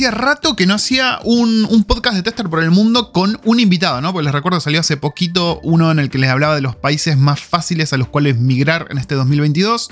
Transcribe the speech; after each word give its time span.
hacía 0.00 0.10
rato 0.12 0.56
que 0.56 0.64
no 0.64 0.72
hacía 0.72 1.18
un, 1.24 1.84
podcast 1.86 2.16
de 2.16 2.22
Tester 2.22 2.48
por 2.48 2.62
el 2.62 2.70
mundo 2.70 3.12
con 3.12 3.38
un 3.44 3.60
invitado, 3.60 4.00
¿no? 4.00 4.14
Porque 4.14 4.24
les 4.24 4.32
recuerdo 4.32 4.58
salió 4.58 4.80
hace 4.80 4.96
poquito 4.96 5.60
uno 5.62 5.90
en 5.90 5.98
el 5.98 6.08
que 6.08 6.16
les 6.16 6.30
hablaba 6.30 6.54
de 6.54 6.62
los 6.62 6.74
países 6.74 7.18
más 7.18 7.38
fáciles 7.38 7.92
a 7.92 7.98
los 7.98 8.08
cuales 8.08 8.38
migrar 8.38 8.86
en 8.88 8.96
este 8.96 9.14
2022. 9.14 9.90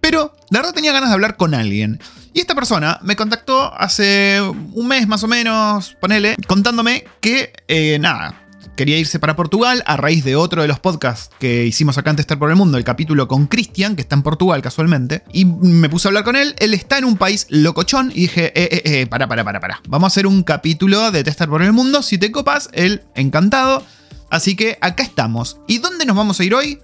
Pero 0.00 0.32
la 0.50 0.60
verdad 0.60 0.74
tenía 0.74 0.92
ganas 0.92 1.10
de 1.10 1.14
hablar 1.14 1.36
con 1.36 1.54
alguien. 1.54 1.98
Y 2.32 2.38
esta 2.38 2.54
persona 2.54 3.00
me 3.02 3.16
contactó 3.16 3.74
hace 3.74 4.40
un 4.40 4.86
mes 4.86 5.08
más 5.08 5.24
o 5.24 5.26
menos, 5.26 5.96
ponele, 6.00 6.36
contándome 6.46 7.04
que, 7.20 7.52
eh, 7.66 7.98
nada, 8.00 8.40
quería 8.76 8.98
irse 8.98 9.18
para 9.18 9.36
Portugal 9.36 9.82
a 9.86 9.96
raíz 9.96 10.24
de 10.24 10.36
otro 10.36 10.62
de 10.62 10.68
los 10.68 10.78
podcasts 10.80 11.30
que 11.38 11.66
hicimos 11.66 11.98
acá 11.98 12.10
en 12.10 12.16
Tester 12.16 12.38
por 12.38 12.50
el 12.50 12.56
Mundo, 12.56 12.78
el 12.78 12.84
capítulo 12.84 13.28
con 13.28 13.46
Cristian, 13.46 13.96
que 13.96 14.02
está 14.02 14.14
en 14.14 14.22
Portugal 14.22 14.62
casualmente. 14.62 15.22
Y 15.32 15.44
me 15.44 15.88
puse 15.88 16.06
a 16.06 16.10
hablar 16.10 16.24
con 16.24 16.36
él. 16.36 16.54
Él 16.58 16.74
está 16.74 16.98
en 16.98 17.04
un 17.04 17.16
país 17.16 17.46
locochón 17.48 18.10
y 18.10 18.22
dije, 18.22 18.46
eh, 18.54 18.68
eh, 18.70 18.82
eh, 18.84 19.06
para, 19.06 19.28
para, 19.28 19.44
para, 19.44 19.60
para. 19.60 19.80
Vamos 19.88 20.06
a 20.06 20.12
hacer 20.12 20.26
un 20.26 20.42
capítulo 20.42 21.10
de 21.10 21.24
Tester 21.24 21.48
por 21.48 21.62
el 21.62 21.72
Mundo. 21.72 22.02
Si 22.02 22.18
te 22.18 22.32
copas, 22.32 22.68
él 22.72 23.02
encantado. 23.14 23.84
Así 24.30 24.56
que 24.56 24.78
acá 24.80 25.02
estamos. 25.02 25.58
¿Y 25.66 25.78
dónde 25.78 26.04
nos 26.04 26.16
vamos 26.16 26.38
a 26.40 26.44
ir 26.44 26.54
hoy? 26.54 26.80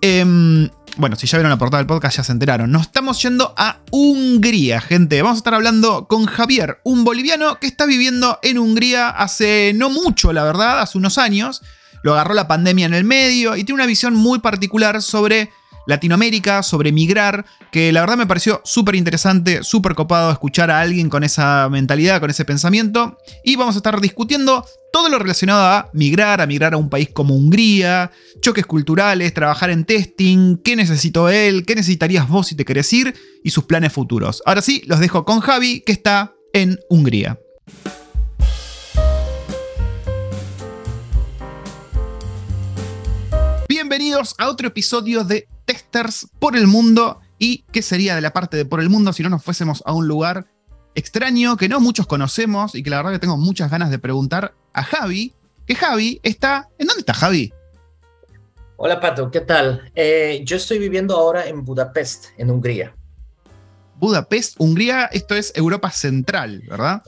Eh, 0.00 0.68
bueno, 0.96 1.16
si 1.16 1.26
ya 1.26 1.38
vieron 1.38 1.50
la 1.50 1.58
portada 1.58 1.78
del 1.78 1.86
podcast 1.86 2.18
ya 2.18 2.24
se 2.24 2.32
enteraron. 2.32 2.70
Nos 2.70 2.82
estamos 2.82 3.20
yendo 3.22 3.54
a 3.56 3.80
Hungría, 3.90 4.80
gente. 4.80 5.20
Vamos 5.22 5.36
a 5.36 5.38
estar 5.38 5.54
hablando 5.54 6.06
con 6.06 6.26
Javier, 6.26 6.80
un 6.84 7.04
boliviano 7.04 7.58
que 7.58 7.66
está 7.66 7.86
viviendo 7.86 8.38
en 8.42 8.58
Hungría 8.58 9.08
hace 9.08 9.72
no 9.74 9.90
mucho, 9.90 10.32
la 10.32 10.44
verdad, 10.44 10.80
hace 10.80 10.98
unos 10.98 11.18
años. 11.18 11.62
Lo 12.02 12.12
agarró 12.12 12.34
la 12.34 12.46
pandemia 12.46 12.86
en 12.86 12.94
el 12.94 13.04
medio 13.04 13.56
y 13.56 13.64
tiene 13.64 13.80
una 13.80 13.86
visión 13.86 14.14
muy 14.14 14.38
particular 14.38 15.02
sobre 15.02 15.50
Latinoamérica, 15.86 16.62
sobre 16.62 16.92
migrar, 16.92 17.44
que 17.72 17.92
la 17.92 18.00
verdad 18.00 18.16
me 18.16 18.26
pareció 18.26 18.60
súper 18.64 18.94
interesante, 18.94 19.62
súper 19.62 19.94
copado 19.94 20.30
escuchar 20.30 20.70
a 20.70 20.80
alguien 20.80 21.08
con 21.08 21.24
esa 21.24 21.68
mentalidad, 21.70 22.20
con 22.20 22.30
ese 22.30 22.44
pensamiento. 22.44 23.18
Y 23.44 23.56
vamos 23.56 23.74
a 23.74 23.78
estar 23.78 24.00
discutiendo 24.00 24.64
todo 24.92 25.08
lo 25.08 25.18
relacionado 25.18 25.64
a 25.64 25.90
migrar, 25.92 26.40
a 26.40 26.46
migrar 26.46 26.74
a 26.74 26.76
un 26.76 26.88
país 26.88 27.08
como 27.12 27.34
Hungría, 27.34 28.12
choques 28.40 28.64
culturales, 28.64 29.34
trabajar 29.34 29.70
en 29.70 29.84
testing, 29.84 30.58
qué 30.58 30.76
necesitó 30.76 31.28
él, 31.28 31.64
qué 31.66 31.74
necesitarías 31.74 32.28
vos 32.28 32.46
si 32.46 32.54
te 32.54 32.64
querés 32.64 32.92
ir 32.92 33.14
y 33.42 33.50
sus 33.50 33.64
planes 33.64 33.92
futuros. 33.92 34.42
Ahora 34.46 34.62
sí, 34.62 34.82
los 34.86 35.00
dejo 35.00 35.24
con 35.24 35.40
Javi, 35.40 35.82
que 35.84 35.92
está 35.92 36.32
en 36.52 36.78
Hungría. 36.88 37.38
Bienvenidos 43.84 44.34
a 44.38 44.48
otro 44.48 44.68
episodio 44.68 45.24
de 45.24 45.46
Testers 45.66 46.26
por 46.38 46.56
el 46.56 46.66
Mundo. 46.66 47.20
¿Y 47.38 47.64
qué 47.70 47.82
sería 47.82 48.14
de 48.14 48.22
la 48.22 48.32
parte 48.32 48.56
de 48.56 48.64
por 48.64 48.80
el 48.80 48.88
mundo 48.88 49.12
si 49.12 49.22
no 49.22 49.28
nos 49.28 49.44
fuésemos 49.44 49.82
a 49.84 49.92
un 49.92 50.08
lugar 50.08 50.46
extraño 50.94 51.58
que 51.58 51.68
no 51.68 51.80
muchos 51.80 52.06
conocemos 52.06 52.74
y 52.74 52.82
que 52.82 52.88
la 52.88 52.96
verdad 52.96 53.12
que 53.12 53.18
tengo 53.18 53.36
muchas 53.36 53.70
ganas 53.70 53.90
de 53.90 53.98
preguntar 53.98 54.54
a 54.72 54.82
Javi? 54.82 55.34
Que 55.66 55.74
Javi 55.74 56.18
está. 56.22 56.70
¿En 56.78 56.86
dónde 56.86 57.00
está 57.00 57.12
Javi? 57.12 57.52
Hola 58.76 59.00
Pato, 59.00 59.30
¿qué 59.30 59.42
tal? 59.42 59.92
Eh, 59.94 60.40
yo 60.46 60.56
estoy 60.56 60.78
viviendo 60.78 61.14
ahora 61.14 61.46
en 61.46 61.62
Budapest, 61.62 62.28
en 62.38 62.50
Hungría. 62.50 62.94
Budapest, 63.96 64.54
Hungría, 64.56 65.10
esto 65.12 65.34
es 65.34 65.52
Europa 65.54 65.90
Central, 65.90 66.62
¿verdad? 66.66 67.02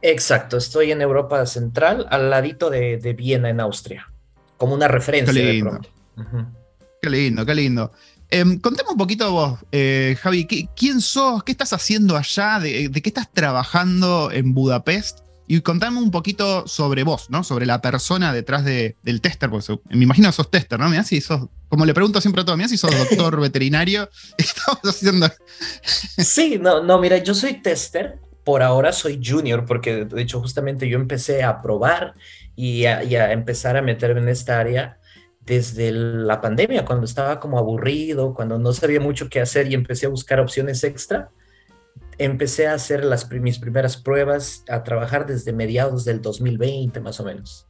Exacto, 0.00 0.56
estoy 0.56 0.90
en 0.90 1.02
Europa 1.02 1.44
Central, 1.44 2.06
al 2.08 2.30
ladito 2.30 2.70
de, 2.70 2.96
de 2.96 3.12
Viena, 3.12 3.50
en 3.50 3.60
Austria, 3.60 4.10
como 4.56 4.72
una 4.72 4.88
referencia. 4.88 5.34
Qué 5.34 5.52
lindo. 5.52 5.80
Uh 6.16 6.22
-huh. 6.22 6.46
Qué 7.02 7.10
lindo, 7.10 7.44
qué 7.44 7.54
lindo. 7.54 7.92
Eh, 8.30 8.44
contame 8.60 8.90
un 8.90 8.96
poquito 8.96 9.30
vos, 9.30 9.58
eh, 9.70 10.16
Javi, 10.20 10.46
¿qué, 10.46 10.68
¿quién 10.74 11.00
sos? 11.00 11.44
¿Qué 11.44 11.52
estás 11.52 11.72
haciendo 11.72 12.16
allá? 12.16 12.58
¿De, 12.58 12.88
¿De, 12.88 13.02
qué 13.02 13.10
estás 13.10 13.30
trabajando 13.30 14.30
en 14.32 14.54
Budapest? 14.54 15.20
Y 15.46 15.60
contame 15.60 15.98
un 15.98 16.10
poquito 16.10 16.66
sobre 16.66 17.04
vos, 17.04 17.28
¿no? 17.28 17.44
Sobre 17.44 17.66
la 17.66 17.82
persona 17.82 18.32
detrás 18.32 18.64
de, 18.64 18.96
del 19.02 19.20
tester, 19.20 19.50
porque 19.50 19.78
me 19.90 20.04
imagino 20.04 20.28
que 20.28 20.32
sos 20.32 20.50
tester, 20.50 20.80
¿no? 20.80 20.88
Mirá 20.88 21.04
si 21.04 21.20
sos, 21.20 21.48
como 21.68 21.84
le 21.84 21.92
pregunto 21.92 22.20
siempre 22.20 22.42
a 22.42 22.44
todos, 22.44 22.56
mirá 22.56 22.68
si 22.68 22.78
sos 22.78 22.96
doctor 22.96 23.38
veterinario. 23.40 24.08
Estamos 24.38 24.80
haciendo. 24.82 25.30
sí, 25.82 26.58
no, 26.60 26.82
no, 26.82 26.98
mira, 26.98 27.18
yo 27.18 27.34
soy 27.34 27.60
tester. 27.60 28.18
Por 28.42 28.62
ahora 28.62 28.92
soy 28.92 29.20
junior, 29.24 29.64
porque 29.64 30.04
de 30.04 30.20
hecho, 30.20 30.40
justamente 30.40 30.88
yo 30.88 30.98
empecé 30.98 31.42
a 31.42 31.62
probar 31.62 32.14
y 32.56 32.84
a, 32.84 33.02
y 33.02 33.16
a 33.16 33.32
empezar 33.32 33.76
a 33.76 33.82
meterme 33.82 34.20
en 34.20 34.28
esta 34.28 34.58
área 34.58 34.98
desde 35.46 35.92
la 35.92 36.40
pandemia, 36.40 36.84
cuando 36.84 37.04
estaba 37.04 37.38
como 37.40 37.58
aburrido, 37.58 38.34
cuando 38.34 38.58
no 38.58 38.72
sabía 38.72 39.00
mucho 39.00 39.28
qué 39.28 39.40
hacer 39.40 39.70
y 39.70 39.74
empecé 39.74 40.06
a 40.06 40.08
buscar 40.08 40.40
opciones 40.40 40.82
extra, 40.84 41.30
empecé 42.18 42.66
a 42.66 42.74
hacer 42.74 43.04
las, 43.04 43.30
mis 43.30 43.58
primeras 43.58 43.96
pruebas, 43.96 44.64
a 44.68 44.82
trabajar 44.84 45.26
desde 45.26 45.52
mediados 45.52 46.04
del 46.04 46.22
2020 46.22 47.00
más 47.00 47.20
o 47.20 47.24
menos. 47.24 47.66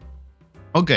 Ok, 0.73 0.91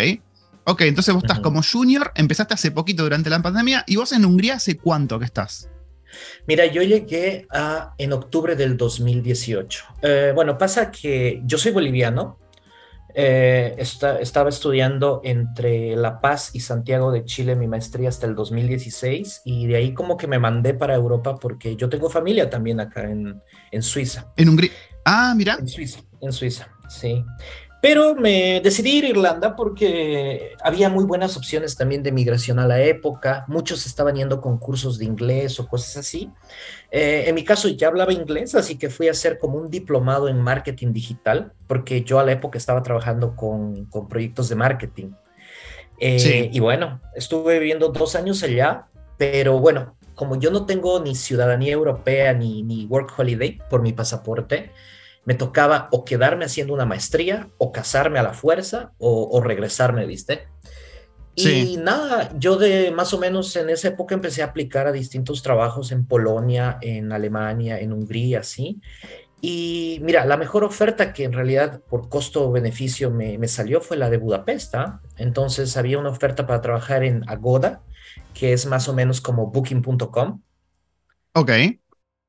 ok, 0.66 0.82
entonces 0.82 1.14
vos 1.14 1.24
estás 1.24 1.38
uh 1.38 1.42
-huh. 1.42 1.44
como 1.44 1.62
junior, 1.64 2.12
empezaste 2.16 2.54
hace 2.54 2.72
poquito 2.72 3.04
durante 3.04 3.30
la 3.30 3.42
pandemia 3.42 3.84
y 3.88 3.96
vos 3.96 4.12
en 4.12 4.26
Hungría 4.26 4.56
hace 4.56 4.78
cuánto 4.78 5.20
que 5.20 5.26
estás? 5.26 5.70
Mira, 6.48 6.66
yo 6.66 6.82
llegué 6.82 7.48
a, 7.52 7.94
en 7.98 8.14
octubre 8.14 8.56
del 8.56 8.78
2018. 8.78 9.86
Eh, 10.02 10.32
bueno, 10.34 10.58
pasa 10.58 10.90
que 10.92 11.42
yo 11.46 11.58
soy 11.58 11.72
boliviano, 11.72 12.40
eh, 13.20 13.74
está, 13.80 14.20
estaba 14.20 14.50
estudiando 14.50 15.22
entre 15.24 15.96
La 15.96 16.22
Paz 16.22 16.52
y 16.54 16.60
Santiago 16.60 17.12
de 17.12 17.26
Chile 17.26 17.56
mi 17.56 17.68
maestría 17.68 18.10
hasta 18.10 18.28
el 18.28 18.36
2016 18.36 19.42
y 19.44 19.66
de 19.66 19.76
ahí 19.76 19.96
como 19.96 20.18
que 20.18 20.28
me 20.28 20.38
mandé 20.38 20.76
para 20.76 20.94
Europa 20.94 21.36
porque 21.36 21.76
yo 21.76 21.90
tengo 21.90 22.12
familia 22.12 22.48
también 22.48 22.80
acá 22.80 23.10
en, 23.10 23.42
en 23.72 23.82
Suiza. 23.82 24.32
En 24.36 24.50
Hungría. 24.50 24.70
Ah, 25.04 25.34
mira. 25.36 25.58
En 25.60 25.68
Suiza, 25.68 26.00
en 26.22 26.32
Suiza, 26.32 26.70
sí. 26.90 27.26
Pero 27.88 28.16
me 28.16 28.60
decidí 28.60 28.98
ir 28.98 29.06
a 29.06 29.08
Irlanda 29.08 29.56
porque 29.56 30.58
había 30.62 30.90
muy 30.90 31.06
buenas 31.06 31.38
opciones 31.38 31.78
también 31.78 32.04
de 32.04 32.12
migración 32.12 32.60
a 32.60 32.68
la 32.68 32.82
época. 32.82 33.46
Muchos 33.48 33.86
estaban 33.86 34.16
yendo 34.16 34.42
con 34.42 34.58
cursos 34.58 35.00
de 35.00 35.06
inglés 35.06 35.58
o 35.62 35.70
cosas 35.70 35.96
así. 35.96 36.30
Eh, 36.92 37.24
en 37.28 37.36
mi 37.36 37.46
caso 37.46 37.70
ya 37.70 37.88
hablaba 37.88 38.12
inglés, 38.12 38.56
así 38.56 38.78
que 38.78 38.90
fui 38.90 39.08
a 39.08 39.12
hacer 39.12 39.38
como 39.38 39.58
un 39.58 39.70
diplomado 39.70 40.28
en 40.28 40.38
marketing 40.38 40.92
digital, 40.92 41.54
porque 41.66 42.04
yo 42.04 42.20
a 42.20 42.26
la 42.26 42.34
época 42.34 42.58
estaba 42.58 42.84
trabajando 42.84 43.38
con, 43.38 43.86
con 43.86 44.10
proyectos 44.10 44.50
de 44.50 44.56
marketing. 44.56 45.12
Eh, 45.98 46.20
sí. 46.20 46.50
Y 46.52 46.60
bueno, 46.60 47.00
estuve 47.16 47.58
viviendo 47.58 47.88
dos 47.88 48.16
años 48.16 48.44
allá, 48.44 48.88
pero 49.18 49.60
bueno, 49.60 49.96
como 50.14 50.36
yo 50.36 50.52
no 50.52 50.66
tengo 50.66 51.00
ni 51.00 51.16
ciudadanía 51.16 51.72
europea 51.72 52.34
ni, 52.34 52.64
ni 52.64 52.86
work 52.86 53.18
holiday 53.18 53.60
por 53.70 53.82
mi 53.82 53.94
pasaporte, 53.94 54.72
me 55.28 55.36
tocaba 55.36 55.90
o 55.92 56.06
quedarme 56.06 56.46
haciendo 56.46 56.74
una 56.74 56.86
maestría 56.86 57.50
o 57.58 57.74
casarme 57.74 58.18
a 58.18 58.24
la 58.24 58.34
fuerza 58.34 58.94
o, 58.98 59.28
o 59.30 59.42
regresarme, 59.42 60.06
¿viste? 60.06 60.48
Sí. 61.36 61.74
Y 61.74 61.78
nada, 61.78 62.32
yo 62.40 62.56
de 62.56 62.92
más 62.92 63.14
o 63.14 63.20
menos 63.20 63.54
en 63.58 63.70
esa 63.70 63.90
época 63.90 64.16
empecé 64.16 64.42
a 64.42 64.46
aplicar 64.46 64.88
a 64.88 64.94
distintos 64.94 65.44
trabajos 65.44 65.92
en 65.92 66.06
Polonia, 66.06 66.78
en 66.80 67.12
Alemania, 67.12 67.78
en 67.78 67.92
Hungría, 67.92 68.42
¿sí? 68.42 68.80
Y 69.42 70.00
mira, 70.02 70.24
la 70.26 70.38
mejor 70.38 70.64
oferta 70.64 71.12
que 71.12 71.26
en 71.26 71.34
realidad 71.34 71.82
por 71.90 72.08
costo-beneficio 72.08 73.12
me, 73.12 73.38
me, 73.38 73.50
salió 73.50 73.82
fue 73.82 73.98
la 73.98 74.10
de 74.10 74.18
Budapest. 74.18 74.76
¿eh? 74.76 74.86
Entonces 75.18 75.76
había 75.76 76.00
una 76.00 76.10
oferta 76.10 76.48
para 76.48 76.62
trabajar 76.62 77.04
en 77.04 77.28
Agoda, 77.30 77.84
que 78.34 78.54
es 78.54 78.66
más 78.66 78.88
o 78.88 78.94
menos 78.94 79.20
como 79.20 79.48
booking.com. 79.48 80.42
Ok. 81.34 81.52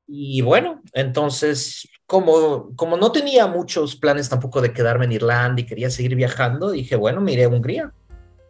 Y 0.05 0.41
bueno, 0.41 0.81
entonces 0.91 1.87
como, 2.09 2.75
como 2.75 2.97
no 2.97 3.11
tenía 3.11 3.45
muchos 3.45 3.95
planes 3.95 4.29
tampoco 4.29 4.61
de 4.61 4.73
quedarme 4.73 5.05
en 5.05 5.11
Irlanda 5.11 5.61
y 5.61 5.65
quería 5.67 5.91
seguir 5.91 6.15
viajando, 6.15 6.71
dije, 6.71 6.95
bueno, 6.95 7.21
miré 7.21 7.43
a 7.43 7.49
Hungría. 7.49 7.93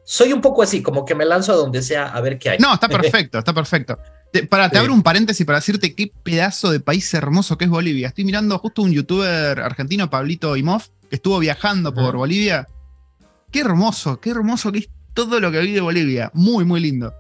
Soy 0.06 0.32
un 0.32 0.40
poco 0.40 0.64
así, 0.64 0.82
como 0.82 1.04
que 1.04 1.14
me 1.14 1.26
lanzo 1.26 1.52
a 1.52 1.58
donde 1.58 1.82
sea 1.82 2.08
a 2.08 2.22
ver 2.22 2.40
qué 2.40 2.52
hay. 2.52 2.58
No, 2.58 2.74
está 2.74 2.88
perfecto, 2.88 3.38
está 3.38 3.52
perfecto. 3.52 4.00
Te, 4.32 4.46
para, 4.46 4.70
te 4.70 4.78
sí. 4.78 4.80
abro 4.80 4.94
un 4.94 5.04
paréntesis 5.04 5.46
para 5.46 5.58
decirte 5.58 5.94
qué 5.94 6.10
pedazo 6.24 6.72
de 6.72 6.80
país 6.80 7.14
hermoso 7.14 7.58
que 7.58 7.66
es 7.66 7.70
Bolivia. 7.70 8.08
Estoy 8.08 8.24
mirando 8.24 8.58
justo 8.60 8.82
un 8.82 8.94
youtuber 8.94 9.60
argentino, 9.60 10.10
Pablito 10.10 10.56
Imov, 10.56 10.84
que 11.10 11.18
estuvo 11.18 11.38
viajando 11.38 11.94
por 11.94 12.04
uh 12.04 12.08
-huh. 12.08 12.18
Bolivia. 12.20 12.70
Qué 13.52 13.60
hermoso, 13.60 14.22
qué 14.22 14.30
hermoso 14.30 14.72
que 14.72 14.80
es 14.80 14.90
todo 15.14 15.42
lo 15.42 15.52
que 15.52 15.60
vi 15.60 15.74
de 15.74 15.82
Bolivia. 15.82 16.32
Muy, 16.34 16.64
muy 16.64 16.80
lindo. 16.80 17.14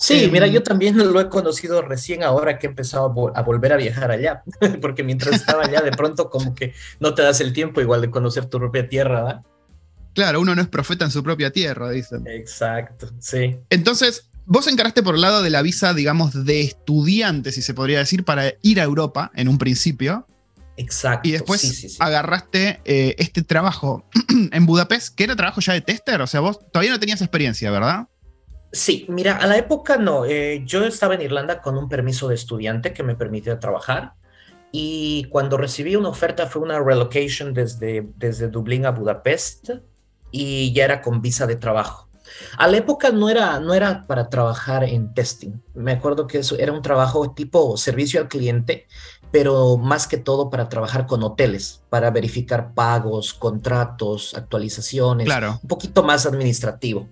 Sí, 0.00 0.24
eh, 0.24 0.30
mira, 0.32 0.46
yo 0.46 0.62
también 0.62 0.96
lo 0.96 1.20
he 1.20 1.28
conocido 1.28 1.82
recién 1.82 2.22
ahora 2.22 2.58
que 2.58 2.66
he 2.66 2.70
empezado 2.70 3.04
a, 3.04 3.08
vo 3.08 3.36
a, 3.36 3.42
volver 3.42 3.74
a 3.74 3.76
viajar 3.76 4.10
allá, 4.10 4.42
porque 4.80 5.04
mientras 5.04 5.34
estaba 5.34 5.64
allá 5.64 5.82
de 5.82 5.90
pronto 5.90 6.30
como 6.30 6.54
que 6.54 6.72
no 7.00 7.12
te 7.12 7.20
das 7.20 7.42
el 7.42 7.52
tiempo 7.52 7.82
igual 7.82 8.00
de 8.00 8.10
conocer 8.10 8.46
tu 8.46 8.58
propia 8.58 8.88
tierra, 8.88 9.22
¿verdad? 9.22 9.42
Claro, 10.14 10.40
uno 10.40 10.54
no 10.54 10.62
es 10.62 10.68
profeta 10.68 11.04
en 11.04 11.10
su 11.10 11.22
propia 11.22 11.50
tierra, 11.50 11.90
dicen. 11.90 12.26
Exacto, 12.26 13.10
sí. 13.18 13.58
Entonces, 13.68 14.30
vos 14.46 14.66
encaraste 14.68 15.02
por 15.02 15.16
el 15.16 15.20
lado 15.20 15.42
de 15.42 15.50
la 15.50 15.60
visa, 15.60 15.92
digamos, 15.92 16.46
de 16.46 16.62
estudiante, 16.62 17.52
si 17.52 17.60
se 17.60 17.74
podría 17.74 17.98
decir, 17.98 18.24
para 18.24 18.54
ir 18.62 18.80
a 18.80 18.84
Europa 18.84 19.30
en 19.34 19.48
un 19.48 19.58
principio. 19.58 20.26
Exacto. 20.78 21.28
Y 21.28 21.32
después 21.32 21.60
sí, 21.60 21.74
sí, 21.74 21.88
sí. 21.90 21.96
agarraste 22.00 22.80
eh, 22.86 23.16
este 23.18 23.42
trabajo 23.42 24.08
en 24.50 24.64
Budapest, 24.64 25.14
que 25.14 25.24
era 25.24 25.36
trabajo 25.36 25.60
ya 25.60 25.74
de 25.74 25.82
tester, 25.82 26.22
o 26.22 26.26
sea, 26.26 26.40
vos 26.40 26.58
todavía 26.72 26.90
no 26.90 26.98
tenías 26.98 27.20
experiencia, 27.20 27.70
¿verdad? 27.70 28.06
Sí, 28.72 29.06
mira, 29.08 29.36
a 29.36 29.46
la 29.46 29.58
época 29.58 29.96
no. 29.96 30.24
Eh, 30.24 30.62
yo 30.64 30.84
estaba 30.84 31.14
en 31.14 31.22
Irlanda 31.22 31.60
con 31.60 31.76
un 31.76 31.88
permiso 31.88 32.28
de 32.28 32.34
estudiante 32.34 32.92
que 32.92 33.02
me 33.02 33.16
permitía 33.16 33.58
trabajar. 33.58 34.14
y 34.72 35.24
cuando 35.30 35.56
recibí 35.56 35.96
una 35.96 36.10
oferta 36.10 36.46
fue 36.46 36.62
una 36.62 36.78
relocation 36.78 37.52
desde, 37.52 38.08
desde 38.16 38.48
Dublín 38.48 38.86
a 38.86 38.92
Budapest 38.92 39.70
y 40.30 40.72
ya 40.72 40.84
era 40.84 41.02
con 41.02 41.20
visa 41.20 41.46
de 41.46 41.56
trabajo. 41.56 42.08
A 42.56 42.68
la 42.68 42.76
época 42.76 43.10
no 43.10 43.28
era, 43.28 43.58
no 43.60 43.74
era 43.74 44.06
para 44.06 44.28
trabajar 44.28 44.84
en 44.84 45.12
testing. 45.14 45.60
Me 45.74 45.92
acuerdo 45.92 46.26
que 46.26 46.38
eso 46.38 46.56
era 46.58 46.72
un 46.72 46.82
trabajo 46.82 47.32
tipo 47.32 47.76
servicio 47.76 48.20
al 48.20 48.28
cliente, 48.28 48.86
pero 49.30 49.76
más 49.76 50.06
que 50.06 50.16
todo 50.16 50.50
para 50.50 50.68
trabajar 50.68 51.06
con 51.06 51.22
hoteles, 51.22 51.82
para 51.88 52.10
verificar 52.10 52.74
pagos, 52.74 53.34
contratos, 53.34 54.34
actualizaciones, 54.34 55.26
claro. 55.26 55.58
un 55.62 55.68
poquito 55.68 56.02
más 56.02 56.26
administrativo. 56.26 57.08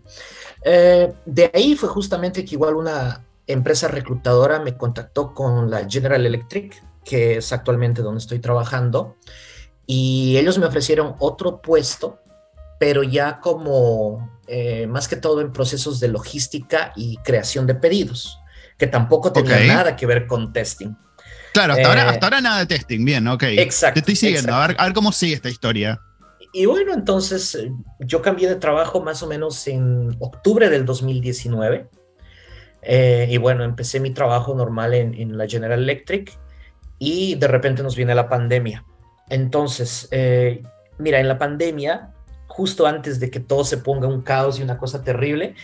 Eh, 0.62 1.12
de 1.24 1.50
ahí 1.54 1.76
fue 1.76 1.88
justamente 1.88 2.44
que 2.44 2.54
igual 2.54 2.74
una 2.74 3.24
empresa 3.46 3.88
reclutadora 3.88 4.60
me 4.60 4.76
contactó 4.76 5.34
con 5.34 5.70
la 5.70 5.88
General 5.88 6.24
Electric, 6.24 6.82
que 7.04 7.38
es 7.38 7.52
actualmente 7.52 8.02
donde 8.02 8.18
estoy 8.18 8.38
trabajando, 8.38 9.16
y 9.86 10.36
ellos 10.36 10.58
me 10.58 10.66
ofrecieron 10.66 11.14
otro 11.18 11.62
puesto, 11.62 12.20
pero 12.78 13.02
ya 13.02 13.40
como 13.40 14.38
eh, 14.46 14.86
más 14.86 15.08
que 15.08 15.16
todo 15.16 15.40
en 15.40 15.52
procesos 15.52 15.98
de 16.00 16.08
logística 16.08 16.92
y 16.94 17.16
creación 17.18 17.66
de 17.66 17.74
pedidos, 17.74 18.38
que 18.76 18.86
tampoco 18.86 19.32
tenía 19.32 19.64
nada 19.64 19.96
que 19.96 20.06
ver 20.06 20.26
con 20.26 20.52
testing. 20.52 20.94
Claro, 21.54 21.72
hasta, 21.72 21.88
ahora, 21.88 22.02
eh, 22.04 22.08
hasta 22.08 22.26
ahora 22.26 22.40
nada 22.40 22.58
de 22.60 22.66
testing, 22.66 23.04
bien, 23.04 23.26
ok. 23.26 23.44
Exacto. 23.44 23.94
Te 23.94 24.00
estoy 24.00 24.16
siguiendo, 24.16 24.54
a 24.54 24.66
ver, 24.66 24.76
a 24.78 24.84
ver 24.84 24.92
cómo 24.92 25.10
sigue 25.12 25.34
esta 25.34 25.48
historia. 25.48 26.00
Y 26.52 26.66
bueno, 26.66 26.94
entonces 26.94 27.54
eh, 27.54 27.70
yo 28.00 28.22
cambié 28.22 28.48
de 28.48 28.56
trabajo 28.56 29.02
más 29.02 29.22
o 29.22 29.26
menos 29.26 29.66
en 29.68 30.16
octubre 30.18 30.70
del 30.70 30.84
2019. 30.84 31.88
y 33.28 33.36
bueno, 33.38 33.64
empecé 33.64 34.00
mi 34.00 34.10
trabajo 34.12 34.54
normal 34.54 34.94
en, 34.94 35.14
en, 35.14 35.36
la 35.36 35.46
General 35.46 35.78
Electric 35.78 36.32
y 36.98 37.34
de 37.34 37.48
repente 37.48 37.82
nos 37.82 37.96
viene 37.96 38.14
la 38.14 38.28
pandemia. 38.28 38.84
Entonces, 39.28 40.08
mira, 40.98 41.20
en 41.20 41.28
la 41.28 41.38
pandemia 41.38 42.14
justo 42.58 42.88
antes 42.88 43.20
de 43.20 43.30
que 43.30 43.38
todo 43.38 43.62
se 43.64 43.76
ponga 43.76 44.08
un 44.08 44.22
caos 44.22 44.58
y 44.58 44.64
una 44.64 44.78
cosa 44.78 45.04
terrible. 45.04 45.54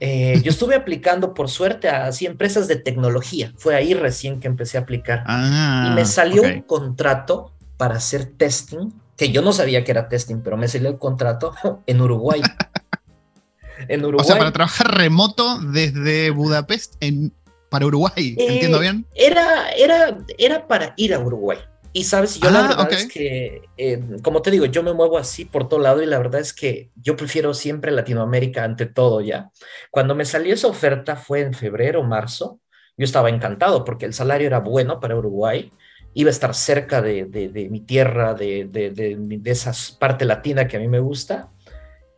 Eh, 0.00 0.40
yo 0.42 0.50
estuve 0.50 0.74
aplicando, 0.82 1.34
por 1.34 1.50
suerte, 1.50 1.90
a 1.90 2.06
así 2.06 2.24
empresas 2.24 2.68
de 2.68 2.76
tecnología. 2.76 3.52
Fue 3.58 3.74
ahí 3.74 3.92
recién 3.92 4.40
que 4.40 4.46
empecé 4.46 4.78
a 4.78 4.80
aplicar. 4.80 5.24
Ah, 5.26 5.88
y 5.90 5.94
me 5.94 6.06
salió 6.06 6.42
un 6.42 6.62
contrato 6.62 7.52
para 7.76 7.96
hacer 7.96 8.24
testing, 8.24 8.88
que 9.18 9.30
yo 9.30 9.42
no 9.42 9.52
sabía 9.52 9.84
que 9.84 9.90
era 9.90 10.08
testing, 10.08 10.40
pero 10.42 10.56
me 10.56 10.68
salió 10.68 10.88
el 10.88 10.98
contrato 10.98 11.52
en 11.86 12.00
Uruguay. 12.00 12.40
en 13.88 14.04
Uruguay. 14.04 14.24
O 14.24 14.26
sea, 14.26 14.38
para 14.38 14.52
trabajar 14.52 14.96
remoto 14.96 15.58
desde 15.60 16.30
Budapest 16.30 16.94
en, 17.00 17.34
para 17.68 17.84
Uruguay, 17.84 18.36
¿entiendo 18.38 18.78
eh, 18.78 18.80
bien? 18.80 19.06
Era, 19.14 19.70
era, 19.70 20.18
era 20.38 20.66
para 20.66 20.94
ir 20.96 21.12
a 21.12 21.18
Uruguay. 21.18 21.58
Y 21.92 22.04
sabes, 22.04 22.38
yo 22.38 22.50
la 22.50 22.60
ah, 22.60 22.68
verdad 22.68 22.92
es 22.92 23.08
que, 23.08 23.62
eh, 23.76 24.00
como 24.22 24.40
te 24.40 24.50
digo, 24.50 24.66
yo 24.66 24.82
me 24.82 24.92
muevo 24.92 25.18
así 25.18 25.46
por 25.46 25.68
todo 25.68 25.80
lado 25.80 26.00
y 26.02 26.06
la 26.06 26.18
verdad 26.18 26.40
es 26.40 26.52
que 26.52 26.90
yo 26.94 27.16
prefiero 27.16 27.54
siempre 27.54 27.90
Latinoamérica 27.90 28.62
ante 28.62 28.86
todo 28.86 29.20
ya. 29.20 29.50
Cuando 29.90 30.14
me 30.14 30.26
salió 30.26 30.54
esa 30.54 30.68
oferta 30.68 31.16
fue 31.16 31.40
en 31.40 31.54
febrero, 31.54 32.04
marzo, 32.04 32.60
yo 32.96 33.04
estaba 33.04 33.30
encantado 33.30 33.84
porque 33.84 34.04
el 34.04 34.12
salario 34.12 34.46
era 34.46 34.60
bueno 34.60 35.00
para 35.00 35.16
Uruguay, 35.16 35.72
iba 36.14 36.28
a 36.28 36.32
estar 36.32 36.54
cerca 36.54 37.00
de, 37.02 37.24
de, 37.26 37.68
mi 37.68 37.80
tierra, 37.80 38.34
de, 38.34 38.64
de, 38.64 38.90
de 38.90 39.50
esa 39.50 39.72
parte 39.98 40.24
latina 40.24 40.66
que 40.66 40.76
a 40.76 40.80
mí 40.80 40.88
me 40.88 41.00
gusta. 41.00 41.50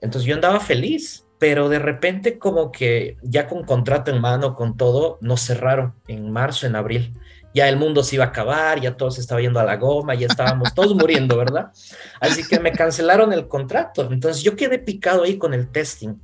Entonces 0.00 0.26
yo 0.26 0.34
andaba 0.34 0.60
feliz, 0.60 1.26
pero 1.38 1.68
de 1.68 1.78
repente 1.78 2.38
como 2.38 2.72
que 2.72 3.16
ya 3.22 3.46
con 3.46 3.64
contrato 3.64 4.10
en 4.10 4.20
mano, 4.20 4.54
con 4.54 4.76
todo, 4.76 5.18
nos 5.20 5.42
cerraron 5.42 5.94
en 6.08 6.30
marzo, 6.30 6.66
en 6.66 6.76
abril 6.76 7.12
ya 7.52 7.68
el 7.68 7.76
mundo 7.76 8.02
se 8.04 8.16
iba 8.16 8.24
a 8.24 8.28
acabar, 8.28 8.80
ya 8.80 8.96
todo 8.96 9.10
se 9.10 9.20
estaba 9.20 9.40
yendo 9.40 9.58
a 9.58 9.64
la 9.64 9.76
goma, 9.76 10.14
ya 10.14 10.26
estábamos 10.26 10.74
todos 10.74 10.94
muriendo, 10.94 11.36
¿verdad? 11.36 11.72
Así 12.20 12.46
que 12.46 12.60
me 12.60 12.72
cancelaron 12.72 13.32
el 13.32 13.48
contrato. 13.48 14.08
Entonces 14.10 14.42
yo 14.42 14.56
quedé 14.56 14.78
picado 14.78 15.24
ahí 15.24 15.36
con 15.36 15.54
el 15.54 15.68
testing. 15.68 16.14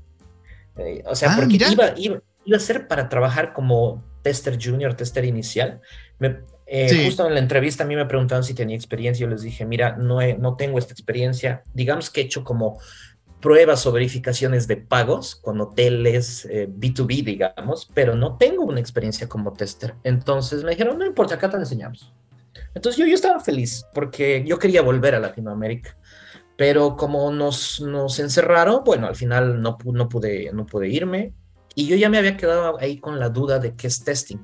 Eh, 0.76 1.02
o 1.06 1.14
sea, 1.14 1.32
ah, 1.32 1.36
porque 1.36 1.58
iba, 1.70 1.94
iba, 1.96 2.56
a 2.56 2.60
ser 2.60 2.86
para 2.86 3.08
trabajar 3.08 3.52
como 3.52 4.04
tester 4.22 4.58
junior, 4.62 4.94
tester 4.94 5.24
inicial. 5.24 5.80
Eh, 6.66 7.04
justo 7.04 7.26
en 7.26 7.34
la 7.34 7.40
entrevista 7.40 7.84
a 7.84 7.86
mí 7.86 7.94
me 7.94 8.06
preguntaron 8.06 8.42
si 8.42 8.54
tenía 8.54 8.76
experiencia. 8.76 9.24
Yo 9.24 9.30
les 9.30 9.42
dije, 9.42 9.64
mira, 9.64 9.96
no, 9.96 10.18
no 10.38 10.56
tengo 10.56 10.78
esta 10.78 10.92
experiencia. 10.92 11.62
Digamos 11.74 12.10
que 12.10 12.20
he 12.20 12.24
hecho 12.24 12.44
como 12.44 12.78
pruebas 13.40 13.86
o 13.86 13.92
verificaciones 13.92 14.66
de 14.66 14.76
pagos 14.76 15.36
con 15.36 15.60
hoteles 15.60 16.48
B2B, 16.48 17.20
eh, 17.20 17.22
digamos, 17.22 17.88
pero 17.94 18.16
no 18.16 18.36
tengo 18.36 18.64
una 18.64 18.80
experiencia 18.80 19.28
como 19.28 19.52
tester. 19.52 19.94
Entonces 20.02 20.64
me 20.64 20.70
dijeron, 20.70 20.98
no 20.98 21.06
importa, 21.06 21.36
acá 21.36 21.48
te 21.48 21.56
enseñamos. 21.56 22.12
Entonces 22.74 22.98
yo, 22.98 23.06
yo 23.06 23.14
estaba 23.14 23.40
feliz 23.40 23.86
porque 23.94 24.42
yo 24.46 24.58
quería 24.58 24.82
volver 24.82 25.14
a 25.14 25.20
Latinoamérica, 25.20 25.96
pero 26.56 26.96
como 26.96 27.30
nos, 27.30 27.80
nos 27.80 28.18
encerraron, 28.18 28.82
bueno, 28.84 29.06
al 29.06 29.16
final 29.16 29.60
no, 29.60 29.78
no, 29.84 30.08
pude, 30.08 30.50
no 30.52 30.66
pude 30.66 30.88
irme 30.88 31.32
y 31.74 31.86
yo 31.86 31.96
ya 31.96 32.08
me 32.08 32.18
había 32.18 32.36
quedado 32.36 32.78
ahí 32.80 32.98
con 32.98 33.20
la 33.20 33.28
duda 33.28 33.58
de 33.58 33.74
qué 33.74 33.86
es 33.86 34.02
testing. 34.02 34.38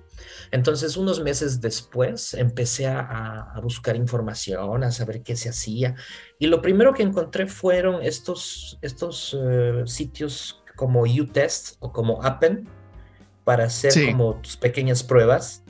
Entonces, 0.53 0.99
unos 0.99 1.19
meses 1.21 1.63
después, 1.63 2.35
empecé 2.35 2.87
a, 2.87 3.55
buscar 3.63 3.97
información, 3.97 4.85
a 4.85 4.93
saber 4.93 5.23
qué 5.23 5.35
se 5.35 5.49
hacía. 5.49 5.95
Y 6.39 6.47
lo 6.47 6.61
primero 6.61 6.93
que 6.93 7.03
encontré 7.03 7.47
fueron 7.47 8.03
estos, 8.03 8.79
estos 8.83 9.37
eh, 9.41 9.83
sitios 9.87 10.63
como 10.77 11.03
UTest 11.05 11.77
o 11.81 11.91
como 11.91 12.23
Appen 12.23 12.69
para 13.45 13.65
hacer 13.65 14.11
como 14.11 14.35
tus 14.43 14.59
pequeñas 14.59 15.03
pruebas. 15.03 15.65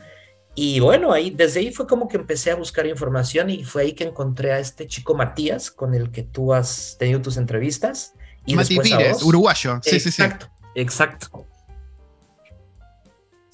Y 0.56 0.81
bueno, 0.81 1.12
ahí, 1.12 1.31
desde 1.31 1.61
ahí 1.61 1.73
fue 1.73 1.87
como 1.87 2.08
que 2.08 2.17
empecé 2.17 2.50
a 2.50 2.56
buscar 2.56 2.84
información 2.87 3.50
y 3.50 3.62
fue 3.62 3.82
ahí 3.82 3.93
que 3.93 4.05
encontré 4.05 4.52
a 4.52 4.58
este 4.58 4.88
chico 4.88 5.14
Matías 5.14 5.70
con 5.70 5.94
el 5.94 6.11
que 6.11 6.25
tú 6.25 6.52
has 6.52 6.96
tenido 6.99 7.23
tus 7.23 7.37
entrevistas. 7.37 8.14
Y 8.46 8.56
Matías 8.56 9.23
uruguayo. 9.23 9.79
Sí, 9.81 10.00
sí, 10.00 10.11
sí. 10.11 10.23
Exacto, 10.23 10.50
exacto. 10.75 11.46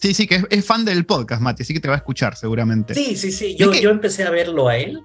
Sí, 0.00 0.14
sí, 0.14 0.26
que 0.26 0.44
es, 0.48 0.64
fan 0.64 0.84
del 0.84 1.04
podcast, 1.06 1.42
Mati, 1.42 1.62
así 1.62 1.74
que 1.74 1.80
te 1.80 1.88
va 1.88 1.94
a 1.94 1.98
escuchar 1.98 2.36
seguramente. 2.36 2.94
Sí, 2.94 3.16
sí, 3.16 3.32
sí. 3.32 3.56
Yo, 3.56 3.72
yo 3.74 3.90
empecé 3.90 4.24
a 4.24 4.30
verlo 4.30 4.68
a 4.68 4.76
él 4.76 5.02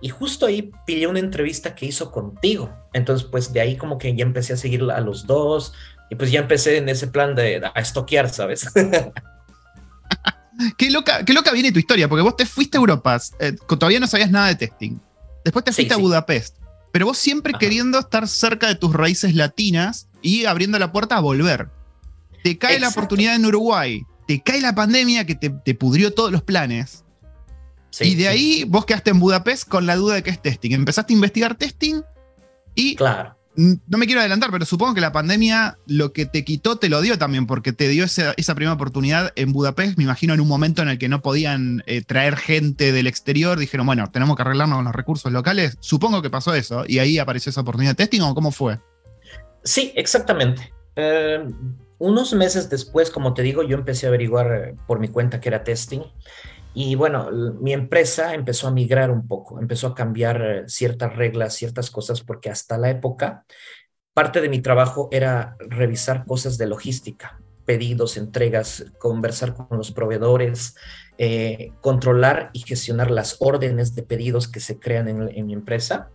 y 0.00 0.08
justo 0.08 0.46
ahí 0.46 0.72
pillé 0.84 1.06
una 1.06 1.20
entrevista 1.20 1.76
que 1.76 1.86
hizo 1.86 2.10
contigo. 2.10 2.72
Entonces, 2.92 3.26
pues 3.30 3.52
de 3.52 3.60
ahí 3.60 3.76
como 3.76 3.98
que 3.98 4.14
ya 4.16 4.24
empecé 4.24 4.52
a 4.52 4.56
seguir 4.56 4.82
a 4.90 5.00
los 5.00 5.28
dos 5.28 5.74
y 6.10 6.16
pues 6.16 6.32
ya 6.32 6.40
empecé 6.40 6.78
en 6.78 6.88
ese 6.88 7.06
plan 7.06 7.36
de 7.36 7.62
a 7.72 7.80
estoquear, 7.80 8.28
¿sabes? 8.28 8.66
qué, 10.76 10.90
loca, 10.90 11.24
qué 11.24 11.32
loca 11.32 11.52
viene 11.52 11.70
tu 11.70 11.78
historia, 11.78 12.08
porque 12.08 12.22
vos 12.22 12.36
te 12.36 12.46
fuiste 12.46 12.76
a 12.76 12.80
Europa, 12.80 13.20
eh, 13.38 13.54
todavía 13.68 14.00
no 14.00 14.08
sabías 14.08 14.30
nada 14.30 14.48
de 14.48 14.56
testing. 14.56 14.98
Después 15.44 15.64
te 15.64 15.72
fuiste 15.72 15.94
a 15.94 15.98
Budapest, 15.98 16.56
pero 16.90 17.06
vos 17.06 17.18
siempre 17.18 17.54
queriendo 17.58 18.00
estar 18.00 18.26
cerca 18.26 18.66
de 18.66 18.74
tus 18.74 18.92
raíces 18.92 19.36
latinas 19.36 20.08
y 20.20 20.46
abriendo 20.46 20.80
la 20.80 20.90
puerta 20.90 21.16
a 21.16 21.20
volver. 21.20 21.68
Te 22.42 22.58
cae 22.58 22.80
la 22.80 22.88
oportunidad 22.88 23.36
en 23.36 23.46
Uruguay, 23.46 24.04
te 24.26 24.40
cae 24.40 24.60
la 24.60 24.74
pandemia 24.74 25.26
que 25.26 25.34
te, 25.34 25.74
pudrió 25.74 26.12
todos 26.12 26.32
los 26.32 26.42
planes. 26.42 27.04
y 28.00 28.14
de 28.14 28.28
ahí 28.28 28.64
vos 28.66 28.86
quedaste 28.86 29.10
en 29.10 29.20
Budapest 29.20 29.68
con 29.68 29.86
la 29.86 29.96
duda 29.96 30.14
de 30.14 30.22
qué 30.22 30.30
es 30.30 30.40
testing. 30.40 30.72
Empezaste 30.72 31.12
a 31.12 31.16
investigar 31.16 31.54
testing 31.54 32.02
y. 32.74 32.96
Claro. 32.96 33.36
No 33.54 33.98
me 33.98 34.06
quiero 34.06 34.20
adelantar, 34.20 34.50
pero 34.50 34.64
supongo 34.64 34.94
que 34.94 35.02
la 35.02 35.12
pandemia 35.12 35.76
lo 35.86 36.14
que 36.14 36.24
te 36.24 36.42
quitó 36.42 36.76
te 36.76 36.88
lo 36.88 37.02
dio 37.02 37.18
también, 37.18 37.46
porque 37.46 37.74
te 37.74 37.86
dio 37.88 38.04
esa, 38.04 38.34
primera 38.54 38.72
oportunidad 38.72 39.30
en 39.36 39.52
Budapest. 39.52 39.98
Me 39.98 40.04
imagino 40.04 40.32
en 40.32 40.40
un 40.40 40.48
momento 40.48 40.80
en 40.80 40.88
el 40.88 40.96
que 40.96 41.10
no 41.10 41.20
podían 41.20 41.82
eh, 41.86 42.00
traer 42.00 42.36
gente 42.36 42.92
del 42.92 43.06
exterior. 43.06 43.58
Dijeron, 43.58 43.84
bueno, 43.84 44.10
tenemos 44.10 44.36
que 44.36 44.42
arreglarnos 44.42 44.78
con 44.78 44.86
los 44.86 44.94
recursos 44.94 45.30
locales. 45.30 45.76
Supongo 45.80 46.22
que 46.22 46.30
pasó 46.30 46.54
eso 46.54 46.84
y 46.88 46.98
ahí 46.98 47.18
apareció 47.18 47.50
esa 47.50 47.60
oportunidad 47.60 47.90
de 47.90 47.96
testing 47.96 48.22
o 48.22 48.34
cómo 48.34 48.52
fue. 48.52 48.78
Sí, 49.64 49.92
exactamente. 49.96 50.72
Eh, 50.96 51.46
unos 52.02 52.34
meses 52.34 52.68
después, 52.68 53.10
como 53.10 53.32
te 53.32 53.42
digo, 53.42 53.62
yo 53.62 53.76
empecé 53.76 54.06
a 54.06 54.08
averiguar 54.08 54.52
eh, 54.52 54.74
por 54.88 54.98
mi 54.98 55.06
cuenta 55.06 55.40
que 55.40 55.48
era 55.48 55.62
testing. 55.62 56.02
Y 56.74 56.96
bueno, 56.96 57.30
mi 57.60 57.72
empresa 57.72 58.34
empezó 58.34 58.66
a 58.66 58.72
migrar 58.72 59.10
un 59.10 59.28
poco, 59.28 59.60
empezó 59.60 59.86
a 59.86 59.94
cambiar 59.94 60.42
eh, 60.42 60.64
ciertas 60.66 61.14
reglas, 61.14 61.54
ciertas 61.54 61.90
cosas, 61.92 62.20
porque 62.22 62.50
hasta 62.50 62.76
la 62.76 62.90
época, 62.90 63.44
parte 64.14 64.40
de 64.40 64.48
mi 64.48 64.60
trabajo 64.60 65.08
era 65.12 65.56
revisar 65.60 66.26
cosas 66.26 66.58
de 66.58 66.66
logística, 66.66 67.40
pedidos, 67.64 68.16
entregas, 68.16 68.84
conversar 68.98 69.54
con 69.54 69.78
los 69.78 69.92
proveedores, 69.92 70.74
eh, 71.18 71.70
controlar 71.80 72.50
y 72.52 72.60
gestionar 72.60 73.12
las 73.12 73.36
órdenes 73.38 73.94
de 73.94 74.02
pedidos 74.02 74.48
que 74.48 74.58
se 74.58 74.80
crean 74.80 75.08
en 75.08 75.46
mi 75.46 75.52
empresa. 75.52 76.10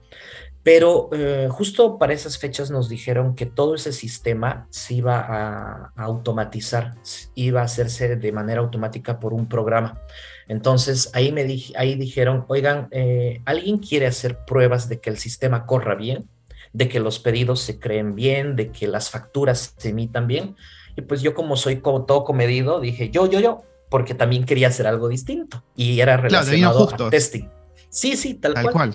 Pero 0.67 1.07
eh, 1.13 1.47
justo 1.49 1.97
para 1.97 2.11
esas 2.11 2.37
fechas 2.37 2.71
nos 2.71 2.89
dijeron 2.89 3.35
que 3.35 3.45
todo 3.45 3.75
ese 3.75 3.93
sistema 3.93 4.67
se 4.69 4.95
iba 4.95 5.17
a, 5.17 5.93
automatizar, 5.95 6.95
iba 7.35 7.61
a 7.61 7.63
hacerse 7.63 8.17
de 8.17 8.31
manera 8.33 8.59
automática 8.59 9.17
por 9.17 9.33
un 9.33 9.47
programa. 9.47 10.01
Entonces 10.49 11.09
ahí 11.13 11.31
me 11.31 11.47
ahí 11.77 11.95
dijeron, 11.95 12.43
oigan, 12.49 12.89
eh, 12.91 13.41
¿alguien 13.45 13.77
quiere 13.77 14.07
hacer 14.07 14.43
pruebas 14.43 14.89
de 14.89 14.99
que 14.99 15.09
el 15.09 15.17
sistema 15.17 15.65
corra 15.65 15.95
bien, 15.95 16.27
de 16.73 16.89
que 16.89 16.99
los 16.99 17.19
pedidos 17.19 17.61
se 17.61 17.79
creen 17.79 18.13
bien, 18.13 18.57
de 18.57 18.69
que 18.69 18.89
las 18.89 19.09
facturas 19.09 19.73
se 19.77 19.91
emitan 19.91 20.27
bien? 20.27 20.57
Y 20.97 21.01
pues 21.01 21.21
yo 21.21 21.33
como 21.33 21.55
soy 21.55 21.79
como 21.79 22.03
todo 22.03 22.25
comedido, 22.25 22.81
dije, 22.81 23.09
yo, 23.09 23.25
yo, 23.29 23.39
yo, 23.39 23.63
porque 23.89 24.15
también 24.15 24.43
quería 24.43 24.67
hacer 24.67 24.85
algo 24.85 25.07
distinto 25.07 25.63
y 25.77 26.01
era 26.01 26.17
relacionado 26.17 26.89
a 26.93 27.09
testing. 27.09 27.47
Sí, 27.89 28.17
sí, 28.17 28.33
tal, 28.33 28.53
cual. 28.69 28.93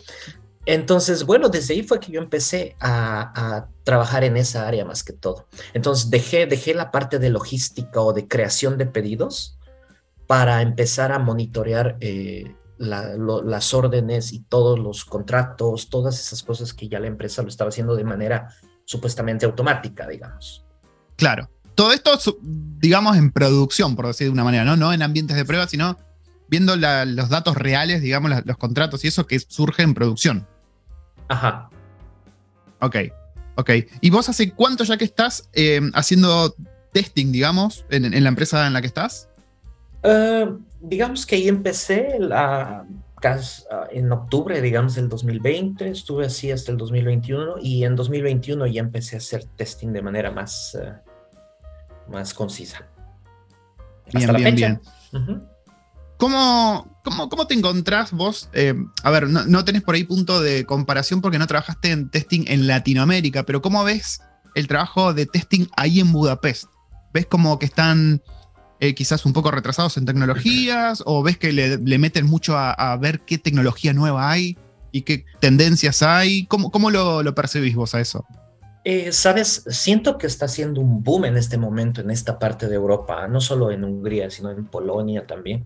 Entonces, 0.64 1.24
bueno, 1.24 1.48
desde 1.48 1.74
ahí 1.74 1.82
fue 1.82 1.98
que 1.98 2.12
yo 2.12 2.20
empecé 2.20 2.76
a, 2.80 3.66
trabajar 3.84 4.22
en 4.22 4.36
esa 4.36 4.68
área 4.68 4.84
más 4.84 5.02
que 5.02 5.12
todo. 5.12 5.48
Entonces, 5.74 6.08
dejé, 6.08 6.46
dejé 6.46 6.72
la 6.72 6.92
parte 6.92 7.18
de 7.18 7.30
logística 7.30 8.00
o 8.00 8.12
de 8.12 8.28
creación 8.28 8.78
de 8.78 8.86
pedidos 8.86 9.58
para 10.28 10.62
empezar 10.62 11.10
a 11.10 11.18
monitorear 11.18 11.96
eh, 11.98 12.54
las 12.78 13.74
órdenes 13.74 14.32
y 14.32 14.40
todos 14.44 14.78
los 14.78 15.04
contratos, 15.04 15.90
todas 15.90 16.20
esas 16.20 16.44
cosas 16.44 16.72
que 16.72 16.88
ya 16.88 17.00
la 17.00 17.08
empresa 17.08 17.42
lo 17.42 17.48
estaba 17.48 17.70
haciendo 17.70 17.96
de 17.96 18.04
manera 18.04 18.54
supuestamente 18.84 19.46
automática, 19.46 20.06
digamos. 20.06 20.64
Claro. 21.16 21.50
Todo 21.74 21.92
esto, 21.92 22.38
digamos, 22.42 23.16
en 23.16 23.32
producción, 23.32 23.96
por 23.96 24.06
decir 24.06 24.26
de 24.28 24.32
una 24.32 24.44
manera, 24.44 24.64
¿no? 24.64 24.76
No 24.76 24.92
en 24.92 25.02
ambientes 25.02 25.36
de 25.36 25.44
prueba, 25.44 25.66
sino 25.66 25.96
viendo 26.48 26.76
los 26.76 27.28
datos 27.30 27.56
reales, 27.56 28.02
digamos, 28.02 28.30
los 28.44 28.56
contratos 28.58 29.04
y 29.04 29.08
eso 29.08 29.26
que 29.26 29.40
surge 29.40 29.82
en 29.82 29.94
producción. 29.94 30.46
Ajá. 31.32 31.70
Ok, 32.80 32.96
ok. 33.56 33.70
¿Y 34.02 34.10
vos 34.10 34.28
hace 34.28 34.52
cuánto 34.52 34.84
ya 34.84 34.98
que 34.98 35.06
estás 35.06 35.48
eh, 35.54 35.80
haciendo 35.94 36.54
testing, 36.92 37.32
digamos, 37.32 37.86
en, 37.88 38.22
la 38.22 38.28
empresa 38.28 38.66
en 38.66 38.74
la 38.74 38.82
que 38.82 38.86
estás? 38.86 39.30
Uh, 40.04 40.58
digamos 40.80 41.24
que 41.24 41.36
ahí 41.36 41.48
empecé 41.48 42.18
la, 42.18 42.84
ah, 43.24 43.88
en 43.90 44.12
octubre, 44.12 44.60
digamos, 44.60 44.96
del 44.96 45.08
2020, 45.08 45.88
estuve 45.88 46.26
así 46.26 46.50
hasta 46.50 46.70
el 46.70 46.76
2021 46.76 47.54
y 47.62 47.84
en 47.84 47.96
2021 47.96 48.66
ya 48.66 48.80
empecé 48.80 49.16
a 49.16 49.18
hacer 49.18 49.44
testing 49.56 49.92
de 49.92 50.02
manera 50.02 50.30
más, 50.30 50.74
eh, 50.74 50.92
más 52.10 52.34
concisa. 52.34 52.86
Bien, 54.12 54.34
bien, 54.34 54.54
bien. 54.54 54.80
¿Cómo, 56.22 57.00
cómo, 57.02 57.48
te 57.48 57.54
encontrás 57.54 58.12
vos? 58.12 58.48
Eh, 58.52 58.74
a 59.02 59.10
ver, 59.10 59.28
no, 59.28 59.64
tenés 59.64 59.82
por 59.82 59.96
ahí 59.96 60.04
punto 60.04 60.40
de 60.40 60.64
comparación 60.64 61.20
porque 61.20 61.36
no 61.36 61.48
trabajaste 61.48 61.90
en 61.90 62.10
testing 62.10 62.44
en 62.46 62.68
Latinoamérica, 62.68 63.42
pero 63.42 63.60
¿cómo 63.60 63.82
ves 63.82 64.20
el 64.54 64.68
trabajo 64.68 65.14
de 65.14 65.26
testing 65.26 65.66
ahí 65.76 65.98
en 65.98 66.12
Budapest? 66.12 66.66
¿Ves 67.12 67.26
como 67.26 67.58
que 67.58 67.66
están 67.66 68.22
eh, 68.78 68.94
quizás 68.94 69.26
un 69.26 69.32
poco 69.32 69.50
retrasados 69.50 69.96
en 69.96 70.06
tecnologías 70.06 71.02
o 71.06 71.24
ves 71.24 71.38
que 71.38 71.50
le, 71.50 71.98
meten 71.98 72.26
mucho 72.26 72.56
a, 72.56 72.96
ver 72.98 73.22
qué 73.22 73.36
tecnología 73.38 73.92
nueva 73.92 74.30
hay 74.30 74.56
y 74.92 75.02
qué 75.02 75.24
tendencias 75.40 76.04
hay? 76.04 76.46
¿Cómo, 76.46 76.70
cómo 76.70 76.92
lo, 76.92 77.24
lo 77.24 77.34
percibís 77.34 77.74
vos 77.74 77.96
a 77.96 78.00
eso? 78.00 78.24
Eh, 78.84 79.12
Sabes, 79.12 79.64
siento 79.68 80.18
que 80.18 80.26
está 80.26 80.46
haciendo 80.46 80.80
un 80.80 81.02
boom 81.02 81.26
en 81.26 81.36
este 81.36 81.56
momento 81.56 82.00
en 82.00 82.10
esta 82.10 82.38
parte 82.38 82.68
de 82.68 82.74
Europa, 82.74 83.28
no 83.28 83.40
solo 83.40 83.70
en 83.70 83.84
Hungría, 83.84 84.28
sino 84.30 84.50
en 84.50 84.66
Polonia 84.66 85.26
también, 85.26 85.64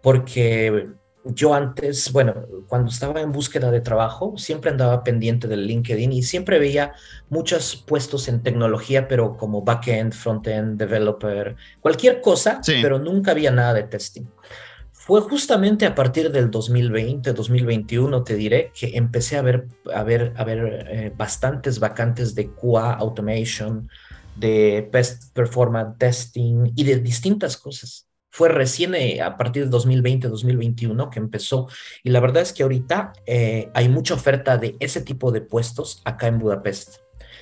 porque 0.00 0.90
yo 1.24 1.54
antes, 1.54 2.12
bueno, 2.12 2.34
cuando 2.68 2.90
estaba 2.90 3.20
en 3.20 3.32
búsqueda 3.32 3.70
de 3.70 3.80
trabajo, 3.80 4.34
siempre 4.36 4.70
andaba 4.70 5.04
pendiente 5.04 5.46
del 5.46 5.66
LinkedIn 5.66 6.12
y 6.12 6.22
siempre 6.22 6.58
veía 6.58 6.94
muchos 7.28 7.76
puestos 7.76 8.28
en 8.28 8.42
tecnología, 8.42 9.06
pero 9.06 9.36
como 9.36 9.62
backend, 9.62 10.12
frontend, 10.12 10.78
developer, 10.78 11.56
cualquier 11.80 12.20
cosa, 12.20 12.60
pero 12.64 12.98
nunca 12.98 13.32
había 13.32 13.50
nada 13.50 13.74
de 13.74 13.84
testing. 13.84 14.24
Fue 15.04 15.20
justamente 15.20 15.84
a 15.84 15.96
partir 15.96 16.30
del 16.30 16.48
2020, 16.48 17.32
2021, 17.32 18.22
te 18.22 18.36
diré, 18.36 18.70
que 18.72 18.96
empecé 18.96 19.36
a 19.36 19.42
ver, 19.42 19.66
a 19.92 20.04
ver, 20.04 20.32
a 20.36 20.44
ver 20.44 20.86
eh, 20.88 21.12
bastantes 21.16 21.80
vacantes 21.80 22.36
de 22.36 22.52
QA 22.52 22.92
automation, 22.92 23.88
de 24.36 24.88
best 24.92 25.34
performance 25.34 25.98
testing 25.98 26.72
y 26.76 26.84
de 26.84 27.00
distintas 27.00 27.56
cosas. 27.56 28.06
Fue 28.30 28.48
recién 28.48 28.94
eh, 28.94 29.20
a 29.20 29.36
partir 29.36 29.62
del 29.62 29.70
2020, 29.70 30.28
2021 30.28 31.10
que 31.10 31.18
empezó. 31.18 31.66
Y 32.04 32.10
la 32.10 32.20
verdad 32.20 32.42
es 32.42 32.52
que 32.52 32.62
ahorita 32.62 33.12
eh, 33.26 33.70
hay 33.74 33.88
mucha 33.88 34.14
oferta 34.14 34.56
de 34.56 34.76
ese 34.78 35.00
tipo 35.00 35.32
de 35.32 35.40
puestos 35.40 36.00
acá 36.04 36.28
en 36.28 36.38
Budapest. 36.38 36.98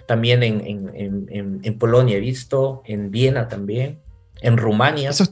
También 0.06 0.42
en, 0.42 0.66
en, 0.66 1.26
en, 1.28 1.60
en 1.62 1.78
Polonia 1.78 2.16
he 2.16 2.20
visto, 2.20 2.80
en 2.86 3.10
Viena 3.10 3.48
también, 3.48 4.00
en 4.40 4.56
Rumania. 4.56 5.10
Eso 5.10 5.24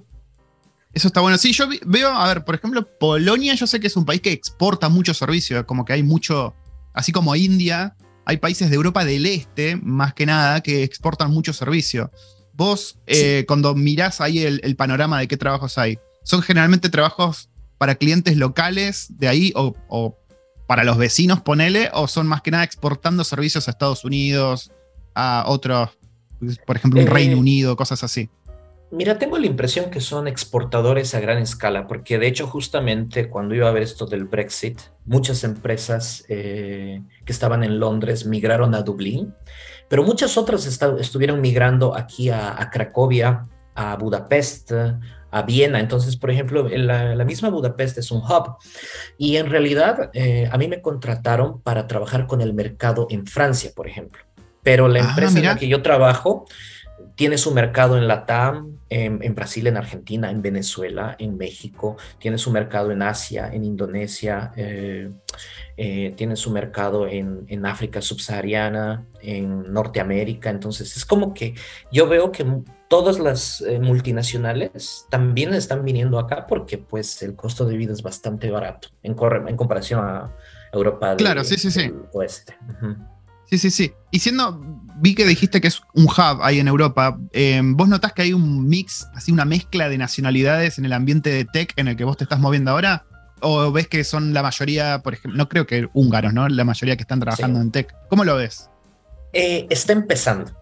está 1.07 1.21
bueno. 1.21 1.39
Sí, 1.39 1.53
yo 1.53 1.69
veo, 1.87 2.09
a 2.09 2.27
ver, 2.29 2.45
por 2.45 2.55
ejemplo, 2.55 2.87
Polonia, 2.99 3.55
yo 3.55 3.67
sé 3.67 3.79
que 3.79 3.87
es 3.87 3.97
un 3.97 4.05
país 4.05 4.21
que 4.21 4.33
exporta 4.33 4.89
mucho 4.89 5.15
servicio, 5.15 5.65
como 5.67 5.85
que 5.85 5.93
hay 5.93 6.03
mucho, 6.03 6.55
así 6.95 7.13
como 7.13 7.37
India, 7.37 7.97
hay 8.25 8.37
países 8.37 8.69
de 8.69 8.77
Europa 8.77 9.05
del 9.05 9.27
Este, 9.27 9.77
más 9.77 10.15
que 10.15 10.27
nada, 10.27 10.61
que 10.61 10.83
exportan 10.83 11.31
mucho 11.31 11.53
servicio. 11.53 12.11
Vos, 12.53 12.99
eh, 13.07 13.45
cuando 13.47 13.75
mirás 13.75 14.21
ahí 14.21 14.41
el, 14.41 14.77
panorama 14.77 15.21
de 15.21 15.29
qué 15.29 15.37
trabajos 15.37 15.79
hay, 15.79 15.99
¿son 16.25 16.43
generalmente 16.43 16.91
trabajos 16.91 17.49
para 17.79 17.95
clientes 17.95 18.37
locales 18.37 19.07
de 19.11 19.29
ahí 19.29 19.53
o, 19.55 20.19
para 20.67 20.85
los 20.85 20.99
vecinos, 20.99 21.41
ponele, 21.41 21.89
o 21.95 22.09
son 22.09 22.27
más 22.27 22.43
que 22.43 22.51
nada 22.51 22.65
exportando 22.65 23.25
servicios 23.25 23.69
a 23.69 23.71
Estados 23.71 24.05
Unidos, 24.05 24.73
a 25.15 25.45
otros, 25.47 25.91
por 26.67 26.77
ejemplo, 26.77 27.01
un 27.01 27.07
eh, 27.07 27.11
Reino 27.11 27.39
Unido, 27.39 27.77
cosas 27.77 28.05
así? 28.05 28.29
Mira, 28.91 29.19
tengo 29.19 29.37
la 29.37 29.47
impresión 29.47 29.91
que 29.91 30.01
son 30.01 30.27
exportadores 30.27 31.15
a 31.15 31.21
gran 31.21 31.39
escala, 31.39 31.87
porque 31.87 32.19
de 32.19 32.27
hecho 32.27 32.47
justamente 32.47 33.29
cuando 33.29 33.55
iba 33.55 33.69
a 33.69 33.73
ver 33.73 33.83
esto 33.83 34.07
del 34.07 34.25
Brexit, 34.25 34.81
muchas 35.05 35.45
empresas 35.45 36.25
eh, 36.29 37.03
que 37.27 37.33
estaban 37.33 37.65
en 37.65 37.81
Londres 37.81 38.25
migraron 38.25 38.75
a 38.75 38.81
Dublín, 38.81 39.35
pero 39.89 40.05
muchas 40.05 40.39
otras 40.39 40.67
estuvieron 40.67 41.41
migrando 41.43 41.95
aquí 41.95 42.31
a, 42.31 42.69
Cracovia, 42.73 43.43
a 43.75 43.97
Budapest, 43.97 44.73
a 45.31 45.43
Viena. 45.43 45.81
Entonces, 45.81 46.17
por 46.17 46.31
ejemplo, 46.31 46.69
la, 46.69 47.25
misma 47.25 47.49
Budapest 47.49 47.99
es 47.99 48.11
un 48.11 48.21
hub. 48.21 48.57
Y 49.17 49.37
en 49.37 49.51
realidad, 49.51 50.11
eh, 50.13 50.49
a 50.51 50.59
mí 50.59 50.69
me 50.69 50.83
contrataron 50.83 51.61
para 51.63 51.87
trabajar 51.87 52.27
con 52.27 52.43
el 52.43 52.53
mercado 52.53 53.07
en 53.11 53.27
Francia, 53.27 53.71
por 53.75 53.89
ejemplo. 53.89 54.23
Pero 54.63 54.89
la 54.89 55.01
ah, 55.01 55.09
empresa 55.09 55.39
en 55.39 55.47
la 55.47 55.57
que 55.57 55.69
yo 55.69 55.81
trabajo 55.81 56.47
tiene 57.19 57.37
su 57.37 57.51
mercado 57.51 57.99
en 57.99 58.07
Latam, 58.07 58.79
en, 58.91 59.35
Brasil, 59.35 59.67
en 59.67 59.77
Argentina, 59.77 60.31
en 60.31 60.41
Venezuela, 60.41 61.17
en 61.19 61.37
México, 61.37 61.97
tiene 62.21 62.39
su 62.39 62.53
mercado 62.53 62.93
en 62.93 63.03
Asia, 63.03 63.51
en 63.53 63.65
Indonesia, 63.65 64.53
eh, 64.55 65.11
eh, 65.77 66.15
tiene 66.17 66.37
su 66.37 66.53
mercado 66.53 67.09
en, 67.09 67.67
África 67.67 68.01
subsahariana, 68.01 69.05
en 69.21 69.65
Norteamérica. 69.65 70.49
Entonces 70.51 70.97
es 70.97 71.05
como 71.05 71.35
que 71.35 71.55
yo 71.91 72.09
veo 72.09 72.31
que 72.31 72.47
todas 72.87 73.19
las 73.19 73.63
eh, 73.63 73.81
multinacionales 73.81 75.05
también 75.11 75.55
están 75.55 75.85
viniendo 75.85 76.21
acá 76.21 76.47
porque 76.47 76.79
pues 76.79 77.21
el 77.23 77.35
costo 77.35 77.67
de 77.67 77.77
vida 77.77 77.95
es 77.95 78.03
bastante 78.03 78.49
barato 78.49 78.91
en, 79.03 79.17
en 79.49 79.57
comparación 79.57 80.05
a 80.05 80.37
Europa 80.73 81.17
claro, 81.17 81.43
sí, 81.43 81.57
sí, 81.57 81.73
sí. 81.73 81.93
oeste. 82.13 82.57
Sí, 83.51 83.59
sí, 83.59 83.71
sí. 83.71 83.93
Y 84.11 84.19
siendo, 84.19 84.61
vi 84.97 85.15
que 85.15 85.25
dijiste 85.25 85.61
que 85.61 85.69
es 85.69 85.81
un 85.95 86.05
hub 86.05 86.43
ahí 86.43 86.59
en 86.59 86.69
Europa, 86.69 87.19
eh, 87.33 87.61
¿vos 87.65 87.89
notás 87.89 88.13
que 88.13 88.23
hay 88.23 88.33
un 88.33 88.69
mix, 88.69 89.07
así 89.15 89.33
una 89.33 89.45
mezcla 89.45 89.89
de 89.89 89.97
nacionalidades 89.97 90.79
en 90.79 90.85
el 90.85 90.93
ambiente 90.93 91.31
de 91.31 91.45
tech 91.45 91.73
en 91.77 91.89
el 91.89 91.97
que 91.97 92.05
vos 92.05 92.17
te 92.17 92.25
estás 92.25 92.41
moviendo 92.41 92.73
ahora? 92.73 93.07
¿O 93.41 93.71
ves 93.73 93.89
que 93.89 94.05
son 94.05 94.35
la 94.35 94.43
mayoría, 94.43 95.01
por 95.03 95.15
ejemplo, 95.15 95.39
no 95.39 95.49
creo 95.49 95.67
que 95.67 95.89
húngaros, 95.95 96.35
¿no? 96.35 96.49
La 96.49 96.65
mayoría 96.65 96.97
que 96.97 97.03
están 97.03 97.21
trabajando 97.21 97.61
en 97.61 97.71
tech. 97.71 97.95
¿Cómo 98.09 98.25
lo 98.25 98.37
ves? 98.37 98.69
Eh, 99.33 99.67
está 99.71 99.93
empezando. 99.93 100.53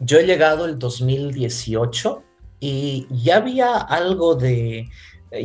Yo 0.00 0.18
he 0.18 0.24
llegado 0.24 0.64
el 0.64 0.78
2018 0.78 2.24
y 2.58 3.06
ya 3.10 3.36
había 3.36 3.76
algo 3.76 4.34
de, 4.34 4.88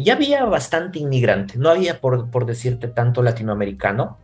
ya 0.03 0.13
había 0.13 0.45
bastante 0.45 0.99
inmigrante, 0.99 1.57
no 1.57 1.69
había 1.69 1.99
por, 1.99 2.29
por 2.29 2.45
decirte 2.45 2.87
tanto 2.87 3.21
latinoamericano, 3.21 4.17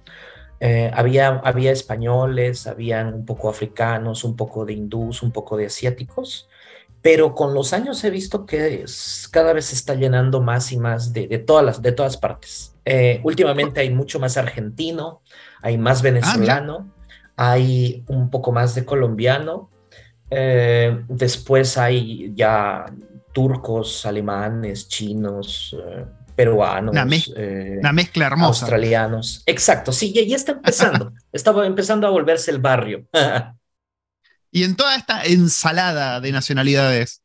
eh, 0.66 0.90
había, 0.94 1.42
había 1.44 1.74
españoles, 1.74 2.68
habían 2.68 3.14
un 3.14 3.26
poco 3.26 3.50
africanos, 3.50 4.24
un 4.24 4.38
poco 4.38 4.64
de 4.64 4.72
hindús, 4.72 5.22
un 5.22 5.30
poco 5.30 5.58
de 5.58 5.66
asiáticos, 5.66 6.48
pero 7.02 7.36
con 7.36 7.54
los 7.54 7.74
años 7.74 8.02
he 8.06 8.10
visto 8.10 8.46
que 8.46 8.86
cada 9.30 9.52
vez 9.52 9.66
se 9.66 9.76
está 9.76 9.94
llenando 9.94 10.40
más 10.40 10.72
y 10.72 10.78
más 10.78 11.12
de, 11.12 11.28
todas, 11.40 11.66
las, 11.66 11.82
de 11.82 11.92
todas 11.92 12.16
partes. 12.16 12.78
Eh, 12.86 13.20
últimamente 13.26 13.82
hay 13.82 13.90
mucho 13.90 14.22
más 14.22 14.38
argentino, 14.38 15.22
hay 15.62 15.78
más 15.78 16.00
ah, 16.00 16.04
venezolano, 16.04 16.94
hay 17.36 18.06
un 18.08 18.30
poco 18.30 18.54
más 18.54 18.74
de 18.74 18.86
colombiano, 18.86 19.70
eh, 20.30 21.04
después 21.10 21.78
hay 21.78 22.32
ya 22.36 22.86
turcos, 23.34 24.06
alemanes, 24.06 24.88
chinos, 24.88 25.76
peruanos, 26.36 26.92
una, 26.92 27.08
eh, 27.36 27.80
mezcla 27.94 28.28
hermosa. 28.28 28.66
Australianos. 28.66 29.44
Exacto, 29.46 29.92
sí, 29.92 30.14
y 30.16 30.34
está 30.34 30.54
empezando. 30.54 31.14
Estaba 31.32 31.66
empezando 31.66 32.08
a 32.08 32.10
volverse 32.10 32.52
el 32.52 32.60
barrio. 32.60 33.06
y 34.52 34.64
en 34.64 34.76
toda 34.76 34.96
esta 34.96 35.24
ensalada 35.24 36.20
de 36.20 36.32
nacionalidades, 36.32 37.22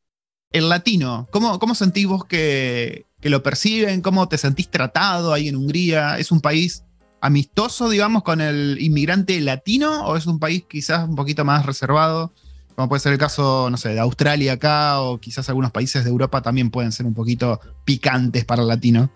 el 0.50 0.69
latino, 0.69 1.29
¿cómo, 1.31 1.59
cómo 1.59 1.75
sentís 1.75 2.07
vos 2.07 2.25
que, 2.25 3.07
que 3.21 3.31
lo 3.31 3.43
perciben? 3.43 4.00
¿Cómo 4.00 4.29
te 4.29 4.38
sentís 4.38 4.71
tratado 4.71 5.33
ahí 5.33 5.49
en 5.49 5.57
Hungría? 5.57 6.19
¿Es 6.19 6.33
un 6.33 6.41
país 6.41 6.85
amistoso, 7.21 7.88
digamos, 7.88 8.23
con 8.23 8.41
el 8.41 8.79
inmigrante 8.81 9.41
latino 9.41 10.07
o 10.07 10.17
es 10.17 10.27
un 10.27 10.38
país 10.38 10.65
quizás 10.69 11.09
un 11.09 11.17
poquito 11.17 11.45
más 11.45 11.67
reservado? 11.67 12.33
Como 12.79 12.91
puede 12.91 13.01
ser 13.01 13.13
el 13.13 13.19
caso, 13.19 13.69
no 13.71 13.77
sé, 13.77 13.89
de 13.89 13.99
Australia 13.99 14.53
acá, 14.53 15.01
o 15.01 15.19
quizás 15.19 15.49
algunos 15.49 15.73
países 15.73 16.05
de 16.05 16.11
Europa 16.11 16.43
también 16.43 16.71
pueden 16.71 16.93
ser 16.93 17.07
un 17.07 17.13
poquito 17.13 17.59
picantes 17.85 18.45
para 18.45 18.63
el 18.63 18.69
latino. 18.69 19.11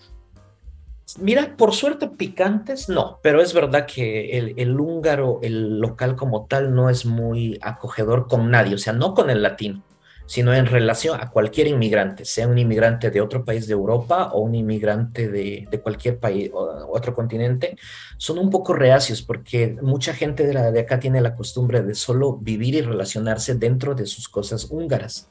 Mira, 1.20 1.56
por 1.56 1.72
suerte 1.72 2.08
picantes 2.08 2.88
no, 2.88 3.20
pero 3.22 3.40
es 3.40 3.54
verdad 3.54 3.86
que 3.86 4.36
el, 4.36 4.54
el, 4.56 4.80
húngaro, 4.80 5.38
el 5.44 5.78
local 5.78 6.16
como 6.16 6.46
tal, 6.46 6.74
no 6.74 6.90
es 6.90 7.06
muy 7.06 7.56
acogedor 7.62 8.26
con 8.26 8.50
nadie, 8.50 8.74
o 8.74 8.78
sea, 8.78 8.94
no 8.94 9.14
con 9.14 9.30
el 9.30 9.42
latino 9.42 9.84
sino 10.26 10.54
en 10.54 10.66
relación 10.66 11.20
a 11.20 11.30
cualquier 11.30 11.66
inmigrante, 11.66 12.24
sea 12.24 12.48
un 12.48 12.58
inmigrante 12.58 13.10
de 13.10 13.20
otro 13.20 13.44
país 13.44 13.66
de 13.66 13.72
Europa 13.72 14.30
o 14.32 14.40
un 14.40 14.54
inmigrante 14.54 15.28
de, 15.28 15.80
cualquier 15.82 16.18
país 16.18 16.50
o 16.52 16.88
otro 16.92 17.14
continente, 17.14 17.76
son 18.18 18.38
un 18.38 18.50
poco 18.50 18.72
reacios 18.72 19.22
porque 19.22 19.76
mucha 19.82 20.14
gente 20.14 20.46
de, 20.46 20.54
la, 20.54 20.70
de 20.70 20.80
acá 20.80 20.98
tiene 21.00 21.20
la 21.20 21.34
costumbre 21.34 21.82
de 21.82 21.94
solo 21.94 22.36
vivir 22.36 22.74
y 22.74 22.82
relacionarse 22.82 23.54
dentro 23.54 23.94
de 23.94 24.06
sus 24.06 24.28
cosas 24.28 24.66
húngaras. 24.70 25.28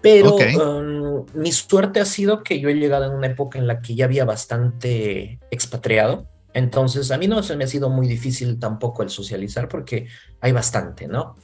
Pero 0.00 0.36
um, 0.36 1.24
mi 1.32 1.50
suerte 1.50 1.98
ha 1.98 2.04
sido 2.04 2.42
que 2.42 2.60
yo 2.60 2.68
he 2.68 2.74
llegado 2.74 3.06
en 3.06 3.12
una 3.12 3.28
época 3.28 3.58
en 3.58 3.66
la 3.66 3.80
que 3.80 3.94
ya 3.94 4.04
había 4.04 4.26
bastante 4.26 5.40
expatriado 5.50 6.28
entonces, 6.54 7.10
a 7.10 7.18
mí 7.18 7.26
no 7.26 7.42
se 7.42 7.56
me 7.56 7.64
ha 7.64 7.66
sido 7.66 7.90
muy 7.90 8.06
difícil 8.06 8.60
tampoco 8.60 9.02
el 9.02 9.10
socializar 9.10 9.68
porque 9.68 10.06
hay 10.40 10.52
bastante, 10.52 11.08
¿no? 11.08 11.36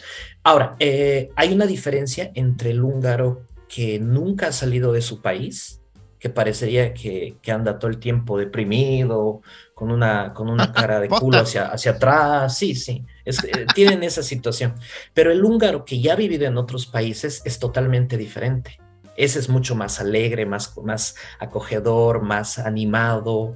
Ahora, 0.44 0.76
eh, 0.78 1.30
hay 1.34 1.52
una 1.52 1.66
diferencia 1.66 2.30
entre 2.34 2.70
el 2.70 2.82
húngaro 2.82 3.42
que 3.68 3.98
nunca 3.98 4.48
ha 4.48 4.52
salido 4.52 4.92
de 4.92 5.02
su 5.02 5.20
país, 5.20 5.80
que 6.20 6.30
parecería 6.30 6.94
que, 6.94 7.36
anda 7.48 7.78
todo 7.78 7.90
el 7.90 7.98
tiempo 7.98 8.38
deprimido, 8.38 9.42
con 9.74 9.90
una, 9.90 10.32
con 10.32 10.48
una 10.48 10.72
cara 10.72 11.00
de 11.00 11.08
culo 11.08 11.38
hacia, 11.38 11.66
hacia 11.66 11.92
atrás, 11.92 12.56
sí, 12.56 12.76
sí, 12.76 13.04
eh, 13.24 13.32
tienen 13.74 14.04
esa 14.04 14.22
situación. 14.22 14.74
Pero 15.12 15.32
el 15.32 15.44
húngaro 15.44 15.84
que 15.84 16.00
ya 16.00 16.12
ha 16.12 16.16
vivido 16.16 16.46
en 16.46 16.56
otros 16.56 16.86
países 16.86 17.42
es 17.44 17.58
totalmente 17.58 18.16
diferente. 18.16 18.78
Ese 19.16 19.38
es 19.38 19.48
mucho 19.48 19.74
más 19.74 20.00
alegre, 20.00 20.46
más, 20.46 20.76
más 20.78 21.14
acogedor, 21.38 22.22
más 22.22 22.58
animado 22.58 23.54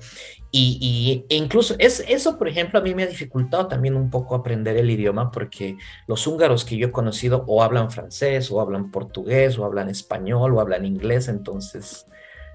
y, 0.56 1.26
e 1.28 1.34
incluso 1.34 1.74
es, 1.80 2.04
eso, 2.06 2.38
por 2.38 2.46
ejemplo, 2.46 2.78
a 2.78 2.82
mí 2.82 2.94
me 2.94 3.02
ha 3.02 3.08
dificultado 3.08 3.66
también 3.66 3.96
un 3.96 4.08
poco 4.08 4.36
aprender 4.36 4.76
el 4.76 4.88
idioma 4.88 5.32
porque 5.32 5.76
los 6.06 6.28
húngaros 6.28 6.64
que 6.64 6.76
yo 6.76 6.86
he 6.86 6.92
conocido 6.92 7.44
o 7.48 7.64
hablan 7.64 7.90
francés 7.90 8.52
o 8.52 8.60
hablan 8.60 8.92
portugués 8.92 9.58
o 9.58 9.64
hablan 9.64 9.88
español 9.88 10.54
o 10.54 10.60
hablan 10.60 10.84
inglés, 10.84 11.26
entonces 11.26 12.06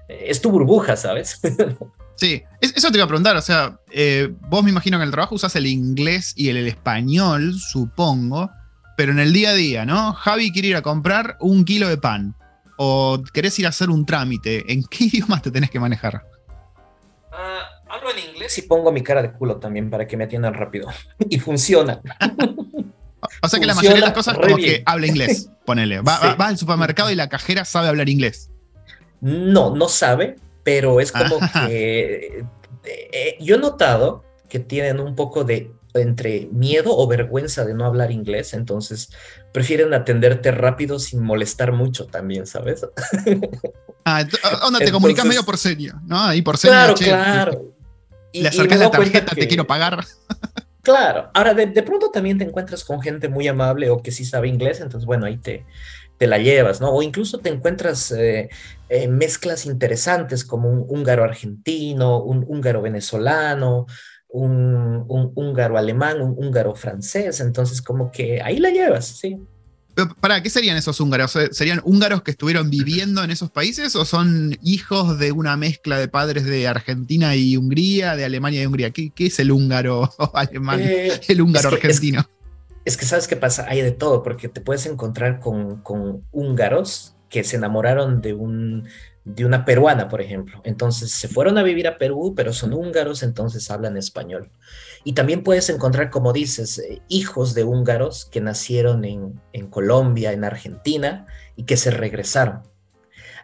eh, 0.08 0.24
es 0.28 0.40
tu 0.40 0.50
burbuja, 0.50 0.96
¿sabes? 0.96 1.40
Sí, 2.16 2.42
eso 2.60 2.90
te 2.90 2.98
iba 2.98 3.04
a 3.04 3.08
preguntar, 3.08 3.34
o 3.34 3.40
sea, 3.40 3.78
eh, 3.90 4.30
vos 4.50 4.62
me 4.62 4.68
imagino 4.68 4.98
que 4.98 5.04
en 5.04 5.06
el 5.06 5.10
trabajo 5.10 5.36
usas 5.36 5.56
el 5.56 5.66
inglés 5.66 6.34
y 6.36 6.50
el, 6.50 6.58
español, 6.66 7.54
supongo, 7.54 8.50
pero 8.94 9.12
en 9.12 9.20
el 9.20 9.32
día 9.32 9.50
a 9.50 9.54
día, 9.54 9.86
¿no? 9.86 10.12
Javi 10.12 10.52
quiere 10.52 10.68
ir 10.68 10.76
a 10.76 10.82
comprar 10.82 11.38
un 11.40 11.64
kilo 11.64 11.88
de 11.88 11.96
pan 11.96 12.36
o 12.76 13.22
querés 13.32 13.58
ir 13.58 13.64
a 13.64 13.70
hacer 13.70 13.88
un 13.88 14.04
trámite, 14.04 14.70
¿en 14.70 14.84
qué 14.84 15.04
idiomas 15.12 15.40
te 15.40 15.50
tenés 15.50 15.70
que 15.70 15.80
manejar? 15.80 16.22
Hablo 18.00 18.18
en 18.18 18.30
inglés 18.30 18.56
y 18.58 18.62
pongo 18.62 18.92
mi 18.92 19.02
cara 19.02 19.22
de 19.22 19.32
culo 19.32 19.58
también 19.58 19.90
para 19.90 20.06
que 20.06 20.16
me 20.16 20.24
atiendan 20.24 20.54
rápido. 20.54 20.88
y 21.28 21.38
funciona. 21.38 22.00
O 23.42 23.48
sea 23.48 23.60
que 23.60 23.66
la 23.66 23.74
mayoría 23.74 23.96
de 23.96 24.02
las 24.02 24.12
cosas 24.12 24.36
como 24.36 24.56
que 24.56 24.82
habla 24.86 25.06
inglés, 25.06 25.50
ponele. 25.64 26.00
Va, 26.00 26.16
al 26.16 26.58
supermercado 26.58 27.10
y 27.10 27.14
la 27.14 27.28
cajera 27.28 27.64
sabe 27.64 27.88
hablar 27.88 28.08
inglés. 28.08 28.50
No, 29.20 29.74
no 29.74 29.88
sabe, 29.88 30.36
pero 30.64 31.00
es 31.00 31.12
como 31.12 31.38
que 31.66 32.44
eh, 32.84 33.36
yo 33.40 33.56
he 33.56 33.58
notado 33.58 34.24
que 34.48 34.58
tienen 34.58 34.98
un 35.00 35.14
poco 35.14 35.44
de 35.44 35.70
entre 35.94 36.48
miedo 36.52 36.96
o 36.96 37.06
vergüenza 37.06 37.64
de 37.64 37.74
no 37.74 37.84
hablar 37.84 38.12
inglés, 38.12 38.54
entonces 38.54 39.10
prefieren 39.52 39.92
atenderte 39.92 40.52
rápido 40.52 40.98
sin 41.00 41.22
molestar 41.22 41.72
mucho 41.72 42.06
también, 42.06 42.46
¿sabes? 42.46 42.86
Ah, 44.04 44.24
onda, 44.62 44.78
te 44.78 44.92
comunicas 44.92 45.26
medio 45.26 45.44
por 45.44 45.58
serio, 45.58 46.00
¿no? 46.06 46.20
Ahí 46.20 46.42
por 46.42 46.56
serio. 46.56 46.72
Claro, 46.72 46.94
claro. 46.94 47.79
Y, 48.32 48.42
le 48.42 48.48
acercas 48.48 48.78
la 48.78 48.90
tarjeta, 48.90 49.34
te 49.34 49.48
quiero 49.48 49.66
pagar. 49.66 50.04
Claro, 50.82 51.30
ahora 51.34 51.52
de, 51.52 51.82
pronto 51.82 52.10
también 52.10 52.38
te 52.38 52.44
encuentras 52.44 52.84
con 52.84 53.02
gente 53.02 53.28
muy 53.28 53.46
amable 53.46 53.90
o 53.90 54.02
que 54.02 54.10
sí 54.10 54.24
sabe 54.24 54.48
inglés, 54.48 54.80
entonces 54.80 55.04
bueno, 55.04 55.26
ahí 55.26 55.36
te, 55.36 55.66
te 56.16 56.26
la 56.26 56.38
llevas, 56.38 56.80
¿no? 56.80 56.90
O 56.90 57.02
incluso 57.02 57.38
te 57.38 57.50
encuentras 57.50 58.10
eh, 58.12 58.48
eh, 58.88 59.06
mezclas 59.06 59.66
interesantes 59.66 60.42
como 60.42 60.70
un 60.70 60.86
húngaro 60.88 61.22
argentino, 61.22 62.22
un 62.22 62.46
húngaro 62.48 62.80
venezolano, 62.80 63.86
un, 64.28 65.04
un 65.06 65.32
húngaro 65.34 65.76
alemán, 65.76 66.22
un 66.22 66.34
húngaro 66.36 66.74
francés, 66.74 67.40
entonces 67.40 67.82
como 67.82 68.10
que 68.10 68.40
ahí 68.40 68.56
la 68.56 68.70
llevas, 68.70 69.06
sí. 69.06 69.38
¿Para 70.20 70.42
qué 70.42 70.50
serían 70.50 70.76
esos 70.76 71.00
húngaros? 71.00 71.36
¿Serían 71.52 71.80
húngaros 71.84 72.22
que 72.22 72.30
estuvieron 72.30 72.70
viviendo 72.70 73.22
en 73.24 73.30
esos 73.30 73.50
países 73.50 73.94
o 73.96 74.04
son 74.04 74.56
hijos 74.62 75.18
de 75.18 75.32
una 75.32 75.56
mezcla 75.56 75.98
de 75.98 76.08
padres 76.08 76.44
de 76.44 76.68
Argentina 76.68 77.36
y 77.36 77.56
Hungría, 77.56 78.16
de 78.16 78.24
Alemania 78.24 78.62
y 78.62 78.66
Hungría? 78.66 78.90
¿Qué, 78.90 79.12
es 79.16 79.38
el 79.38 79.50
húngaro 79.50 80.12
alemán? 80.34 80.80
Eh, 80.82 81.20
el 81.28 81.40
húngaro 81.40 81.68
argentino. 81.68 82.28
Es 82.84 82.96
que, 82.96 83.04
sabes 83.04 83.28
qué 83.28 83.36
pasa, 83.36 83.66
hay 83.68 83.82
de 83.82 83.90
todo, 83.90 84.22
porque 84.22 84.48
te 84.48 84.60
puedes 84.60 84.86
encontrar 84.86 85.40
con, 85.40 85.82
con 85.82 86.24
húngaros 86.32 87.14
que 87.28 87.44
se 87.44 87.56
enamoraron 87.56 88.20
de 88.20 88.34
un 88.34 88.88
de 89.34 89.44
una 89.44 89.64
peruana, 89.64 90.08
por 90.08 90.20
ejemplo. 90.20 90.60
Entonces 90.64 91.10
se 91.10 91.28
fueron 91.28 91.58
a 91.58 91.62
vivir 91.62 91.86
a 91.88 91.96
Perú, 91.96 92.34
pero 92.36 92.52
son 92.52 92.72
húngaros, 92.72 93.22
entonces 93.22 93.70
hablan 93.70 93.96
español. 93.96 94.50
Y 95.04 95.12
también 95.12 95.42
puedes 95.42 95.68
encontrar, 95.70 96.10
como 96.10 96.32
dices, 96.32 96.78
eh, 96.78 97.02
hijos 97.08 97.54
de 97.54 97.64
húngaros 97.64 98.26
que 98.26 98.40
nacieron 98.40 99.04
en, 99.04 99.40
Colombia, 99.70 100.32
en 100.32 100.44
Argentina, 100.44 101.26
y 101.56 101.64
que 101.64 101.76
se 101.76 101.90
regresaron. 101.90 102.62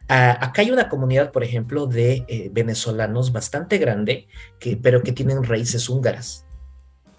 Ah, 0.09 0.39
acá 0.41 0.63
hay 0.63 0.71
una 0.71 0.89
comunidad, 0.89 1.33
por 1.33 1.45
ejemplo, 1.45 1.87
de 1.87 2.25
eh, 2.29 2.51
venezolanos 2.53 3.33
bastante 3.33 3.79
grande, 3.79 4.29
que, 4.59 4.77
pero 4.77 5.03
que 5.03 5.13
tienen 5.13 5.43
raíces 5.45 5.89
húngaras 5.89 6.46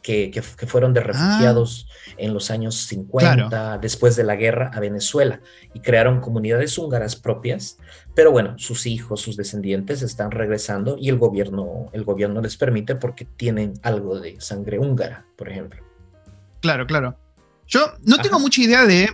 que, 0.07 0.41
fueron 0.41 0.93
de 0.93 1.01
ah. 1.01 1.03
refugiados 1.03 1.87
en 2.17 2.33
los 2.33 2.49
años 2.49 2.75
50, 2.75 3.77
después 3.79 4.15
de 4.15 4.23
la 4.23 4.35
guerra, 4.35 4.71
a 4.73 4.79
Venezuela 4.79 5.41
y 5.73 5.81
crearon 5.81 6.21
comunidades 6.21 6.77
húngaras 6.77 7.15
propias. 7.17 7.77
Pero 8.15 8.31
bueno, 8.31 8.57
sus 8.57 8.85
hijos, 8.85 9.21
sus 9.21 9.35
descendientes 9.35 10.01
están 10.01 10.31
regresando 10.31 10.97
y 10.97 11.09
el 11.09 11.17
gobierno, 11.17 11.89
el 11.91 12.05
gobierno 12.05 12.41
les 12.41 12.55
permite 12.55 12.95
porque 12.95 13.25
tienen 13.25 13.73
algo 13.83 14.19
de 14.19 14.39
sangre 14.39 14.79
húngara, 14.79 15.25
por 15.35 15.49
ejemplo. 15.49 15.83
Claro, 16.61 16.87
claro. 16.87 17.17
Yo 17.67 17.93
no 18.03 18.17
tengo 18.19 18.39
mucha 18.39 18.61
idea 18.61 18.85
de 18.85 19.09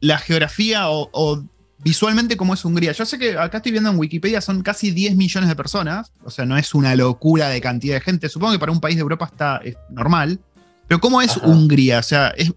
la 0.00 0.18
geografía 0.18 0.90
o, 0.90 1.08
o 1.12 1.44
visualmente 1.78 2.36
cómo 2.36 2.54
es 2.54 2.64
Hungría. 2.64 2.92
Yo 2.92 3.06
sé 3.06 3.18
que 3.18 3.38
acá 3.38 3.58
estoy 3.58 3.72
viendo 3.72 3.90
en 3.90 3.98
Wikipedia 3.98 4.40
son 4.40 4.62
casi 4.62 4.90
10 4.90 5.16
millones 5.16 5.48
de 5.48 5.56
personas, 5.56 6.12
o 6.24 6.30
sea, 6.30 6.44
no 6.44 6.56
es 6.56 6.74
una 6.74 6.94
locura 6.94 7.48
de 7.48 7.60
cantidad 7.60 7.94
de 7.94 8.00
gente. 8.00 8.28
Supongo 8.28 8.52
que 8.52 8.58
para 8.58 8.72
un 8.72 8.80
país 8.80 8.96
de 8.96 9.02
Europa 9.02 9.26
está 9.26 9.60
normal. 9.90 10.40
Pero 10.86 11.00
¿cómo 11.00 11.20
es 11.20 11.36
Hungría? 11.36 11.98
O 11.98 12.02
sea, 12.02 12.28
¿es, 12.36 12.50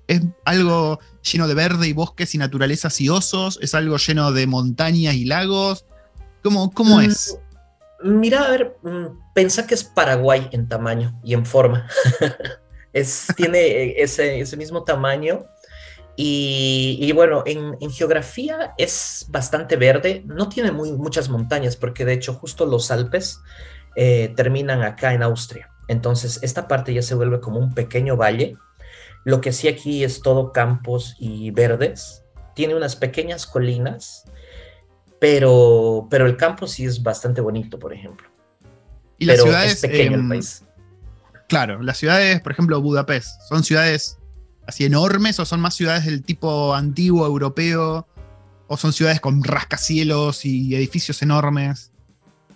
algo 0.46 1.00
lleno 1.22 1.48
de 1.50 1.54
verde 1.54 1.88
y 1.88 1.94
bosques 1.94 2.34
y 2.34 2.38
naturalezas 2.38 3.00
y 3.02 3.10
osos? 3.10 3.60
¿Es 3.62 3.76
algo 3.76 3.98
lleno 3.98 4.32
de 4.32 4.48
montañas 4.48 5.16
y 5.16 5.26
lagos? 5.26 5.86
¿Cómo, 6.42 6.72
cómo 6.72 6.98
mm, 6.98 7.02
es? 7.02 7.38
Mira, 8.04 8.46
a 8.46 8.52
ver, 8.52 8.78
mm, 8.84 9.34
pensá 9.36 9.68
que 9.68 9.74
es 9.76 9.84
Paraguay 9.84 10.48
en 10.54 10.70
tamaño 10.70 11.20
y 11.26 11.34
en 11.34 11.46
forma. 11.46 11.88
es, 12.94 13.28
tiene 13.36 14.02
ese, 14.02 14.40
ese 14.40 14.56
mismo 14.56 14.84
tamaño 14.84 15.46
y, 16.16 17.12
bueno, 17.14 17.44
en, 17.46 17.78
geografía 17.90 18.74
es 18.78 19.26
bastante 19.30 19.76
verde, 19.76 20.24
no 20.26 20.50
tiene 20.50 20.72
muy, 20.72 20.92
muchas 20.92 21.30
montañas 21.30 21.76
porque 21.76 22.06
de 22.06 22.14
hecho 22.14 22.34
justo 22.34 22.66
los 22.66 22.92
Alpes 22.92 23.40
eh, 23.96 24.34
terminan 24.36 24.84
acá 24.84 25.14
en 25.14 25.24
Austria. 25.24 25.70
Entonces 25.88 26.40
esta 26.42 26.68
parte 26.68 26.94
ya 26.94 27.02
se 27.02 27.16
vuelve 27.16 27.40
como 27.40 27.60
un 27.60 27.74
pequeño 27.74 28.18
valle. 28.18 28.56
Lo 29.24 29.42
que 29.42 29.52
sí 29.52 29.68
aquí 29.68 30.04
es 30.04 30.22
todo 30.22 30.52
campos 30.52 31.16
y 31.20 31.52
verdes. 31.52 32.24
Tiene 32.56 32.76
unas 32.76 32.96
pequeñas 32.96 33.46
colinas, 33.46 34.26
pero, 35.20 36.08
pero 36.10 36.26
el 36.26 36.38
campo 36.38 36.68
sí 36.68 36.86
es 36.86 37.02
bastante 37.02 37.42
bonito, 37.42 37.80
por 37.80 37.94
ejemplo. 37.94 38.28
Y 39.18 39.26
las 39.26 39.42
ciudades... 39.42 39.74
Es 39.74 39.82
pequeño 39.82 40.18
el 40.18 40.28
país. 40.28 40.64
Claro, 41.48 41.82
las 41.82 41.98
ciudades, 41.98 42.42
por 42.42 42.52
ejemplo, 42.52 42.82
Budapest, 42.82 43.42
son 43.50 43.64
ciudades 43.64 44.21
así 44.72 44.86
enormes 44.86 45.40
o 45.40 45.46
son 45.46 45.60
más 45.60 45.76
ciudades 45.76 46.06
del 46.06 46.24
tipo 46.24 46.74
antiguo 46.74 47.26
europeo 47.26 48.08
o 48.68 48.78
son 48.78 48.94
ciudades 48.94 49.20
con 49.20 49.44
rascacielos 49.44 50.46
y 50.46 50.74
edificios 50.76 51.22
enormes? 51.22 51.92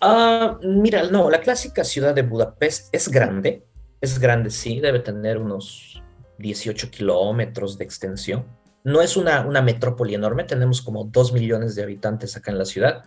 Ah, 0.01 0.57
mira, 0.63 1.09
no, 1.11 1.29
la 1.29 1.41
clásica 1.41 1.83
ciudad 1.83 2.15
de 2.15 2.21
Budapest 2.21 2.87
es 2.93 3.09
grande, 3.09 3.65
es 3.99 4.19
grande, 4.19 4.49
sí, 4.49 4.79
debe 4.79 4.99
tener 4.99 5.37
unos 5.37 6.01
18 6.37 6.89
kilómetros 6.89 7.77
de 7.77 7.83
extensión. 7.83 8.45
No 8.83 9.01
es 9.01 9.17
una, 9.17 9.45
una 9.45 9.61
metrópoli 9.61 10.15
enorme, 10.15 10.43
tenemos 10.43 10.81
como 10.81 11.03
2 11.03 11.33
millones 11.33 11.75
de 11.75 11.83
habitantes 11.83 12.37
acá 12.37 12.51
en 12.51 12.59
la 12.59 12.65
ciudad, 12.65 13.03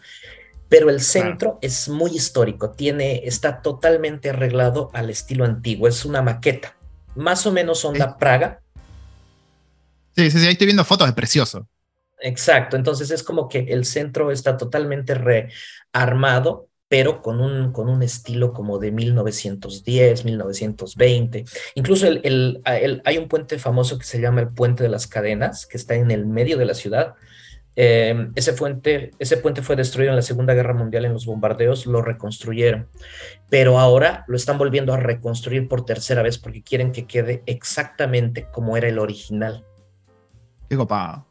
pero 0.68 0.90
el 0.90 1.00
centro 1.00 1.58
es 1.62 1.88
muy 1.88 2.10
histórico, 2.10 2.72
tiene, 2.72 3.22
está 3.24 3.62
totalmente 3.62 4.30
arreglado 4.30 4.90
al 4.92 5.08
estilo 5.08 5.44
antiguo, 5.44 5.88
es 5.88 6.04
una 6.04 6.20
maqueta, 6.20 6.76
más 7.14 7.46
o 7.46 7.52
menos 7.52 7.84
onda 7.84 8.18
Praga, 8.18 8.60
Ahí 10.18 10.52
estoy 10.52 10.66
viendo 10.66 10.84
fotos, 10.84 11.08
es 11.08 11.14
precioso. 11.14 11.68
Exacto, 12.20 12.76
entonces 12.76 13.10
es 13.10 13.22
como 13.22 13.48
que 13.48 13.60
el 13.60 13.84
centro 13.84 14.30
está 14.30 14.56
totalmente 14.56 15.14
rearmado, 15.14 16.68
pero 16.88 17.22
con 17.22 17.40
un, 17.40 17.72
con 17.72 17.88
un 17.88 18.02
estilo 18.02 18.52
como 18.52 18.78
de 18.78 18.90
1910, 18.90 20.24
1920. 20.24 21.44
Incluso 21.74 22.08
el, 22.08 22.60
hay 22.64 23.18
un 23.18 23.28
puente 23.28 23.58
famoso 23.58 23.98
que 23.98 24.04
se 24.04 24.20
llama 24.20 24.40
el 24.40 24.48
Puente 24.48 24.82
de 24.82 24.88
las 24.88 25.06
Cadenas, 25.06 25.66
que 25.66 25.76
está 25.76 25.94
en 25.94 26.10
el 26.10 26.26
medio 26.26 26.56
de 26.56 26.64
la 26.64 26.74
ciudad. 26.74 27.14
Eh, 27.76 28.30
ese, 28.34 28.54
puente, 28.54 29.12
ese 29.20 29.36
puente 29.36 29.62
fue 29.62 29.76
destruido 29.76 30.10
en 30.10 30.16
la 30.16 30.22
Segunda 30.22 30.54
Guerra 30.54 30.74
Mundial 30.74 31.04
en 31.04 31.12
los 31.12 31.26
bombardeos, 31.26 31.86
lo 31.86 32.02
reconstruyeron, 32.02 32.88
pero 33.48 33.78
ahora 33.78 34.24
lo 34.26 34.36
están 34.36 34.58
volviendo 34.58 34.92
a 34.92 34.96
reconstruir 34.96 35.68
por 35.68 35.84
tercera 35.84 36.22
vez 36.22 36.38
porque 36.38 36.64
quieren 36.64 36.90
que 36.90 37.06
quede 37.06 37.44
exactamente 37.46 38.48
como 38.50 38.76
era 38.76 38.88
el 38.88 38.98
original. 38.98 39.64
Qué 40.68 40.76
copado. 40.76 41.26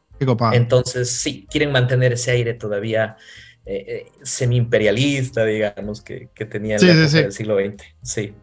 Entonces, 0.53 1.11
sí, 1.11 1.47
quieren 1.49 1.71
mantener 1.71 2.13
ese 2.13 2.31
aire 2.31 2.53
todavía 2.55 3.17
eh, 3.65 3.85
eh, 3.87 4.11
semi-imperialista, 4.23 5.45
digamos, 5.45 6.01
que, 6.01 6.29
que 6.33 6.45
tenía 6.45 6.77
en 6.77 6.87
el 6.87 7.31
siglo 7.31 7.57
XX. 7.57 7.83
Sí. 8.01 8.33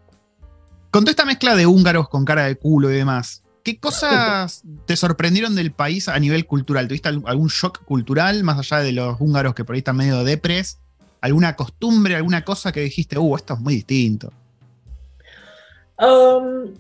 Con 0.91 1.03
toda 1.03 1.11
esta 1.11 1.25
mezcla 1.25 1.57
de 1.57 1.67
húngaros 1.67 2.09
con 2.09 2.25
cara 2.25 2.45
de 2.45 2.57
culo 2.57 2.91
y 2.91 2.95
demás, 2.95 3.43
¿qué 3.65 3.79
cosas 3.81 4.63
te 4.87 4.97
sorprendieron 4.97 5.55
del 5.55 5.73
país 5.73 6.09
a 6.09 6.19
nivel 6.19 6.47
cultural? 6.47 6.87
¿Tuviste 6.87 7.09
algún 7.09 7.49
shock 7.49 7.85
cultural, 7.85 8.45
más 8.45 8.59
allá 8.59 8.85
de 8.85 8.93
los 8.93 9.17
húngaros 9.19 9.55
que 9.55 9.65
por 9.65 9.75
ahí 9.75 9.79
están 9.79 9.97
medio 9.97 10.23
depres? 10.23 10.79
¿Alguna 11.21 11.57
costumbre, 11.57 12.17
alguna 12.17 12.45
cosa 12.45 12.71
que 12.71 12.81
dijiste, 12.81 13.19
uh, 13.19 13.37
esto 13.37 13.55
es 13.55 13.61
muy 13.61 13.77
distinto? 13.77 14.31
Um, 15.99 16.75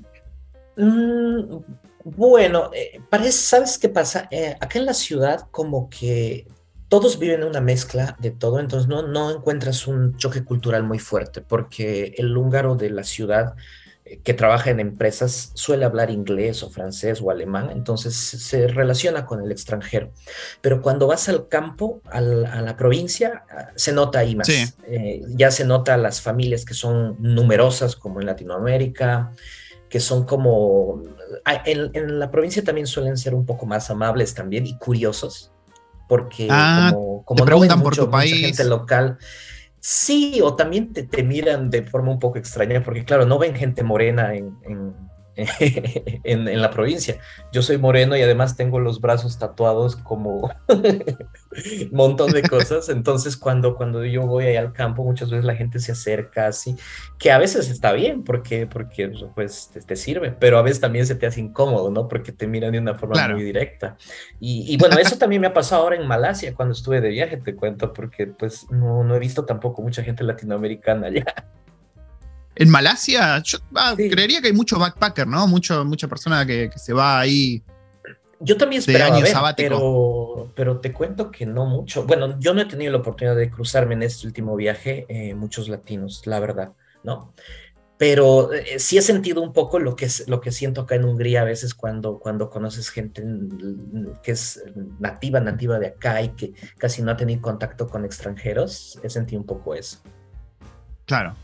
mm, 0.76 1.64
bueno, 2.04 2.70
eh, 2.74 3.00
parece, 3.08 3.32
¿sabes 3.32 3.78
qué 3.78 3.88
pasa? 3.88 4.28
Eh, 4.30 4.54
acá 4.60 4.78
en 4.78 4.84
la 4.84 4.94
ciudad 4.94 5.48
como 5.50 5.88
que 5.88 6.46
todos 6.88 7.18
viven 7.18 7.42
una 7.42 7.62
mezcla 7.62 8.16
de 8.20 8.30
todo, 8.30 8.60
entonces 8.60 8.88
no, 8.88 9.02
no 9.02 9.30
encuentras 9.30 9.86
un 9.86 10.16
choque 10.18 10.44
cultural 10.44 10.82
muy 10.82 10.98
fuerte, 10.98 11.40
porque 11.40 12.14
el 12.18 12.36
húngaro 12.36 12.76
de 12.76 12.90
la 12.90 13.04
ciudad 13.04 13.54
eh, 14.04 14.20
que 14.22 14.34
trabaja 14.34 14.70
en 14.70 14.80
empresas 14.80 15.50
suele 15.54 15.86
hablar 15.86 16.10
inglés 16.10 16.62
o 16.62 16.68
francés 16.68 17.22
o 17.22 17.30
alemán, 17.30 17.70
entonces 17.70 18.14
se 18.14 18.68
relaciona 18.68 19.24
con 19.24 19.42
el 19.42 19.50
extranjero. 19.50 20.12
Pero 20.60 20.82
cuando 20.82 21.06
vas 21.06 21.30
al 21.30 21.48
campo, 21.48 22.02
a 22.10 22.20
la 22.20 22.76
provincia, 22.76 23.44
ah, 23.50 23.68
se 23.76 23.92
nota 23.92 24.18
ahí 24.18 24.36
más. 24.36 24.46
ya 25.28 25.50
se 25.50 25.64
nota 25.64 25.96
las 25.96 26.20
familias 26.20 26.66
que 26.66 26.74
son 26.74 27.16
numerosas, 27.18 27.96
como 27.96 28.20
en 28.20 28.26
Latinoamérica, 28.26 29.32
que 29.94 30.00
son 30.00 30.24
como 30.24 31.04
en, 31.46 32.18
la 32.18 32.28
provincia 32.28 32.64
también 32.64 32.84
suelen 32.84 33.16
ser 33.16 33.32
un 33.32 33.46
poco 33.46 33.64
más 33.64 33.88
amables 33.90 34.34
también 34.34 34.66
y 34.66 34.76
curiosos, 34.76 35.52
porque 36.08 36.48
ah, 36.50 36.90
como, 36.92 37.36
te 37.36 37.44
preguntan 37.44 37.80
por 37.80 37.94
tu 37.94 38.10
país. 38.10 38.34
gente 38.40 38.64
local, 38.64 39.18
sí, 39.78 40.40
o 40.42 40.56
también 40.56 40.92
te, 40.92 41.04
te, 41.04 41.22
miran 41.22 41.70
de 41.70 41.84
forma 41.84 42.10
un 42.10 42.18
poco 42.18 42.38
extraña, 42.38 42.82
porque 42.82 43.04
claro, 43.04 43.24
no 43.24 43.38
ven 43.38 43.54
gente 43.54 43.84
morena 43.84 44.34
en, 44.34 44.58
en, 44.64 44.96
la 46.24 46.70
provincia. 46.70 47.18
Yo 47.52 47.62
soy 47.62 47.78
moreno 47.78 48.16
y 48.16 48.22
además 48.22 48.56
tengo 48.56 48.78
los 48.78 49.00
brazos 49.00 49.38
tatuados 49.38 49.96
como 49.96 50.50
un 50.68 51.88
montón 51.92 52.32
de 52.32 52.42
cosas. 52.42 52.88
Entonces, 52.88 53.36
cuando, 53.36 53.76
cuando 53.76 54.04
yo 54.04 54.22
voy 54.22 54.44
ahí 54.44 54.56
al 54.56 54.72
campo, 54.72 55.02
muchas 55.04 55.30
veces 55.30 55.44
la 55.44 55.54
gente 55.54 55.78
se 55.78 55.92
acerca 55.92 56.46
así, 56.46 56.76
que 57.18 57.32
a 57.32 57.38
veces 57.38 57.68
está 57.68 57.92
bien 57.92 58.22
porque, 58.22 58.66
porque 58.66 59.12
pues 59.34 59.70
te, 59.86 59.96
sirve, 59.96 60.32
pero 60.32 60.58
a 60.58 60.62
veces 60.62 60.80
también 60.80 61.06
se 61.06 61.14
te 61.14 61.26
hace 61.26 61.40
incómodo, 61.40 61.90
¿no? 61.90 62.08
Porque 62.08 62.32
te 62.32 62.46
miran 62.46 62.72
de 62.72 62.78
una 62.78 62.94
forma 62.94 63.28
muy 63.28 63.42
directa. 63.42 63.96
Y, 64.40 64.72
y, 64.72 64.76
bueno, 64.76 64.98
eso 64.98 65.16
también 65.16 65.40
me 65.40 65.48
ha 65.48 65.54
pasado 65.54 65.82
ahora 65.82 65.96
en 65.96 66.06
Malasia 66.06 66.54
cuando 66.54 66.72
estuve 66.72 67.00
de 67.00 67.08
viaje, 67.08 67.36
te 67.36 67.54
cuento, 67.54 67.92
porque 67.92 68.26
pues 68.26 68.70
no, 68.70 69.04
no 69.04 69.14
he 69.14 69.18
visto 69.18 69.44
tampoco 69.44 69.82
mucha 69.82 70.02
gente 70.02 70.24
latinoamericana 70.24 71.08
allá. 71.08 71.24
En 72.56 72.70
Malasia, 72.70 73.42
yo 73.42 73.58
ah, 73.74 73.94
creería 73.96 74.40
que 74.40 74.48
hay 74.48 74.52
mucho 74.52 74.78
backpacker, 74.78 75.26
¿no? 75.26 75.46
Mucho, 75.46 75.84
mucha 75.84 76.06
persona 76.06 76.46
que, 76.46 76.70
se 76.76 76.92
va 76.92 77.20
ahí. 77.20 77.62
Yo 78.40 78.56
también 78.56 78.80
esperaba 78.80 79.16
ver, 79.18 79.54
pero, 79.56 80.52
pero 80.54 80.78
te 80.78 80.92
cuento 80.92 81.30
que 81.30 81.46
no 81.46 81.66
mucho. 81.66 82.04
Bueno, 82.04 82.38
yo 82.38 82.54
no 82.54 82.60
he 82.60 82.66
tenido 82.66 82.92
la 82.92 82.98
oportunidad 82.98 83.36
de 83.36 83.50
cruzarme 83.50 83.94
en 83.94 84.02
este 84.04 84.26
último 84.26 84.54
viaje 84.54 85.06
eh, 85.08 85.34
muchos 85.34 85.68
latinos, 85.68 86.22
la 86.26 86.38
verdad, 86.40 86.72
¿no? 87.02 87.32
Pero 87.96 88.52
eh, 88.52 88.78
sí 88.78 88.98
he 88.98 89.02
sentido 89.02 89.40
un 89.40 89.52
poco 89.52 89.78
lo 89.78 89.96
que, 89.96 90.06
es, 90.06 90.28
lo 90.28 90.40
que 90.40 90.52
siento 90.52 90.82
acá 90.82 90.96
en 90.96 91.04
Hungría 91.04 91.42
a 91.42 91.44
veces 91.44 91.74
cuando, 91.74 92.18
cuando 92.18 92.50
conoces 92.50 92.90
gente 92.90 93.24
que 94.22 94.32
es 94.32 94.62
nativa, 94.98 95.40
nativa 95.40 95.78
de 95.78 95.88
acá 95.88 96.20
y 96.20 96.30
que 96.30 96.52
casi 96.76 97.02
no 97.02 97.12
ha 97.12 97.16
tenido 97.16 97.40
contacto 97.40 97.88
con 97.88 98.04
extranjeros. 98.04 99.00
He 99.02 99.10
sentido 99.10 99.40
un 99.40 99.46
poco 99.46 99.74
eso. 99.74 99.98
Claro, 101.06 101.36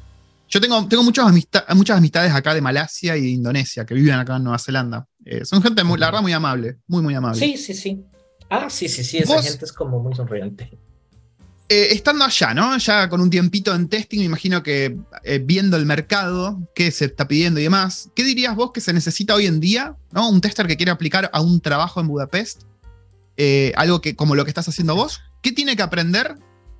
yo 0.50 0.60
tengo, 0.60 0.86
tengo 0.88 1.04
muchas, 1.04 1.32
muchas 1.74 1.96
amistades 1.96 2.32
acá 2.32 2.52
de 2.52 2.60
Malasia 2.60 3.16
y 3.16 3.20
de 3.22 3.28
Indonesia 3.28 3.86
que 3.86 3.94
viven 3.94 4.14
acá 4.14 4.36
en 4.36 4.42
Nueva 4.42 4.58
Zelanda. 4.58 5.06
Eh, 5.24 5.44
son 5.44 5.62
gente, 5.62 5.84
muy, 5.84 5.96
la 5.96 6.06
verdad, 6.06 6.22
muy 6.22 6.32
amable. 6.32 6.78
Muy, 6.88 7.02
muy 7.02 7.14
amable. 7.14 7.38
Sí, 7.38 7.56
sí, 7.56 7.72
sí. 7.72 8.04
Ah, 8.48 8.68
sí, 8.68 8.88
sí, 8.88 9.04
sí. 9.04 9.18
Esa 9.18 9.40
gente 9.40 9.64
es 9.64 9.72
como 9.72 10.00
muy 10.00 10.12
sonriente. 10.14 10.76
Eh, 11.68 11.88
estando 11.92 12.24
allá, 12.24 12.52
¿no? 12.52 12.76
Ya 12.78 13.08
con 13.08 13.20
un 13.20 13.30
tiempito 13.30 13.72
en 13.72 13.88
testing, 13.88 14.18
me 14.18 14.24
imagino 14.24 14.60
que 14.64 14.98
eh, 15.22 15.38
viendo 15.38 15.76
el 15.76 15.86
mercado, 15.86 16.68
qué 16.74 16.90
se 16.90 17.04
está 17.04 17.28
pidiendo 17.28 17.60
y 17.60 17.62
demás, 17.62 18.10
¿qué 18.16 18.24
dirías 18.24 18.56
vos 18.56 18.72
que 18.72 18.80
se 18.80 18.92
necesita 18.92 19.36
hoy 19.36 19.46
en 19.46 19.60
día, 19.60 19.94
¿no? 20.10 20.28
Un 20.28 20.40
tester 20.40 20.66
que 20.66 20.76
quiere 20.76 20.90
aplicar 20.90 21.30
a 21.32 21.40
un 21.40 21.60
trabajo 21.60 22.00
en 22.00 22.08
Budapest, 22.08 22.62
algo 23.76 24.00
que 24.00 24.16
como 24.16 24.34
lo 24.34 24.44
que 24.44 24.50
estás 24.50 24.68
haciendo 24.68 24.96
vos, 24.96 25.20
¿qué 25.42 25.52
tiene 25.52 25.76
que 25.76 25.82
aprender 25.82 26.34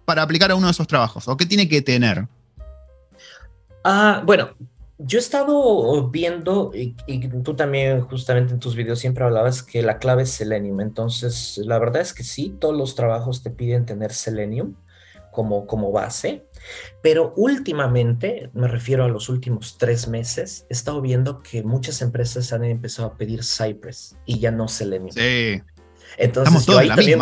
para 0.05 0.23
aplicar 0.23 0.51
a 0.51 0.57
uno 0.57 0.67
de 0.67 0.73
esos 0.73 0.89
trabajos? 0.89 1.29
¿O 1.29 1.37
qué 1.37 1.47
tiene 1.47 1.69
que 1.69 1.83
tener? 1.83 2.27
Ah, 3.85 4.23
bueno, 4.25 4.51
yo 4.99 5.19
he 5.19 5.21
estado 5.21 6.09
viendo, 6.11 6.73
y, 6.75 6.95
tú 7.43 7.55
también 7.55 8.01
justamente 8.03 8.53
en 8.53 8.61
tus 8.61 8.77
videos 8.77 8.99
siempre 8.99 9.25
hablabas 9.25 9.63
que 9.63 9.83
la 9.83 9.99
clave 9.99 10.25
es 10.25 10.31
Selenium. 10.31 10.81
Entonces, 10.81 11.59
la 11.65 11.79
verdad 11.79 12.03
es 12.03 12.13
que 12.13 12.23
sí, 12.23 12.55
todos 12.59 12.77
los 12.77 12.95
trabajos 12.95 13.43
te 13.43 13.51
piden 13.51 13.87
tener 13.87 14.13
Selenium 14.13 14.75
como, 15.31 15.67
como 15.67 15.91
base. 15.93 16.45
Pero 17.03 17.33
últimamente, 17.37 18.51
me 18.53 18.69
refiero 18.69 19.05
a 19.05 19.09
los 19.09 19.29
últimos 19.29 19.79
tres 19.79 20.09
meses, 20.09 20.67
he 20.69 20.75
estado 20.75 21.01
viendo 21.01 21.43
que 21.43 21.63
muchas 21.63 22.03
empresas 22.03 22.53
han 22.53 22.65
empezado 22.65 23.09
a 23.09 23.17
pedir 23.17 23.43
Cypress 23.43 24.17
y 24.27 24.39
ya 24.39 24.51
no 24.51 24.69
Selenium. 24.69 25.13
Sí. 25.13 25.63
Entonces, 26.19 26.67
yo 26.67 26.79
ahí 26.79 26.89
también 26.89 27.21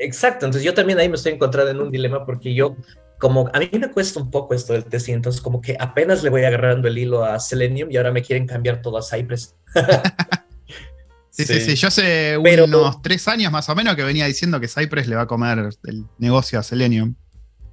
Exacto, 0.00 0.46
entonces 0.46 0.64
yo 0.64 0.72
también 0.72 0.98
ahí 0.98 1.10
me 1.10 1.16
estoy 1.16 1.32
encontrando 1.32 1.70
en 1.70 1.78
un 1.78 1.90
dilema 1.90 2.24
porque 2.24 2.54
yo 2.54 2.74
como 3.20 3.50
a 3.52 3.58
mí 3.58 3.68
me 3.72 3.90
cuesta 3.90 4.18
un 4.18 4.30
poco 4.30 4.54
esto 4.54 4.72
del 4.72 4.86
testing, 4.86 5.12
entonces 5.14 5.42
como 5.42 5.60
que 5.60 5.76
apenas 5.78 6.22
le 6.22 6.30
voy 6.30 6.42
agarrando 6.42 6.88
el 6.88 6.96
hilo 6.96 7.22
a 7.22 7.38
Selenium 7.38 7.90
y 7.92 7.98
ahora 7.98 8.10
me 8.10 8.22
quieren 8.22 8.46
cambiar 8.46 8.80
todo 8.80 8.96
a 8.96 9.02
Cypress. 9.02 9.54
sí, 11.30 11.44
sí, 11.44 11.60
sí, 11.60 11.74
yo 11.76 11.88
hace 11.88 12.38
unos 12.38 13.02
tres 13.02 13.28
años 13.28 13.52
más 13.52 13.68
o 13.68 13.74
menos 13.74 13.94
que 13.94 14.04
venía 14.04 14.24
diciendo 14.26 14.58
que 14.58 14.68
Cypress 14.68 15.06
le 15.06 15.16
va 15.16 15.22
a 15.22 15.26
comer 15.26 15.68
el 15.84 16.06
negocio 16.18 16.58
a 16.58 16.62
Selenium. 16.62 17.14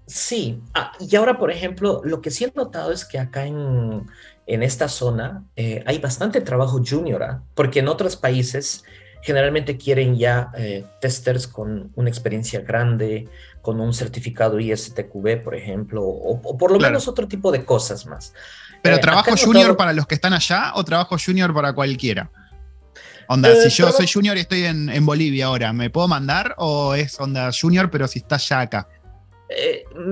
Sí, 0.05 0.61
ah, 0.73 0.91
y 0.99 1.15
ahora 1.15 1.39
por 1.39 1.49
ejemplo, 1.49 2.01
lo 2.03 2.21
que 2.21 2.29
sí 2.29 2.43
he 2.43 2.51
notado 2.53 2.91
es 2.91 3.05
que 3.05 3.17
acá 3.17 3.45
en, 3.45 4.05
en 4.47 4.63
esta 4.63 4.89
zona 4.89 5.45
eh, 5.55 5.81
hay 5.87 5.99
bastante 5.99 6.41
trabajo 6.41 6.81
junior, 6.85 7.23
¿ah? 7.23 7.43
porque 7.55 7.79
en 7.79 7.87
otros 7.87 8.17
países 8.17 8.83
generalmente 9.21 9.77
quieren 9.77 10.17
ya 10.17 10.51
eh, 10.57 10.85
testers 11.01 11.47
con 11.47 11.91
una 11.95 12.09
experiencia 12.09 12.61
grande, 12.61 13.27
con 13.61 13.79
un 13.79 13.93
certificado 13.93 14.59
ISTQB, 14.59 15.43
por 15.43 15.55
ejemplo, 15.55 16.03
o, 16.03 16.57
por 16.57 16.71
lo 16.71 16.79
menos 16.79 17.07
otro 17.07 17.27
tipo 17.27 17.51
de 17.51 17.65
cosas 17.65 18.05
más. 18.05 18.33
¿Pero 18.81 18.95
eh, 18.95 18.99
trabajo 18.99 19.35
junior 19.35 19.75
para 19.75 19.93
los 19.93 20.07
que 20.07 20.15
están 20.15 20.33
allá 20.33 20.71
o 20.75 20.83
trabajo 20.83 21.17
junior 21.23 21.53
para 21.53 21.73
cualquiera? 21.73 22.31
Onda, 23.27 23.51
eh, 23.51 23.69
si 23.69 23.81
yo 23.81 23.91
soy 23.91 24.07
junior 24.07 24.37
y 24.37 24.41
estoy 24.41 24.63
en, 24.63 25.05
Bolivia 25.05 25.47
ahora, 25.47 25.73
¿me 25.73 25.89
puedo 25.89 26.07
mandar 26.07 26.55
o 26.57 26.93
es 26.93 27.19
onda 27.19 27.49
junior 27.51 27.91
pero 27.91 28.07
si 28.07 28.19
estás 28.19 28.47
ya 28.47 28.61
acá? 28.61 28.87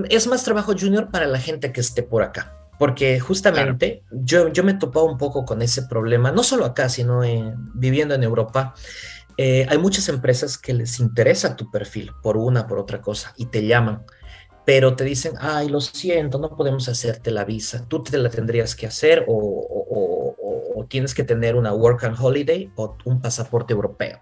es 0.10 0.28
más 0.28 0.46
trabajo 0.46 0.74
junior 0.80 1.12
para 1.12 1.28
la 1.28 1.38
gente 1.40 1.74
que 1.74 1.82
esté 1.82 2.04
por 2.04 2.24
acá 2.24 2.56
porque 2.78 3.20
justamente 3.20 4.04
yo, 4.12 4.50
yo 4.50 4.64
me 4.64 4.74
he 4.74 4.76
topado 4.76 5.06
un 5.06 5.18
poco 5.18 5.46
con 5.46 5.62
ese 5.62 5.84
problema, 5.84 6.32
no 6.32 6.44
solo 6.44 6.66
acá, 6.66 6.90
sino 6.90 7.22
viviendo 7.74 8.16
en 8.16 8.24
Europa. 8.24 8.74
Eh, 9.38 9.66
hay 9.70 9.78
muchas 9.78 10.08
empresas 10.10 10.58
que 10.58 10.74
les 10.74 11.00
interesa 11.00 11.56
tu 11.56 11.70
perfil 11.70 12.12
por 12.22 12.38
una, 12.38 12.68
por 12.68 12.80
otra 12.80 13.02
cosa, 13.02 13.34
y 13.38 13.48
te 13.48 13.66
llaman, 13.66 14.04
pero 14.66 14.96
te 14.96 15.04
dicen, 15.04 15.34
ay, 15.40 15.70
lo 15.70 15.82
siento, 15.82 16.40
no 16.40 16.56
podemos 16.56 16.88
hacerte 16.90 17.32
la 17.32 17.46
visa, 17.46 17.86
tú 17.88 18.02
te 18.02 18.18
la 18.18 18.30
tendrías 18.30 18.76
que 18.76 18.88
hacer 18.88 19.26
o, 19.28 19.72
tienes 20.88 21.16
que 21.16 21.24
tener 21.24 21.56
una 21.56 21.74
work 21.74 22.04
and 22.04 22.16
holiday 22.20 22.72
o 22.76 22.96
un 23.06 23.20
pasaporte 23.20 23.74
europeo. 23.74 24.20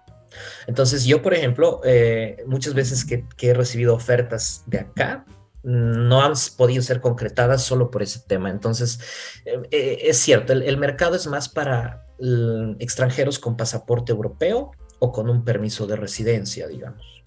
Entonces 0.66 1.04
yo, 1.04 1.20
por 1.20 1.34
ejemplo, 1.34 1.82
eh, 1.84 2.42
muchas 2.46 2.72
veces 2.72 3.04
que, 3.04 3.26
que 3.36 3.50
he 3.50 3.54
recibido 3.54 3.94
ofertas 3.94 4.62
de 4.66 4.78
acá, 4.78 5.26
no 5.64 6.22
han 6.22 6.34
podido 6.56 6.82
ser 6.82 7.00
concretadas 7.00 7.64
solo 7.64 7.90
por 7.90 8.02
ese 8.02 8.20
tema. 8.20 8.50
Entonces, 8.50 9.00
eh, 9.44 9.60
eh, 9.70 9.98
es 10.04 10.18
cierto, 10.18 10.52
el, 10.52 10.76
mercado 10.76 11.16
es 11.16 11.26
más 11.26 11.48
para 11.48 12.06
mm, 12.20 12.76
extranjeros 12.78 13.38
con 13.38 13.56
pasaporte 13.56 14.12
europeo 14.12 14.72
o 14.98 15.10
con 15.10 15.28
un 15.30 15.44
permiso 15.44 15.86
de 15.86 15.96
residencia, 15.96 16.68
digamos. 16.68 17.24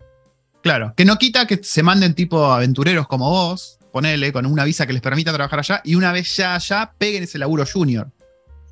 Claro, 0.61 0.93
que 0.95 1.05
no 1.05 1.17
quita 1.17 1.47
que 1.47 1.59
se 1.63 1.83
manden 1.83 2.13
tipo 2.13 2.45
aventureros 2.45 3.07
como 3.07 3.29
vos, 3.29 3.79
ponele, 3.91 4.31
con 4.31 4.45
una 4.45 4.63
visa 4.63 4.85
que 4.85 4.93
les 4.93 5.01
permita 5.01 5.33
trabajar 5.33 5.59
allá, 5.59 5.81
y 5.83 5.95
una 5.95 6.11
vez 6.11 6.35
ya 6.35 6.55
allá, 6.55 6.93
peguen 6.97 7.23
ese 7.23 7.37
laburo 7.37 7.65
junior. 7.65 8.11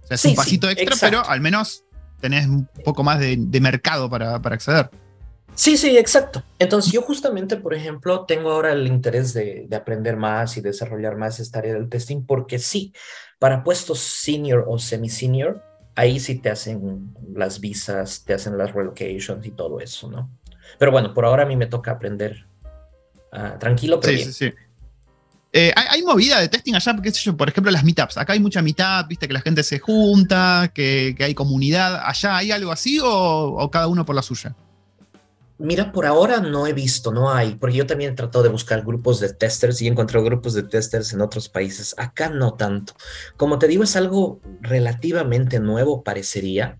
O 0.03 0.07
sea, 0.07 0.15
es 0.15 0.25
un 0.25 0.35
pasito 0.35 0.69
extra, 0.69 0.95
pero 0.99 1.27
al 1.27 1.41
menos 1.41 1.83
tenés 2.21 2.47
un 2.47 2.67
poco 2.83 3.03
más 3.03 3.19
de, 3.19 3.59
mercado 3.59 4.09
para, 4.09 4.35
acceder. 4.35 4.89
Sí, 5.55 5.77
sí, 5.77 5.97
exacto. 5.97 6.43
Entonces 6.59 6.91
yo 6.91 7.01
justamente, 7.01 7.57
por 7.57 7.73
ejemplo, 7.73 8.25
tengo 8.25 8.51
ahora 8.51 8.73
el 8.73 8.87
interés 8.87 9.33
de, 9.33 9.65
de, 9.67 9.75
aprender 9.75 10.17
más 10.17 10.57
y 10.57 10.61
desarrollar 10.61 11.17
más 11.17 11.39
esta 11.39 11.59
área 11.59 11.73
del 11.73 11.89
testing, 11.89 12.25
porque 12.25 12.59
sí, 12.59 12.93
para 13.39 13.63
puestos 13.63 13.99
senior 13.99 14.65
o 14.67 14.77
semi-senior, 14.77 15.63
ahí 15.95 16.19
sí 16.19 16.39
te 16.39 16.49
hacen 16.49 17.13
las 17.33 17.59
visas, 17.59 18.23
te 18.25 18.33
hacen 18.33 18.57
las 18.57 18.73
relocations 18.73 19.45
y 19.45 19.51
todo 19.51 19.79
eso, 19.79 20.09
¿no? 20.09 20.29
Pero 20.77 20.91
bueno, 20.91 21.13
por 21.13 21.25
ahora 21.25 21.43
a 21.43 21.45
mí 21.45 21.55
me 21.55 21.67
toca 21.67 21.91
aprender 21.91 22.45
ah, 23.31 23.57
tranquilo, 23.59 23.99
pero 23.99 24.17
sí, 24.17 24.25
Sí, 24.25 24.33
sí. 24.33 24.53
Eh, 25.57 25.71
hay, 25.73 26.03
movida 26.03 26.41
de 26.41 26.49
testing 26.49 26.73
allá, 26.73 26.93
qué 27.01 27.11
sé 27.11 27.21
yo, 27.21 27.37
por 27.37 27.47
ejemplo, 27.47 27.71
las 27.71 27.85
meetups. 27.85 28.17
Acá 28.17 28.33
hay 28.33 28.41
mucha 28.41 28.61
meetup, 28.61 29.07
viste 29.07 29.25
que 29.25 29.33
la 29.33 29.39
gente 29.39 29.63
se 29.63 29.79
junta, 29.79 30.69
que, 30.73 31.15
hay 31.17 31.33
comunidad. 31.33 32.01
¿Allá 32.03 32.35
hay 32.35 32.51
algo 32.51 32.73
así 32.73 32.99
o, 33.01 33.69
cada 33.71 33.87
uno 33.87 34.05
por 34.05 34.15
la 34.15 34.21
suya? 34.21 34.53
Mira, 35.57 35.93
por 35.93 36.05
ahora 36.05 36.41
no 36.41 36.67
he 36.67 36.73
visto, 36.73 37.13
no 37.13 37.31
hay, 37.31 37.55
porque 37.55 37.77
yo 37.77 37.87
también 37.87 38.11
he 38.11 38.15
tratado 38.15 38.43
de 38.43 38.49
buscar 38.49 38.83
grupos 38.83 39.21
de 39.21 39.33
testers 39.33 39.81
y 39.81 39.87
he 39.87 39.89
encontrado 39.89 40.25
grupos 40.25 40.53
de 40.53 40.63
testers 40.63 41.13
en 41.13 41.21
otros 41.21 41.47
países. 41.47 41.95
Acá 41.97 42.29
no 42.29 42.55
tanto. 42.55 42.93
Como 43.37 43.57
te 43.57 43.67
digo, 43.67 43.83
es 43.83 43.95
algo 43.95 44.41
relativamente 44.59 45.61
nuevo, 45.61 46.03
parecería. 46.03 46.77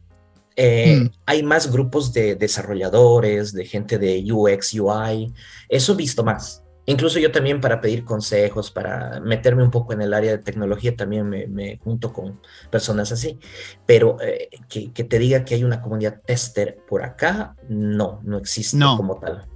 Eh, 0.58 1.02
mm. 1.04 1.12
Hay 1.26 1.44
más 1.44 1.72
grupos 1.72 2.12
de 2.12 2.36
desarrolladores, 2.36 3.54
de 3.54 3.66
gente 3.66 3.98
de 3.98 4.26
UX, 4.30 4.74
UI. 4.74 5.34
Eso 5.70 5.94
he 5.94 5.96
visto 5.96 6.26
más. 6.26 6.65
Incluso 6.88 7.18
yo 7.18 7.32
también 7.32 7.60
para 7.60 7.82
pedir 7.82 8.04
consejos, 8.04 8.70
para 8.70 9.20
meterme 9.20 9.64
un 9.64 9.72
poco 9.72 9.94
en 9.94 10.02
el 10.02 10.14
área 10.14 10.32
de 10.32 10.38
tecnología, 10.38 10.96
también 10.96 11.28
me, 11.30 11.78
junto 11.78 12.14
con 12.14 12.40
personas 12.70 13.12
así. 13.12 13.40
Pero 13.88 14.18
eh, 14.22 14.50
que, 14.70 14.90
te 14.90 15.20
diga 15.20 15.44
que 15.44 15.56
hay 15.56 15.64
una 15.64 15.82
comunidad 15.82 16.22
tester 16.26 16.78
por 16.88 17.04
acá, 17.04 17.56
no, 17.70 18.22
no 18.24 18.38
existe 18.38 18.78
como 18.98 19.20
tal. 19.20 19.48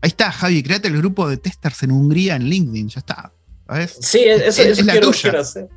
Ahí 0.00 0.08
está, 0.08 0.30
Javi, 0.30 0.62
créate 0.62 0.88
el 0.88 0.98
grupo 0.98 1.28
de 1.28 1.38
testers 1.38 1.82
en 1.82 1.90
Hungría 1.90 2.36
en 2.36 2.44
LinkedIn, 2.44 2.88
ya 2.88 3.00
está. 3.00 3.32
Sí, 4.00 4.22
eso, 4.24 4.44
es, 4.44 4.78
eso 4.78 4.84
quiero, 4.84 5.10
quiero, 5.10 5.40
hacer. 5.40 5.68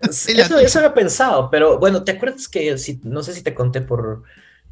eso, 0.00 0.58
eso 0.58 0.78
había 0.78 0.94
pensado, 0.94 1.50
pero 1.50 1.78
bueno, 1.78 2.04
¿te 2.04 2.12
acuerdas 2.12 2.48
que 2.48 2.78
si, 2.78 3.00
no 3.02 3.22
sé 3.22 3.34
si 3.34 3.42
te 3.42 3.52
conté 3.52 3.80
por, 3.80 4.22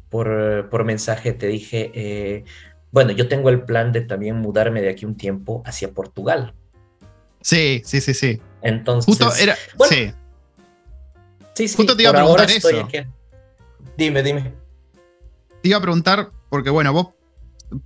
por, 0.09 0.69
por 0.69 0.85
mensaje, 0.85 1.33
te 1.33 1.47
dije, 1.47 1.91
eh, 1.93 2.45
bueno, 2.91 3.11
yo 3.11 3.27
tengo 3.27 3.49
el 3.49 3.63
plan 3.63 3.91
de 3.91 4.01
también 4.01 4.37
mudarme 4.37 4.81
de 4.81 4.89
aquí 4.89 5.05
un 5.05 5.15
tiempo 5.15 5.61
hacia 5.65 5.91
Portugal. 5.91 6.53
Sí, 7.41 7.81
sí, 7.85 8.01
sí, 8.01 8.13
sí. 8.13 8.41
Entonces. 8.61 9.05
Justo 9.05 9.33
era. 9.35 9.55
sí. 9.89 10.11
Sí, 11.53 11.67
sí. 11.67 11.75
Justo 11.75 11.95
te 11.95 12.03
iba 12.03 12.11
a 12.11 12.15
preguntar 12.15 12.49
eso. 12.49 12.69
Dime, 13.97 14.23
dime. 14.23 14.53
Te 15.61 15.69
iba 15.69 15.77
a 15.77 15.81
preguntar, 15.81 16.29
porque 16.49 16.69
bueno, 16.69 16.93
vos 16.93 17.09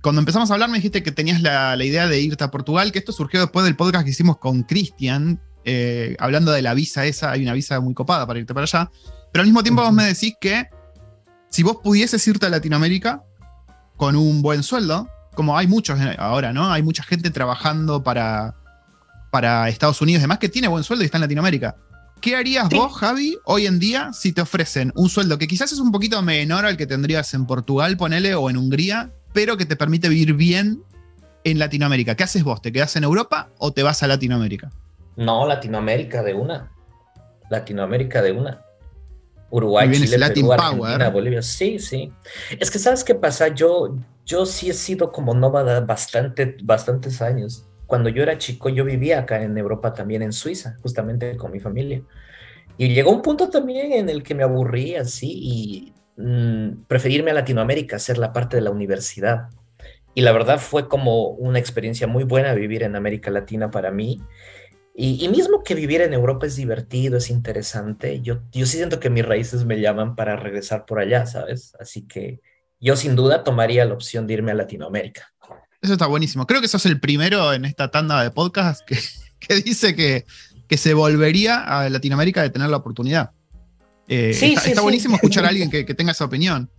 cuando 0.02 0.20
empezamos 0.20 0.50
a 0.50 0.54
hablar 0.54 0.68
me 0.68 0.78
dijiste 0.78 1.02
que 1.02 1.12
tenías 1.12 1.40
la, 1.40 1.76
idea 1.84 2.08
de 2.08 2.20
irte 2.20 2.42
a 2.42 2.50
Portugal, 2.50 2.92
que 2.92 2.98
esto 2.98 3.12
surgió 3.12 3.40
después 3.40 3.64
del 3.64 3.76
podcast 3.76 4.04
que 4.04 4.10
hicimos 4.10 4.38
con 4.38 4.62
Cristian, 4.62 5.40
eh, 5.64 6.16
hablando 6.18 6.52
de 6.52 6.62
la 6.62 6.74
visa 6.74 7.06
esa, 7.06 7.30
hay 7.30 7.42
una 7.42 7.52
visa 7.52 7.80
muy 7.80 7.94
copada 7.94 8.26
para 8.26 8.38
irte 8.38 8.54
para 8.54 8.64
allá, 8.64 8.90
pero 9.32 9.42
al 9.42 9.46
mismo 9.46 9.62
tiempo 9.62 9.82
vos 9.82 9.92
me 9.92 10.04
decís 10.04 10.34
que 10.40 10.68
si 11.50 11.62
vos 11.62 11.78
pudieses 11.82 12.26
irte 12.26 12.46
a 12.46 12.48
Latinoamérica, 12.48 13.22
con 13.96 14.16
un 14.16 14.42
buen 14.42 14.62
sueldo, 14.62 15.08
como 15.34 15.56
hay 15.56 15.66
muchos 15.66 15.98
ahora, 16.18 16.52
¿no? 16.52 16.70
Hay 16.72 16.82
mucha 16.82 17.02
gente 17.02 17.30
trabajando 17.30 18.02
para, 18.02 18.54
para 19.30 19.68
Estados 19.68 20.00
Unidos, 20.00 20.20
además 20.20 20.38
que 20.38 20.48
tiene 20.48 20.68
buen 20.68 20.84
sueldo 20.84 21.02
y 21.02 21.06
está 21.06 21.18
en 21.18 21.22
Latinoamérica. 21.22 21.76
¿Qué 22.20 22.34
harías 22.34 22.68
vos, 22.70 22.96
Javi, 22.96 23.36
hoy 23.44 23.66
en 23.66 23.78
día 23.78 24.12
si 24.12 24.32
te 24.32 24.40
ofrecen 24.40 24.92
un 24.96 25.08
sueldo 25.08 25.38
que 25.38 25.46
quizás 25.46 25.72
es 25.72 25.78
un 25.78 25.92
poquito 25.92 26.20
menor 26.22 26.64
al 26.64 26.76
que 26.76 26.86
tendrías 26.86 27.34
en 27.34 27.46
Portugal, 27.46 27.96
ponele, 27.96 28.34
o 28.34 28.48
en 28.48 28.56
Hungría, 28.56 29.12
pero 29.32 29.56
que 29.56 29.66
te 29.66 29.76
permite 29.76 30.08
vivir 30.08 30.32
bien 30.34 30.82
en 31.44 31.58
Latinoamérica? 31.58 32.14
¿Qué 32.14 32.24
haces 32.24 32.42
vos? 32.42 32.62
¿Te 32.62 32.72
quedas 32.72 32.96
en 32.96 33.04
Europa 33.04 33.50
o 33.58 33.72
te 33.72 33.82
vas 33.82 34.02
a 34.02 34.06
Latinoamérica? 34.06 34.70
No, 35.16 35.46
Latinoamérica 35.46 36.22
de 36.22 36.34
una. 36.34 36.72
Latinoamérica 37.50 38.22
de 38.22 38.32
una. 38.32 38.65
Uruguay, 39.50 39.90
Chile, 39.92 40.18
Perú, 40.34 40.52
Argentina, 40.52 41.08
Bolivia. 41.10 41.42
Sí, 41.42 41.78
sí. 41.78 42.12
Es 42.58 42.70
que 42.70 42.78
sabes 42.78 43.04
qué 43.04 43.14
pasa, 43.14 43.48
yo, 43.48 43.96
yo 44.24 44.44
sí 44.46 44.70
he 44.70 44.74
sido 44.74 45.12
como 45.12 45.34
nómada 45.34 45.80
bastante, 45.80 46.56
bastantes 46.62 47.22
años. 47.22 47.66
Cuando 47.86 48.08
yo 48.08 48.22
era 48.22 48.38
chico, 48.38 48.68
yo 48.68 48.84
vivía 48.84 49.20
acá 49.20 49.42
en 49.42 49.56
Europa 49.56 49.92
también, 49.92 50.22
en 50.22 50.32
Suiza, 50.32 50.76
justamente 50.82 51.36
con 51.36 51.52
mi 51.52 51.60
familia. 51.60 52.02
Y 52.78 52.88
llegó 52.88 53.12
un 53.12 53.22
punto 53.22 53.48
también 53.48 53.92
en 53.92 54.08
el 54.08 54.22
que 54.22 54.34
me 54.34 54.42
aburrí 54.42 54.96
así 54.96 55.30
y 55.30 55.94
mm, 56.20 56.84
preferirme 56.88 57.30
a 57.30 57.34
Latinoamérica, 57.34 57.98
ser 57.98 58.18
la 58.18 58.32
parte 58.32 58.56
de 58.56 58.62
la 58.62 58.70
universidad. 58.70 59.48
Y 60.14 60.22
la 60.22 60.32
verdad 60.32 60.58
fue 60.58 60.88
como 60.88 61.28
una 61.28 61.58
experiencia 61.58 62.06
muy 62.06 62.24
buena 62.24 62.54
vivir 62.54 62.82
en 62.82 62.96
América 62.96 63.30
Latina 63.30 63.70
para 63.70 63.90
mí. 63.90 64.20
Y, 64.98 65.28
mismo 65.28 65.62
que 65.62 65.74
vivir 65.74 66.00
en 66.00 66.14
Europa 66.14 66.46
es 66.46 66.56
divertido, 66.56 67.18
es 67.18 67.28
interesante, 67.28 68.22
yo, 68.22 68.40
yo 68.50 68.64
sí 68.64 68.78
siento 68.78 68.98
que 68.98 69.10
mis 69.10 69.26
raíces 69.26 69.66
me 69.66 69.78
llaman 69.78 70.16
para 70.16 70.36
regresar 70.36 70.86
por 70.86 71.00
allá, 71.00 71.26
¿sabes? 71.26 71.74
Así 71.78 72.06
que 72.06 72.40
yo 72.80 72.96
sin 72.96 73.14
duda 73.14 73.44
tomaría 73.44 73.84
la 73.84 73.92
opción 73.92 74.26
de 74.26 74.34
irme 74.34 74.52
a 74.52 74.54
Latinoamérica. 74.54 75.34
Eso 75.82 75.92
está 75.92 76.06
buenísimo. 76.06 76.46
Creo 76.46 76.62
que 76.62 76.68
sos 76.68 76.86
el 76.86 76.98
primero 76.98 77.52
en 77.52 77.66
esta 77.66 77.90
tanda 77.90 78.22
de 78.22 78.30
podcast 78.30 78.86
que, 78.86 78.98
que 79.38 79.56
dice 79.56 79.94
que, 79.94 80.24
que, 80.66 80.78
se 80.78 80.94
volvería 80.94 81.62
a 81.62 81.90
Latinoamérica 81.90 82.40
de 82.40 82.48
tener 82.48 82.70
la 82.70 82.78
oportunidad. 82.78 83.32
Eh, 84.08 84.32
sí, 84.32 84.54
está, 84.54 84.70
está 84.70 84.80
buenísimo 84.80 85.16
escuchar 85.16 85.44
a 85.44 85.48
alguien 85.50 85.68
que, 85.68 85.84
que 85.84 85.92
tenga 85.92 86.12
esa 86.12 86.24
opinión. 86.24 86.70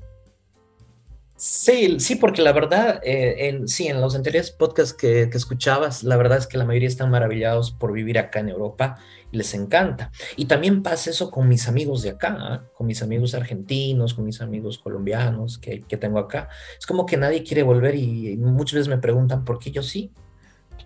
Sí, 1.39 2.00
sí, 2.00 2.15
porque 2.15 2.41
la 2.41 2.52
verdad, 2.52 3.00
eh, 3.04 3.47
en, 3.47 3.67
sí, 3.67 3.88
en 3.88 4.02
los 4.02 4.15
anteriores 4.15 4.50
podcasts 4.50 4.91
que, 4.91 5.21
escuchabas, 5.21 6.04
la 6.04 6.17
verdad 6.17 6.39
es 6.39 6.47
que 6.47 6.58
la 6.58 6.65
mayoría 6.65 6.88
están 6.88 7.12
maravillados 7.12 7.69
por 7.69 7.93
vivir 7.93 8.17
acá 8.17 8.39
en 8.39 8.50
Europa 8.50 8.97
y 9.32 9.38
les 9.38 9.54
encanta. 9.54 10.12
Y 10.36 10.45
también 10.45 10.82
pasa 10.82 11.12
eso 11.12 11.30
con 11.30 11.47
mis 11.47 11.67
amigos 11.67 12.02
de 12.02 12.10
acá, 12.10 12.36
¿ah? 12.39 12.63
con 12.73 12.88
mis 12.88 13.04
amigos 13.04 13.36
argentinos, 13.36 14.15
con 14.15 14.26
mis 14.26 14.41
amigos 14.41 14.80
colombianos 14.80 15.60
que, 15.60 15.80
tengo 15.80 16.17
acá. 16.17 16.50
Es 16.80 16.88
como 16.88 17.06
que 17.06 17.17
nadie 17.17 17.43
quiere 17.43 17.62
volver 17.62 17.93
y 17.93 18.36
muchas 18.38 18.73
veces 18.73 18.88
me 18.88 18.97
preguntan 18.97 19.45
por 19.45 19.60
qué 19.60 19.69
yo 19.69 19.84
sí. 19.84 20.12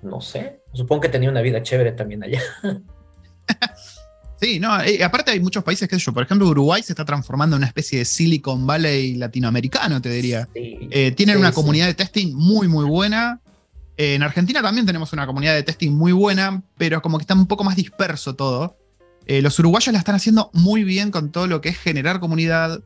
No 0.02 0.20
sé, 0.20 0.62
supongo 0.74 1.02
que 1.02 1.10
tenía 1.10 1.30
una 1.30 1.42
vida 1.42 1.64
chévere 1.64 1.94
también 1.94 2.24
allá. 2.24 2.42
Sí, 4.42 4.60
no, 4.60 4.82
eh, 4.82 5.04
aparte 5.04 5.30
hay 5.30 5.40
muchos 5.40 5.64
países 5.64 5.88
que 5.88 6.00
yo, 6.00 6.14
por 6.14 6.24
ejemplo, 6.24 6.48
Uruguay 6.48 6.82
se 6.82 6.94
está 6.94 7.06
transformando 7.06 7.56
en 7.56 7.60
una 7.60 7.68
especie 7.68 8.00
de 8.00 8.06
Silicon 8.06 8.66
Valley 8.66 9.14
latinoamericano, 9.16 10.02
te 10.02 10.10
diría. 10.10 10.50
Eh, 10.56 11.12
tienen 11.12 11.38
una 11.38 11.52
comunidad 11.52 11.86
de 11.86 11.94
testing 11.94 12.34
muy, 12.34 12.68
muy 12.68 12.86
buena. 12.86 13.40
Eh, 13.98 14.16
en 14.16 14.24
Argentina 14.24 14.64
también 14.64 14.88
tenemos 14.88 15.14
una 15.14 15.28
comunidad 15.28 15.54
de 15.54 15.62
testing 15.62 15.92
muy 15.92 16.12
buena, 16.12 16.64
pero 16.76 17.04
como 17.04 17.20
que 17.20 17.22
está 17.22 17.36
un 17.36 17.46
poco 17.46 17.64
más 17.64 17.76
disperso 17.76 18.34
todo. 18.34 18.78
los 19.28 19.60
uruguayos 19.60 19.94
la 19.94 20.00
están 20.00 20.16
haciendo 20.16 20.50
muy 20.54 20.84
bien 20.84 21.12
con 21.12 21.32
todo 21.32 21.46
lo 21.46 21.62
que 21.62 21.70
es 21.70 21.78
generar 21.78 22.20
comunidad, 22.20 22.82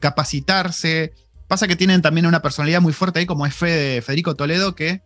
capacitarse. 0.00 1.12
Pasa 1.46 1.68
que 1.68 1.76
tienen 1.76 2.02
también 2.02 2.26
una 2.26 2.42
personalidad 2.42 2.80
muy 2.80 2.92
fuerte 2.92 3.20
ahí, 3.20 3.26
como 3.26 3.46
es 3.46 3.54
Federico 3.54 4.34
Toledo, 4.34 4.74
que 4.74 5.00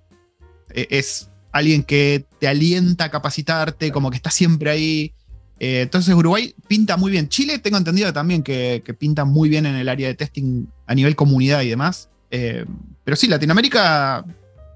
es 0.71 1.29
alguien 1.53 1.83
que 1.83 2.25
te 2.41 2.49
alienta 2.49 3.05
a 3.05 3.11
capacitarte, 3.11 3.93
como 3.93 4.11
que 4.11 4.17
está 4.17 4.31
siempre 4.31 4.71
ahí. 4.71 5.13
Eh, 5.59 5.83
entonces 5.83 6.15
Uruguay 6.15 6.55
pinta 6.69 6.97
muy 6.97 7.11
bien. 7.11 7.29
Chile 7.29 7.59
tengo 7.59 7.79
entendido 7.79 8.13
también 8.13 8.43
que, 8.43 8.83
pinta 8.99 9.25
muy 9.25 9.49
bien 9.49 9.67
en 9.67 9.75
el 9.75 9.89
área 9.89 10.09
de 10.09 10.15
testing 10.15 10.67
a 10.87 10.95
nivel 10.95 11.17
comunidad 11.17 11.63
y 11.63 11.71
demás. 11.71 12.09
Eh, 12.31 12.65
pero 13.05 13.17
sí, 13.17 13.29
Latinoamérica 13.29 14.25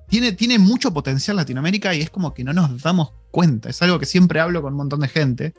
tiene, 0.08 0.58
mucho 0.58 0.92
potencial 0.92 1.36
Latinoamérica 1.36 1.94
y 1.94 2.00
es 2.00 2.10
como 2.10 2.34
que 2.34 2.44
no 2.44 2.52
nos 2.52 2.82
damos 2.82 3.12
cuenta. 3.30 3.68
Es 3.68 3.82
algo 3.82 3.98
que 3.98 4.06
siempre 4.06 4.40
hablo 4.40 4.62
con 4.62 4.72
un 4.72 4.78
montón 4.78 5.00
de 5.00 5.08
gente. 5.08 5.54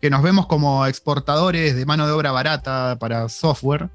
Que 0.00 0.10
nos 0.10 0.22
vemos 0.22 0.46
como 0.46 0.86
exportadores 0.86 1.74
de 1.74 1.86
mano 1.86 2.06
de 2.06 2.12
obra 2.12 2.30
barata 2.30 2.98
para 3.00 3.28
software 3.28 3.90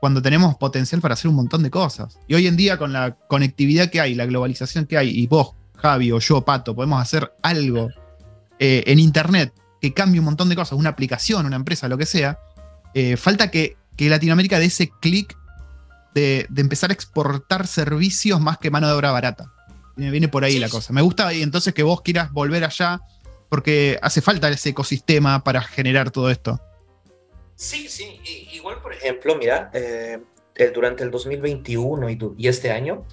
cuando 0.00 0.20
tenemos 0.20 0.56
potencial 0.56 1.00
para 1.00 1.14
hacer 1.14 1.28
un 1.28 1.36
montón 1.36 1.62
de 1.62 1.70
cosas. 1.70 2.18
Y 2.26 2.34
hoy 2.34 2.46
en 2.46 2.56
día 2.56 2.76
con 2.76 2.92
la 2.92 3.16
conectividad 3.28 3.88
que 3.88 4.00
hay, 4.00 4.14
la 4.14 4.26
globalización 4.26 4.86
que 4.86 4.98
hay, 4.98 5.10
y 5.10 5.26
vos, 5.26 5.54
Javi, 5.76 6.12
o 6.12 6.18
yo, 6.18 6.44
Pato, 6.44 6.74
podemos 6.74 7.00
hacer 7.00 7.32
algo 7.42 7.88
eh, 8.58 8.82
en 8.86 8.98
Internet 8.98 9.52
que 9.84 9.92
cambie 9.92 10.18
un 10.18 10.24
montón 10.24 10.48
de 10.48 10.56
cosas, 10.56 10.78
una 10.78 10.88
aplicación, 10.88 11.44
una 11.44 11.56
empresa, 11.56 11.88
lo 11.88 11.98
que 11.98 12.06
sea, 12.06 12.38
eh, 12.94 13.18
falta 13.18 13.50
que, 13.50 13.76
Latinoamérica 13.98 14.58
dé 14.58 14.64
ese 14.64 14.88
clic 14.88 15.36
de, 16.14 16.48
empezar 16.56 16.88
a 16.88 16.94
exportar 16.94 17.66
servicios 17.66 18.40
más 18.40 18.56
que 18.56 18.70
mano 18.70 18.86
de 18.86 18.94
obra 18.94 19.10
barata. 19.10 19.52
Viene, 19.94 20.10
viene 20.10 20.28
por 20.28 20.42
ahí 20.42 20.58
la 20.58 20.70
cosa. 20.70 20.94
Me 20.94 21.02
gusta 21.02 21.34
y 21.34 21.42
entonces 21.42 21.74
que 21.74 21.82
vos 21.82 22.00
quieras 22.00 22.32
volver 22.32 22.64
allá 22.64 23.02
porque 23.50 23.98
hace 24.00 24.22
falta 24.22 24.48
ese 24.48 24.70
ecosistema 24.70 25.44
para 25.44 25.60
generar 25.60 26.10
todo 26.10 26.30
esto. 26.30 26.58
Sí, 27.54 27.86
sí, 27.90 28.18
igual 28.54 28.80
por 28.80 28.94
ejemplo, 28.94 29.36
mira, 29.36 29.70
eh, 29.74 30.18
durante 30.74 31.04
el 31.04 31.10
2021 31.10 32.08
y, 32.08 32.18
y, 32.38 32.48
este 32.48 32.70
año, 32.70 33.04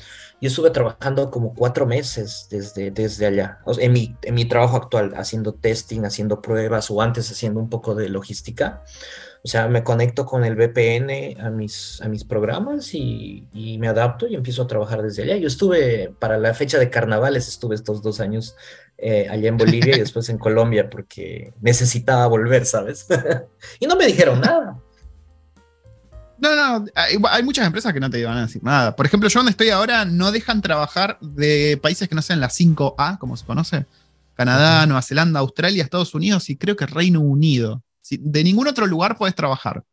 yo 0.42 0.48
estuve 0.48 0.72
trabajando 0.72 1.30
como 1.30 1.54
cuatro 1.54 1.86
meses 1.86 2.48
desde, 2.50 2.90
desde 2.90 3.28
allá, 3.28 3.60
en, 3.78 3.94
mi, 3.94 4.16
en 4.24 4.34
mi 4.34 4.46
trabajo 4.46 4.76
actual, 4.76 5.14
haciendo 5.16 5.54
testing, 5.54 6.02
haciendo 6.02 6.42
pruebas 6.42 6.90
o 6.90 7.00
antes 7.00 7.32
haciendo 7.32 7.60
un 7.60 7.70
poco 7.70 7.94
de 7.94 8.10
logística. 8.10 8.84
O 9.44 9.48
sea, 9.48 9.68
me 9.68 9.84
conecto 9.84 10.26
con 10.26 10.44
el 10.44 10.56
VPN 10.56 11.40
a 11.40 11.50
mis, 11.50 12.02
a 12.02 12.08
mis 12.08 12.24
programas 12.24 12.94
y, 12.94 13.48
y, 13.54 13.78
me 13.80 13.88
adapto 13.88 14.28
y 14.28 14.36
empiezo 14.36 14.64
a 14.64 14.68
trabajar 14.68 15.02
desde 15.02 15.24
allá. 15.24 15.38
Yo 15.38 15.48
estuve, 15.48 16.14
para 16.20 16.38
la 16.38 16.54
fecha 16.54 16.78
de 16.78 16.90
carnavales, 16.90 17.48
estuve 17.48 17.76
estos 17.76 18.02
dos 18.04 18.20
años 18.20 18.56
eh, 18.98 19.28
allá 19.30 19.50
en 19.50 19.58
Bolivia 19.58 19.96
y 19.96 20.00
después 20.00 20.30
en 20.30 20.38
Colombia 20.38 20.90
porque 20.90 21.54
necesitaba 21.62 22.26
volver, 22.28 22.66
¿sabes? 22.66 23.08
y 23.80 23.88
no 23.88 23.96
me 23.96 24.06
dijeron 24.06 24.42
nada. 24.42 24.80
No, 26.42 26.56
no, 26.56 26.86
hay, 26.96 27.44
muchas 27.44 27.68
empresas 27.68 27.94
que 27.94 28.00
no 28.00 28.10
te 28.10 28.20
iban 28.20 28.36
a 28.36 28.48
decir 28.48 28.64
nada. 28.64 28.96
Por 28.96 29.06
ejemplo, 29.06 29.30
yo 29.30 29.40
donde 29.40 29.52
estoy 29.52 29.70
ahora 29.70 30.06
no 30.06 30.32
dejan 30.32 30.62
trabajar 30.62 31.20
de 31.22 31.80
países 31.82 32.10
que 32.10 32.16
no 32.16 32.24
sean 32.24 32.40
las 32.40 32.60
5A, 32.60 33.20
como 33.20 33.38
se 33.38 33.46
conoce. 33.46 33.86
Canadá, 34.34 34.88
Nueva 34.88 35.04
Zelanda, 35.04 35.40
Australia, 35.40 35.84
Estados 35.84 36.16
Unidos 36.16 36.50
y 36.50 36.58
creo 36.58 36.76
que 36.76 36.88
Reino 36.88 37.20
Unido. 37.20 37.84
De 38.10 38.44
ningún 38.44 38.68
otro 38.68 38.88
lugar 38.88 39.18
puedes 39.18 39.36
trabajar. 39.36 39.84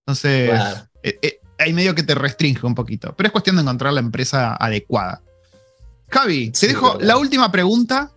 Entonces, 0.00 0.60
eh, 1.04 1.18
eh, 1.22 1.38
hay 1.60 1.72
medio 1.72 1.94
que 1.94 2.02
te 2.02 2.16
restringe 2.16 2.66
un 2.66 2.74
poquito. 2.74 3.14
Pero 3.16 3.28
es 3.28 3.32
cuestión 3.32 3.54
de 3.54 3.62
encontrar 3.62 3.92
la 3.92 4.00
empresa 4.00 4.56
adecuada. 4.56 5.22
Javi, 6.10 6.50
te 6.50 6.66
dejo 6.66 6.98
la 7.00 7.16
última 7.18 7.52
pregunta 7.52 8.10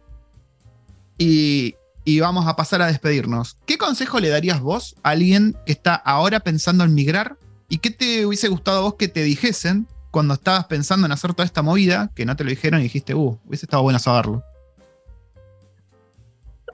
y, 1.20 1.76
y, 2.04 2.20
vamos 2.22 2.48
a 2.48 2.56
pasar 2.56 2.82
a 2.82 2.88
despedirnos. 2.88 3.58
¿Qué 3.68 3.78
consejo 3.78 4.20
le 4.20 4.30
darías 4.30 4.62
vos 4.62 4.96
a 5.04 5.12
alguien 5.12 5.56
que 5.68 5.74
está 5.74 5.94
ahora 5.94 6.40
pensando 6.40 6.84
en 6.84 6.96
migrar 6.96 7.38
¿Y 7.70 7.80
qué 7.80 7.92
te 7.92 8.26
hubiese 8.26 8.48
gustado 8.48 8.80
a 8.80 8.82
vos 8.82 8.96
que 8.96 9.08
te 9.08 9.24
dijesen 9.24 9.88
cuando 10.12 10.36
estabas 10.36 10.66
pensando 10.66 11.06
en 11.06 11.12
hacer 11.12 11.34
toda 11.34 11.46
esta 11.46 11.62
movida, 11.62 12.12
que 12.16 12.26
no 12.26 12.36
te 12.36 12.44
lo 12.44 12.50
dijeron 12.50 12.80
y 12.80 12.84
dijiste, 12.84 13.14
uh, 13.14 13.40
hubiese 13.46 13.66
estado 13.66 13.84
bueno 13.84 14.00
saberlo? 14.00 14.44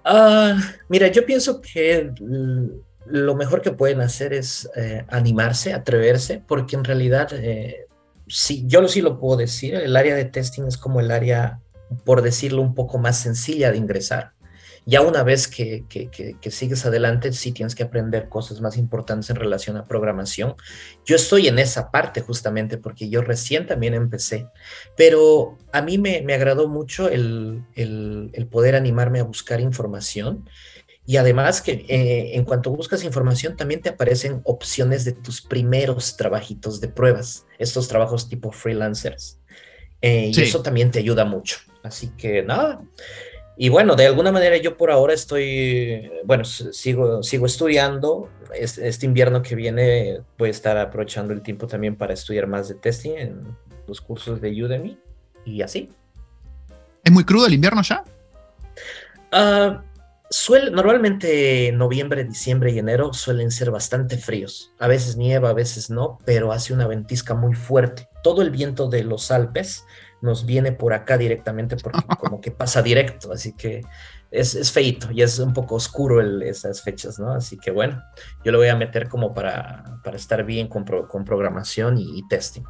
Ah, 0.05 0.57
mira, 0.89 1.07
yo 1.07 1.25
pienso 1.25 1.61
que 1.61 2.11
lo 3.05 3.35
mejor 3.35 3.61
que 3.61 3.71
pueden 3.71 4.01
hacer 4.01 4.33
es 4.33 4.69
eh, 4.75 5.05
animarse, 5.09 5.73
atreverse, 5.73 6.43
porque 6.45 6.75
en 6.75 6.83
realidad, 6.83 7.29
eh, 7.33 7.87
sí, 8.27 8.63
yo 8.67 8.87
sí 8.87 9.01
lo 9.01 9.19
puedo 9.19 9.37
decir, 9.37 9.75
el 9.75 9.95
área 9.95 10.15
de 10.15 10.25
testing 10.25 10.63
es 10.63 10.77
como 10.77 10.99
el 10.99 11.09
área, 11.09 11.59
por 12.05 12.21
decirlo, 12.21 12.61
un 12.61 12.75
poco 12.75 12.97
más 12.97 13.17
sencilla 13.17 13.71
de 13.71 13.77
ingresar. 13.77 14.32
Ya 14.85 15.01
una 15.01 15.23
vez 15.23 15.47
que, 15.47 15.85
sigues 16.49 16.85
adelante, 16.85 17.31
sí 17.31 17.53
tienes 17.53 17.73
que 17.73 17.83
aprender 17.83 18.27
cosas 18.27 18.59
más 18.59 18.77
importantes 18.77 19.29
en 19.29 19.37
relación 19.37 19.77
a 19.77 19.85
programación. 19.85 20.55
Yo 21.05 21.15
estoy 21.15 21.47
en 21.47 21.57
esa 21.57 21.89
parte 21.89 22.21
justamente 22.21 22.77
porque 22.77 23.09
yo 23.09 23.21
recién 23.21 23.65
también 23.65 23.93
empecé, 23.93 24.47
pero 24.97 25.57
a 25.71 25.81
mí 25.81 25.97
me, 25.97 26.21
agradó 26.33 26.67
mucho 26.67 27.07
el, 27.07 27.63
poder 28.51 28.75
animarme 28.75 29.19
a 29.19 29.23
buscar 29.23 29.61
información. 29.61 30.49
Y 31.05 31.17
además 31.17 31.61
que 31.61 31.85
eh, 31.89 32.37
en 32.37 32.45
cuanto 32.45 32.71
buscas 32.71 33.03
información 33.03 33.57
también 33.57 33.81
te 33.81 33.89
aparecen 33.89 34.39
opciones 34.45 35.03
de 35.03 35.11
tus 35.11 35.41
primeros 35.41 36.15
trabajitos 36.15 36.79
de 36.79 36.87
pruebas, 36.87 37.45
estos 37.57 37.89
trabajos 37.89 38.29
tipo 38.29 38.53
freelancers. 38.53 39.39
Eh, 40.01 40.31
y 40.33 40.41
eso 40.41 40.61
también 40.61 40.91
te 40.91 40.99
ayuda 40.99 41.25
mucho. 41.25 41.57
Así 41.83 42.09
que 42.17 42.43
nada, 42.43 42.81
y 43.55 43.69
bueno, 43.69 43.95
de 43.95 44.07
alguna 44.07 44.31
manera 44.31 44.57
yo 44.57 44.77
por 44.77 44.89
ahora 44.89 45.13
estoy, 45.13 46.11
bueno, 46.25 46.43
sigo, 46.43 47.21
sigo 47.21 47.45
estudiando. 47.45 48.29
Este, 48.55 49.05
invierno 49.05 49.41
que 49.41 49.55
viene 49.55 50.21
voy 50.37 50.49
a 50.49 50.51
estar 50.51 50.77
aprovechando 50.77 51.33
el 51.33 51.41
tiempo 51.41 51.65
también 51.65 51.95
para 51.95 52.13
estudiar 52.13 52.45
más 52.47 52.67
de 52.67 52.75
testing 52.75 53.11
en 53.11 53.57
los 53.87 54.01
cursos 54.01 54.41
de 54.41 54.63
Udemy 54.63 54.97
y 55.45 55.61
así. 55.61 55.91
¿Es 57.03 57.11
muy 57.11 57.23
crudo 57.23 57.47
el 57.47 57.53
invierno 57.53 57.81
ya? 57.81 58.03
Uh, 59.31 59.79
suele, 60.29 60.71
normalmente 60.71 61.71
noviembre, 61.73 62.23
diciembre 62.23 62.71
y 62.71 62.79
enero 62.79 63.13
suelen 63.13 63.51
ser 63.51 63.71
bastante 63.71 64.17
fríos. 64.17 64.71
A 64.79 64.87
veces 64.87 65.15
nieva, 65.15 65.49
a 65.49 65.53
veces 65.53 65.89
no, 65.89 66.17
pero 66.25 66.51
hace 66.51 66.73
una 66.73 66.87
ventisca 66.87 67.33
muy 67.33 67.53
fuerte. 67.53 68.07
Todo 68.23 68.41
el 68.41 68.51
viento 68.51 68.87
de 68.87 69.03
los 69.03 69.31
Alpes 69.31 69.83
nos 70.23 70.45
viene 70.45 70.71
por 70.71 70.93
acá 70.93 71.17
directamente 71.17 71.75
porque 71.75 71.99
como 72.19 72.41
que 72.41 72.49
pasa 72.49 72.81
directo, 72.81 73.31
así 73.31 73.53
que 73.53 73.81
es, 74.31 74.55
es 74.55 74.71
feito 74.71 75.11
y 75.11 75.21
es 75.21 75.37
un 75.37 75.53
poco 75.53 75.75
oscuro 75.75 76.21
esas 76.41 76.81
fechas, 76.81 77.19
¿no? 77.19 77.31
Así 77.31 77.57
que 77.57 77.69
bueno, 77.69 78.01
yo 78.43 78.51
lo 78.51 78.57
voy 78.57 78.69
a 78.69 78.75
meter 78.75 79.09
como 79.09 79.33
para, 79.33 79.99
para 80.03 80.15
estar 80.15 80.43
bien 80.43 80.67
con, 80.67 80.85
con 80.85 81.25
programación 81.25 81.97
y, 81.97 82.25
testing. 82.27 82.63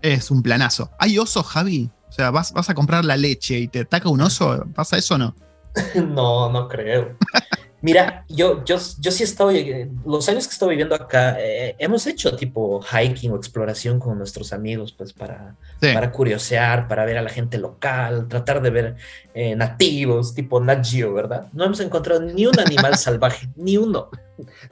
Es 0.00 0.30
un 0.30 0.42
planazo. 0.42 0.90
¿Hay 0.98 1.18
oso, 1.18 1.42
Javi? 1.42 1.90
O 2.08 2.12
sea, 2.12 2.30
¿vas, 2.30 2.52
vas 2.52 2.68
a 2.68 2.74
comprar 2.74 3.04
la 3.04 3.16
leche 3.16 3.58
y 3.58 3.68
te 3.68 3.80
ataca 3.80 4.08
un 4.08 4.20
oso? 4.20 4.64
¿Pasa 4.74 4.96
eso 4.96 5.14
o 5.14 5.18
no? 5.18 5.36
no, 5.94 6.50
no 6.50 6.68
creo. 6.68 7.16
Mira, 7.82 8.24
yo, 8.28 8.64
yo, 8.64 8.78
yo 9.00 9.10
sí 9.10 9.24
estoy, 9.24 9.58
eh, 9.58 9.90
los 10.06 10.28
años 10.28 10.46
que 10.46 10.52
estoy 10.52 10.70
viviendo 10.70 10.94
acá, 10.94 11.36
eh, 11.40 11.74
hemos 11.80 12.06
hecho 12.06 12.36
tipo 12.36 12.80
hiking 12.80 13.32
o 13.32 13.36
exploración 13.36 13.98
con 13.98 14.16
nuestros 14.16 14.52
amigos, 14.52 14.92
pues 14.92 15.12
para, 15.12 15.56
para 15.80 16.12
curiosear, 16.12 16.86
para 16.86 17.04
ver 17.04 17.18
a 17.18 17.22
la 17.22 17.30
gente 17.30 17.58
local, 17.58 18.28
tratar 18.28 18.62
de 18.62 18.70
ver 18.70 18.96
eh, 19.34 19.56
nativos, 19.56 20.32
tipo 20.32 20.60
Nat 20.60 20.86
¿verdad? 21.12 21.48
No 21.52 21.64
hemos 21.64 21.80
encontrado 21.80 22.20
ni 22.20 22.46
un 22.46 22.58
animal 22.60 22.96
salvaje, 22.98 23.48
ni 23.56 23.76
uno, 23.76 24.10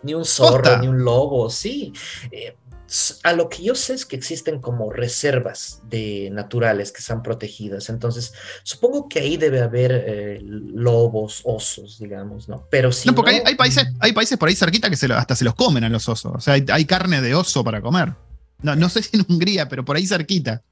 ni 0.04 0.14
un 0.14 0.24
zorro, 0.24 0.78
ni 0.78 0.86
un 0.86 1.02
lobo, 1.02 1.50
sí 1.50 1.92
a 3.22 3.32
lo 3.32 3.48
que 3.48 3.62
yo 3.62 3.74
sé 3.76 3.94
es 3.94 4.04
que 4.04 4.16
existen 4.16 4.60
como 4.60 4.90
reservas 4.90 5.80
de 5.84 6.28
naturales 6.32 6.90
que 6.90 6.98
están 6.98 7.22
protegidas. 7.22 7.88
Entonces, 7.88 8.32
supongo 8.64 9.08
que 9.08 9.20
ahí 9.20 9.36
debe 9.36 9.60
haber 9.60 9.92
eh, 9.92 10.38
lobos, 10.42 11.42
osos, 11.44 11.98
digamos, 12.00 12.48
¿no? 12.48 12.66
Pero 12.68 12.90
sí. 12.90 13.08
no, 13.08 13.14
porque 13.14 13.42
hay, 13.44 13.54
países, 13.54 13.86
hay 14.00 14.12
países 14.12 14.36
por 14.38 14.48
ahí 14.48 14.56
cerquita 14.56 14.90
que 14.90 15.12
hasta 15.12 15.36
se 15.36 15.44
los 15.44 15.54
comen 15.54 15.84
a 15.84 15.88
los 15.88 16.08
osos. 16.08 16.32
O 16.34 16.40
sea, 16.40 16.54
hay, 16.54 16.84
carne 16.84 17.20
de 17.20 17.34
oso 17.34 17.62
para 17.62 17.80
comer. 17.80 18.14
No, 18.62 18.74
no 18.74 18.88
sé 18.88 19.02
si 19.02 19.16
en 19.16 19.24
Hungría, 19.28 19.68
pero 19.68 19.84
por 19.84 19.96
ahí 19.96 20.06
cerquita. 20.06 20.62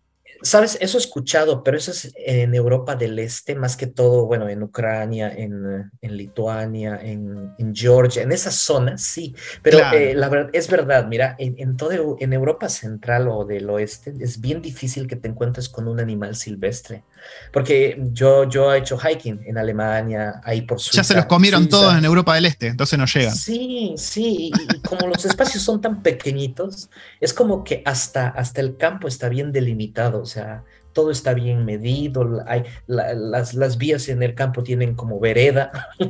Sabes, 0.40 0.78
eso 0.80 0.98
he 0.98 1.00
escuchado, 1.00 1.64
pero 1.64 1.76
eso 1.76 1.90
es 1.90 2.12
en 2.16 2.54
Europa 2.54 2.94
del 2.94 3.18
Este, 3.18 3.54
más 3.54 3.76
que 3.76 3.86
todo, 3.86 4.26
bueno, 4.26 4.48
en 4.48 4.62
Ucrania, 4.62 5.32
en, 5.34 5.90
en 6.00 6.16
Lituania, 6.16 7.00
en, 7.02 7.52
en, 7.58 7.74
Georgia, 7.74 8.22
en 8.22 8.32
esas 8.32 8.54
zonas, 8.54 9.02
sí. 9.02 9.34
Pero 9.62 9.78
eh, 9.92 10.14
la 10.14 10.28
verdad, 10.28 10.50
es 10.52 10.70
verdad, 10.70 11.06
mira, 11.06 11.34
en, 11.38 11.56
en, 11.58 11.76
todo, 11.76 12.16
en 12.20 12.32
Europa 12.32 12.68
Central 12.68 13.28
o 13.28 13.44
del 13.44 13.68
Oeste 13.70 14.14
es 14.20 14.40
bien 14.40 14.62
difícil 14.62 15.06
que 15.06 15.16
te 15.16 15.28
encuentres 15.28 15.68
con 15.68 15.88
un 15.88 15.98
animal 16.00 16.36
silvestre. 16.36 17.04
Porque 17.52 17.98
yo, 18.12 18.44
yo 18.44 18.72
he 18.72 18.78
hecho 18.78 18.98
hiking 18.98 19.40
en 19.46 19.58
Alemania, 19.58 20.40
ahí 20.44 20.62
por 20.62 20.80
Suiza. 20.80 21.02
Ya 21.02 21.04
se 21.04 21.14
los 21.14 21.26
comieron 21.26 21.68
todos 21.68 21.96
en 21.96 22.04
Europa 22.04 22.34
del 22.34 22.46
Este, 22.46 22.68
entonces 22.68 22.98
no 22.98 23.06
llegan. 23.06 23.34
Sí, 23.34 23.94
sí, 23.96 24.50
y, 24.54 24.80
como 24.80 25.06
los 25.06 25.24
espacios 25.24 25.62
son 25.62 25.80
tan 25.80 26.02
pequeñitos, 26.02 26.90
es 27.20 27.32
como 27.32 27.64
que 27.64 27.82
hasta, 27.84 28.28
hasta 28.28 28.60
el 28.60 28.76
campo 28.76 29.08
está 29.08 29.28
bien 29.28 29.52
delimitado 29.52 29.88
o 30.20 30.26
sea, 30.26 30.64
todo 30.92 31.10
está 31.10 31.34
bien 31.34 31.64
medido, 31.64 32.42
hay, 32.46 32.64
las, 32.86 33.78
vías 33.78 34.08
en 34.08 34.22
el 34.22 34.34
campo 34.34 34.62
tienen 34.62 34.94
como 34.94 35.20
vereda. 35.20 35.70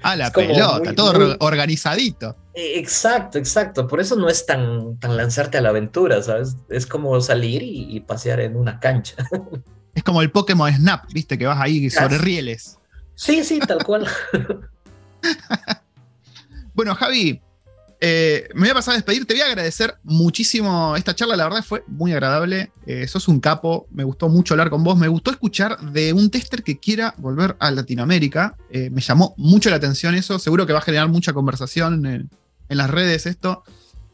Ah, 0.00 0.14
la 0.14 0.30
pelota, 0.30 0.94
todo 0.94 1.36
organizadito. 1.40 2.36
E, 2.54 2.78
exacto, 2.78 3.36
exacto. 3.36 3.88
Por 3.88 3.98
eso 3.98 4.14
no 4.14 4.28
es 4.28 4.46
tan, 4.46 4.96
tan 5.00 5.16
lanzarte 5.16 5.58
a 5.58 5.60
la 5.60 5.70
aventura, 5.70 6.22
¿sabes? 6.22 6.56
Es 6.68 6.86
como 6.86 7.20
salir 7.20 7.62
y, 7.64 7.98
pasear 7.98 8.38
en 8.38 8.54
una 8.54 8.78
cancha. 8.78 9.16
Es 9.94 10.02
como 10.02 10.22
el 10.22 10.30
Pokémon 10.30 10.72
Snap, 10.72 11.10
viste, 11.12 11.38
que 11.38 11.46
vas 11.46 11.60
ahí 11.60 11.90
sobre 11.90 12.18
rieles. 12.18 12.78
Sí, 13.14 13.44
sí, 13.44 13.58
tal 13.58 13.84
cual. 13.84 14.06
bueno, 16.74 16.94
Javi, 16.94 17.40
eh, 18.00 18.48
me 18.54 18.60
voy 18.60 18.70
a 18.70 18.74
pasar 18.74 18.92
a 18.92 18.96
despedir. 18.96 19.26
Te 19.26 19.34
voy 19.34 19.42
a 19.42 19.46
agradecer 19.46 19.96
muchísimo 20.04 20.94
esta 20.96 21.14
charla. 21.14 21.36
La 21.36 21.44
verdad 21.44 21.64
fue 21.64 21.84
muy 21.86 22.12
agradable. 22.12 22.70
Eh, 22.86 23.06
sos 23.08 23.28
un 23.28 23.40
capo. 23.40 23.86
Me 23.90 24.04
gustó 24.04 24.28
mucho 24.28 24.54
hablar 24.54 24.70
con 24.70 24.84
vos. 24.84 24.96
Me 24.96 25.08
gustó 25.08 25.30
escuchar 25.30 25.78
de 25.80 26.12
un 26.12 26.30
tester 26.30 26.62
que 26.62 26.78
quiera 26.78 27.14
volver 27.18 27.56
a 27.58 27.70
Latinoamérica. 27.70 28.56
Eh, 28.70 28.90
me 28.90 29.00
llamó 29.00 29.34
mucho 29.36 29.70
la 29.70 29.76
atención 29.76 30.14
eso. 30.14 30.38
Seguro 30.38 30.66
que 30.66 30.72
va 30.72 30.78
a 30.78 30.82
generar 30.82 31.08
mucha 31.08 31.32
conversación 31.32 32.06
en, 32.06 32.30
las 32.68 32.90
redes 32.90 33.26
esto. 33.26 33.64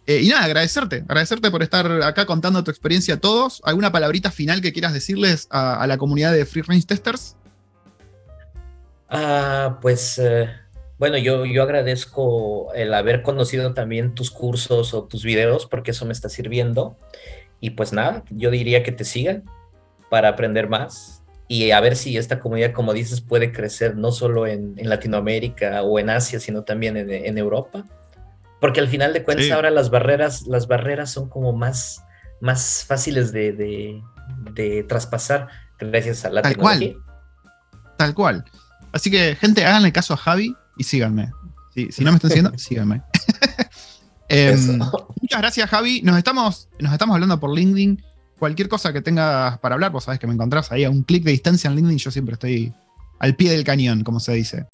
Y 0.07 0.29
nada, 0.29 0.45
agradecerte. 0.45 1.05
Agradecerte 1.09 1.51
por 1.51 1.63
estar 1.63 1.87
acá 2.03 2.27
contando 2.27 2.63
tu 2.63 2.71
experiencia 2.71 3.15
a 3.15 3.21
todos. 3.21 3.61
¿Alguna 3.65 3.93
palabrita 3.93 4.31
final 4.31 4.61
que 4.61 4.73
quieras 4.73 4.93
decirles 4.93 5.47
a, 5.51 5.87
la 5.87 5.99
comunidad 5.99 6.33
de 6.33 6.45
Free 6.45 6.63
Range 6.63 6.87
Testers? 6.87 7.37
Ah, 9.09 9.79
pues 9.81 10.21
bueno, 10.99 11.19
yo, 11.19 11.45
yo 11.45 11.63
agradezco 11.63 12.73
el 12.75 12.95
haber 12.95 13.23
conocido 13.23 13.75
también 13.75 14.15
tus 14.15 14.31
cursos 14.31 14.95
o 14.95 15.05
tus 15.05 15.25
videos 15.25 15.67
porque 15.67 15.91
eso 15.91 16.07
me 16.07 16.13
está 16.13 16.29
sirviendo. 16.29 16.97
Y 17.61 17.71
pues 17.71 17.93
nada, 17.93 18.25
yo 18.31 18.51
diría 18.51 18.83
que 18.83 18.93
te 18.93 19.05
sigan 19.05 19.45
para 20.11 20.29
aprender 20.29 20.69
más 20.69 21.23
y 21.49 21.73
a 21.73 21.81
ver 21.81 21.97
si 21.97 22.17
esta 22.17 22.41
comunidad, 22.41 22.73
como 22.73 22.95
dices, 22.95 23.21
puede 23.21 23.53
crecer 23.53 23.97
no 23.97 24.13
solo 24.13 24.47
en, 24.47 24.77
Latinoamérica 24.77 25.83
o 25.83 25.99
en 25.99 26.11
Asia, 26.11 26.41
sino 26.41 26.63
también 26.63 26.97
en, 26.97 27.39
Europa, 27.39 27.85
Porque 28.65 28.81
al 28.81 28.89
final 28.89 29.13
de 29.13 29.23
cuentas 29.23 29.51
ahora 29.51 29.71
las 29.71 29.91
barreras, 29.91 30.47
las 30.47 30.67
barreras 30.67 31.11
son 31.11 31.29
como 31.29 31.53
más, 31.53 32.03
más 32.41 32.83
fáciles 32.89 33.31
de, 33.31 34.03
traspasar 34.89 35.49
gracias 35.79 36.25
a 36.25 36.31
la 36.31 36.41
Tal 36.41 36.57
Cual. 36.57 36.97
Tal 37.99 38.15
cual. 38.15 38.43
Así 38.91 39.11
que, 39.11 39.37
gente, 39.37 39.67
háganle 39.67 39.93
caso 39.93 40.15
a 40.15 40.17
Javi 40.17 40.57
y 40.79 40.85
síganme. 40.85 41.31
Si, 41.75 42.03
no 42.03 42.13
me 42.13 42.17
están 42.17 42.31
siguiendo, 42.31 42.53
síganme. 42.59 43.03
Em, 44.31 44.79
muchas 45.21 45.41
gracias, 45.43 45.69
Javi. 45.69 46.01
Nos 46.01 46.17
estamos, 46.17 46.71
nos 46.79 46.91
estamos 46.91 47.13
hablando 47.13 47.39
por 47.39 47.55
LinkedIn. 47.55 48.03
Cualquier 48.39 48.71
cosa 48.71 48.95
que 48.95 49.03
tengas 49.03 49.59
para 49.59 49.75
hablar, 49.75 49.93
vos 49.93 50.05
sabés 50.05 50.19
que 50.19 50.27
me 50.27 50.33
encontrás 50.33 50.73
ahí 50.73 50.85
a 50.85 50.91
un 50.91 51.03
clic 51.03 51.23
de 51.23 51.33
distancia 51.33 51.69
en 51.69 51.77
LinkedIn. 51.77 51.99
Yo 51.99 52.11
siempre 52.11 52.33
estoy 52.33 52.73
al 53.19 53.37
pie 53.37 53.51
del 53.51 53.63
cañón, 53.63 54.05
como 54.05 54.21
se 54.21 54.33
dice. 54.33 54.65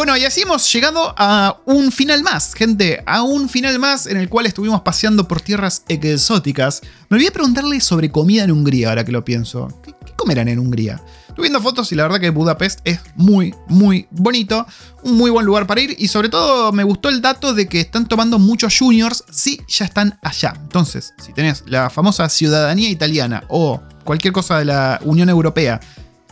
Bueno, 0.00 0.16
y 0.16 0.24
así 0.24 0.40
hemos 0.40 0.72
llegado 0.72 1.14
a 1.18 1.60
un 1.66 1.92
final 1.92 2.22
más, 2.22 2.54
gente, 2.54 3.02
a 3.04 3.20
un 3.22 3.50
final 3.50 3.78
más 3.78 4.06
en 4.06 4.16
el 4.16 4.30
cual 4.30 4.46
estuvimos 4.46 4.80
paseando 4.80 5.28
por 5.28 5.42
tierras 5.42 5.84
exóticas. 5.88 6.80
Me 7.10 7.16
olvidé 7.16 7.30
preguntarle 7.30 7.78
sobre 7.82 8.10
comida 8.10 8.44
en 8.44 8.50
Hungría, 8.50 8.88
ahora 8.88 9.04
que 9.04 9.12
lo 9.12 9.22
pienso. 9.26 9.68
¿Qué, 9.84 9.92
comerán 10.16 10.48
en 10.48 10.58
Hungría? 10.58 11.02
Estuve 11.28 11.42
viendo 11.42 11.60
fotos 11.60 11.92
y 11.92 11.96
la 11.96 12.04
verdad 12.04 12.18
que 12.18 12.30
Budapest 12.30 12.80
es 12.84 12.98
muy, 13.14 13.54
muy 13.68 14.08
bonito, 14.10 14.66
un 15.02 15.18
muy 15.18 15.30
buen 15.30 15.44
lugar 15.44 15.66
para 15.66 15.82
ir 15.82 15.94
y 15.98 16.08
sobre 16.08 16.30
todo 16.30 16.72
me 16.72 16.82
gustó 16.82 17.10
el 17.10 17.20
dato 17.20 17.52
de 17.52 17.68
que 17.68 17.80
están 17.80 18.08
tomando 18.08 18.38
muchos 18.38 18.78
juniors 18.78 19.22
si 19.30 19.60
ya 19.68 19.84
están 19.84 20.18
allá. 20.22 20.54
Entonces, 20.62 21.12
si 21.22 21.34
tenés 21.34 21.62
la 21.66 21.90
famosa 21.90 22.26
ciudadanía 22.30 22.88
italiana 22.88 23.44
o 23.48 23.82
cualquier 24.04 24.32
cosa 24.32 24.60
de 24.60 24.64
la 24.64 24.98
Unión 25.04 25.28
Europea 25.28 25.78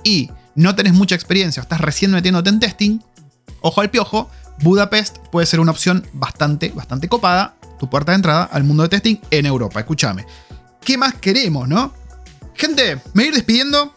y 0.05 0.31
no 0.55 0.75
tenés 0.75 0.95
mucha 0.95 1.15
experiencia, 1.15 1.61
estás 1.61 1.83
recién 1.83 2.11
metiéndote 2.11 2.49
en 2.49 2.61
testing, 2.61 2.99
ojo 3.61 3.81
al 3.81 3.91
piojo, 3.91 4.31
Budapest 4.63 5.19
puede 5.31 5.47
ser 5.47 5.61
una 5.61 5.71
opción 5.71 6.07
bastante, 6.13 6.71
bastante 6.71 7.09
copada, 7.09 7.57
tu 7.79 7.89
puerta 7.89 8.13
de 8.13 8.17
entrada 8.17 8.45
al 8.45 8.65
mundo 8.65 8.83
de 8.83 8.89
testing 8.89 9.17
en 9.31 9.47
Europa. 9.47 9.81
Escúchame. 9.81 10.27
¿Qué 10.81 10.99
más 10.99 11.15
queremos, 11.15 11.69
no? 11.69 11.93
Gente, 12.55 12.97
me 13.15 13.23
voy 13.23 13.25
a 13.25 13.29
ir 13.29 13.35
despidiendo. 13.35 13.95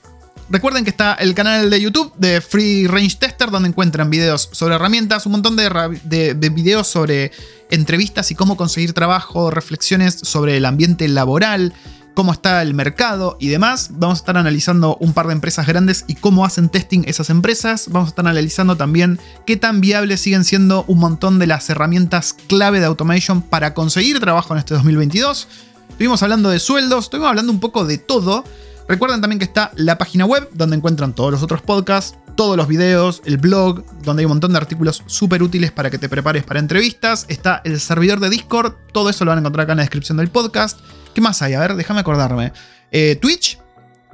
Recuerden 0.50 0.84
que 0.84 0.90
está 0.90 1.14
el 1.14 1.34
canal 1.34 1.70
de 1.70 1.80
YouTube 1.80 2.14
de 2.18 2.42
Free 2.42 2.86
Range 2.86 3.16
Tester, 3.16 3.50
donde 3.50 3.70
encuentran 3.70 4.10
videos 4.10 4.50
sobre 4.52 4.76
herramientas, 4.76 5.26
un 5.26 5.32
montón 5.32 5.56
de, 5.56 5.70
de, 6.04 6.50
videos 6.50 6.88
sobre 6.88 7.32
entrevistas 7.70 8.32
y 8.32 8.36
cómo 8.36 8.58
conseguir 8.58 8.92
trabajo, 8.92 9.50
reflexiones 9.50 10.14
sobre 10.22 10.58
el 10.58 10.66
ambiente 10.66 11.08
laboral, 11.08 11.74
cómo 12.14 12.32
está 12.32 12.62
el 12.62 12.74
mercado 12.74 13.38
y 13.40 13.48
demás. 13.50 13.90
Vamos 13.94 14.20
a 14.20 14.22
estar 14.22 14.38
analizando 14.38 14.98
un 15.00 15.14
par 15.14 15.28
de 15.28 15.34
empresas 15.34 15.68
grandes 15.68 16.06
y 16.08 16.16
cómo 16.16 16.46
hacen 16.46 16.70
testing 16.70 17.04
esas 17.06 17.30
empresas. 17.30 17.88
Vamos 17.90 18.08
a 18.08 18.12
estar 18.12 18.28
analizando 18.28 18.76
también 18.78 19.20
qué 19.46 19.58
tan 19.58 19.82
viables 19.82 20.22
siguen 20.22 20.44
siendo 20.44 20.84
un 20.88 21.00
montón 21.00 21.40
de 21.40 21.48
las 21.48 21.70
herramientas 21.70 22.36
clave 22.48 22.80
de 22.80 22.86
automation 22.86 23.42
para 23.42 23.74
conseguir 23.74 24.20
trabajo 24.20 24.54
en 24.54 24.60
este 24.60 24.74
2022. 24.74 25.48
Estuvimos 25.90 26.24
hablando 26.24 26.50
de 26.50 26.60
sueldos, 26.60 27.06
estuvimos 27.06 27.30
hablando 27.30 27.52
un 27.52 27.60
poco 27.60 27.86
de 27.86 27.98
todo. 27.98 28.44
Recuerden 28.88 29.22
también 29.22 29.40
que 29.40 29.46
está 29.46 29.72
la 29.76 29.98
página 29.98 30.26
web 30.26 30.50
donde 30.54 30.76
encuentran 30.76 31.14
todos 31.14 31.32
los 31.32 31.44
otros 31.44 31.62
podcasts, 31.62 32.18
todos 32.36 32.58
los 32.58 32.68
videos, 32.68 33.22
el 33.26 33.38
blog, 33.38 33.86
donde 34.04 34.22
hay 34.22 34.26
un 34.26 34.32
montón 34.32 34.52
de 34.52 34.58
artículos 34.58 35.04
súper 35.06 35.44
útiles 35.44 35.72
para 35.72 35.90
que 35.90 35.98
te 35.98 36.10
prepares 36.10 36.44
para 36.44 36.60
entrevistas. 36.60 37.26
Está 37.30 37.62
el 37.64 37.80
servidor 37.80 38.20
de 38.20 38.30
Discord, 38.30 38.74
todo 38.92 39.10
eso 39.10 39.24
lo 39.26 39.30
van 39.32 39.38
a 39.38 39.42
encontrar 39.42 39.64
acá 39.66 39.74
en 39.74 39.78
la 39.78 39.84
descripción 39.84 40.18
del 40.18 40.30
podcast. 40.30 40.80
¿Qué 41.14 41.22
más 41.22 41.42
hay? 41.42 41.54
A 41.54 41.60
ver, 41.60 41.76
déjame 41.76 42.00
acordarme. 42.00 42.54
Eh, 42.92 43.18
Twitch, 43.22 43.58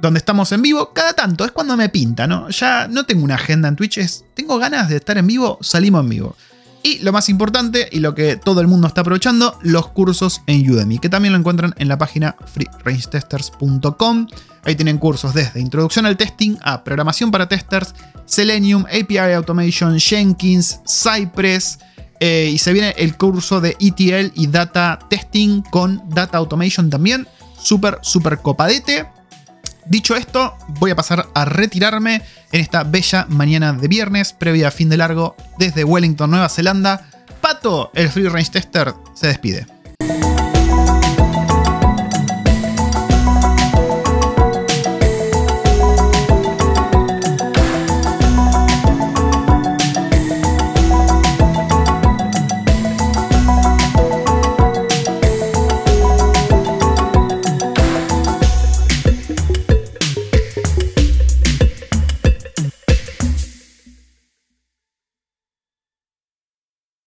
donde 0.00 0.18
estamos 0.18 0.52
en 0.52 0.62
vivo, 0.62 0.92
cada 0.92 1.12
tanto, 1.12 1.44
es 1.44 1.52
cuando 1.52 1.76
me 1.76 1.88
pinta, 1.88 2.26
¿no? 2.26 2.48
Ya 2.50 2.88
no 2.88 3.04
tengo 3.04 3.24
una 3.24 3.34
agenda 3.34 3.68
en 3.68 3.76
Twitch, 3.76 3.98
es, 3.98 4.24
tengo 4.34 4.58
ganas 4.58 4.88
de 4.88 4.96
estar 4.96 5.18
en 5.18 5.26
vivo, 5.26 5.58
salimos 5.60 6.02
en 6.04 6.10
vivo. 6.10 6.36
Y 6.82 7.00
lo 7.00 7.12
más 7.12 7.28
importante, 7.28 7.88
y 7.90 7.98
lo 7.98 8.14
que 8.14 8.36
todo 8.36 8.60
el 8.60 8.68
mundo 8.68 8.86
está 8.86 9.00
aprovechando, 9.00 9.58
los 9.62 9.88
cursos 9.88 10.42
en 10.46 10.70
Udemy, 10.70 10.98
que 10.98 11.08
también 11.08 11.32
lo 11.32 11.38
encuentran 11.38 11.74
en 11.76 11.88
la 11.88 11.98
página 11.98 12.36
freerangetesters.com. 12.46 14.28
Ahí 14.64 14.76
tienen 14.76 14.98
cursos 14.98 15.34
desde 15.34 15.60
introducción 15.60 16.06
al 16.06 16.16
testing 16.16 16.56
a 16.62 16.84
programación 16.84 17.30
para 17.32 17.48
testers, 17.48 17.94
Selenium, 18.26 18.84
API 18.86 19.18
Automation, 19.18 19.98
Jenkins, 19.98 20.80
Cypress, 20.86 21.80
eh, 22.20 22.50
y 22.52 22.58
se 22.58 22.72
viene 22.72 22.94
el 22.98 23.16
curso 23.16 23.60
de 23.60 23.76
ETL 23.78 24.32
y 24.34 24.48
Data 24.48 24.98
Testing 25.08 25.62
con 25.62 26.02
Data 26.08 26.38
Automation 26.38 26.90
también. 26.90 27.26
Súper, 27.60 27.98
súper 28.02 28.38
copadete. 28.38 29.06
Dicho 29.86 30.16
esto, 30.16 30.54
voy 30.80 30.90
a 30.90 30.96
pasar 30.96 31.28
a 31.34 31.44
retirarme 31.44 32.22
en 32.52 32.60
esta 32.60 32.84
bella 32.84 33.26
mañana 33.28 33.72
de 33.72 33.88
viernes, 33.88 34.32
previa 34.32 34.68
a 34.68 34.70
fin 34.70 34.88
de 34.90 34.98
largo, 34.98 35.34
desde 35.58 35.84
Wellington, 35.84 36.30
Nueva 36.30 36.48
Zelanda. 36.48 37.08
Pato, 37.40 37.90
el 37.94 38.10
Free 38.10 38.28
Range 38.28 38.50
Tester, 38.50 38.94
se 39.14 39.28
despide. 39.28 39.66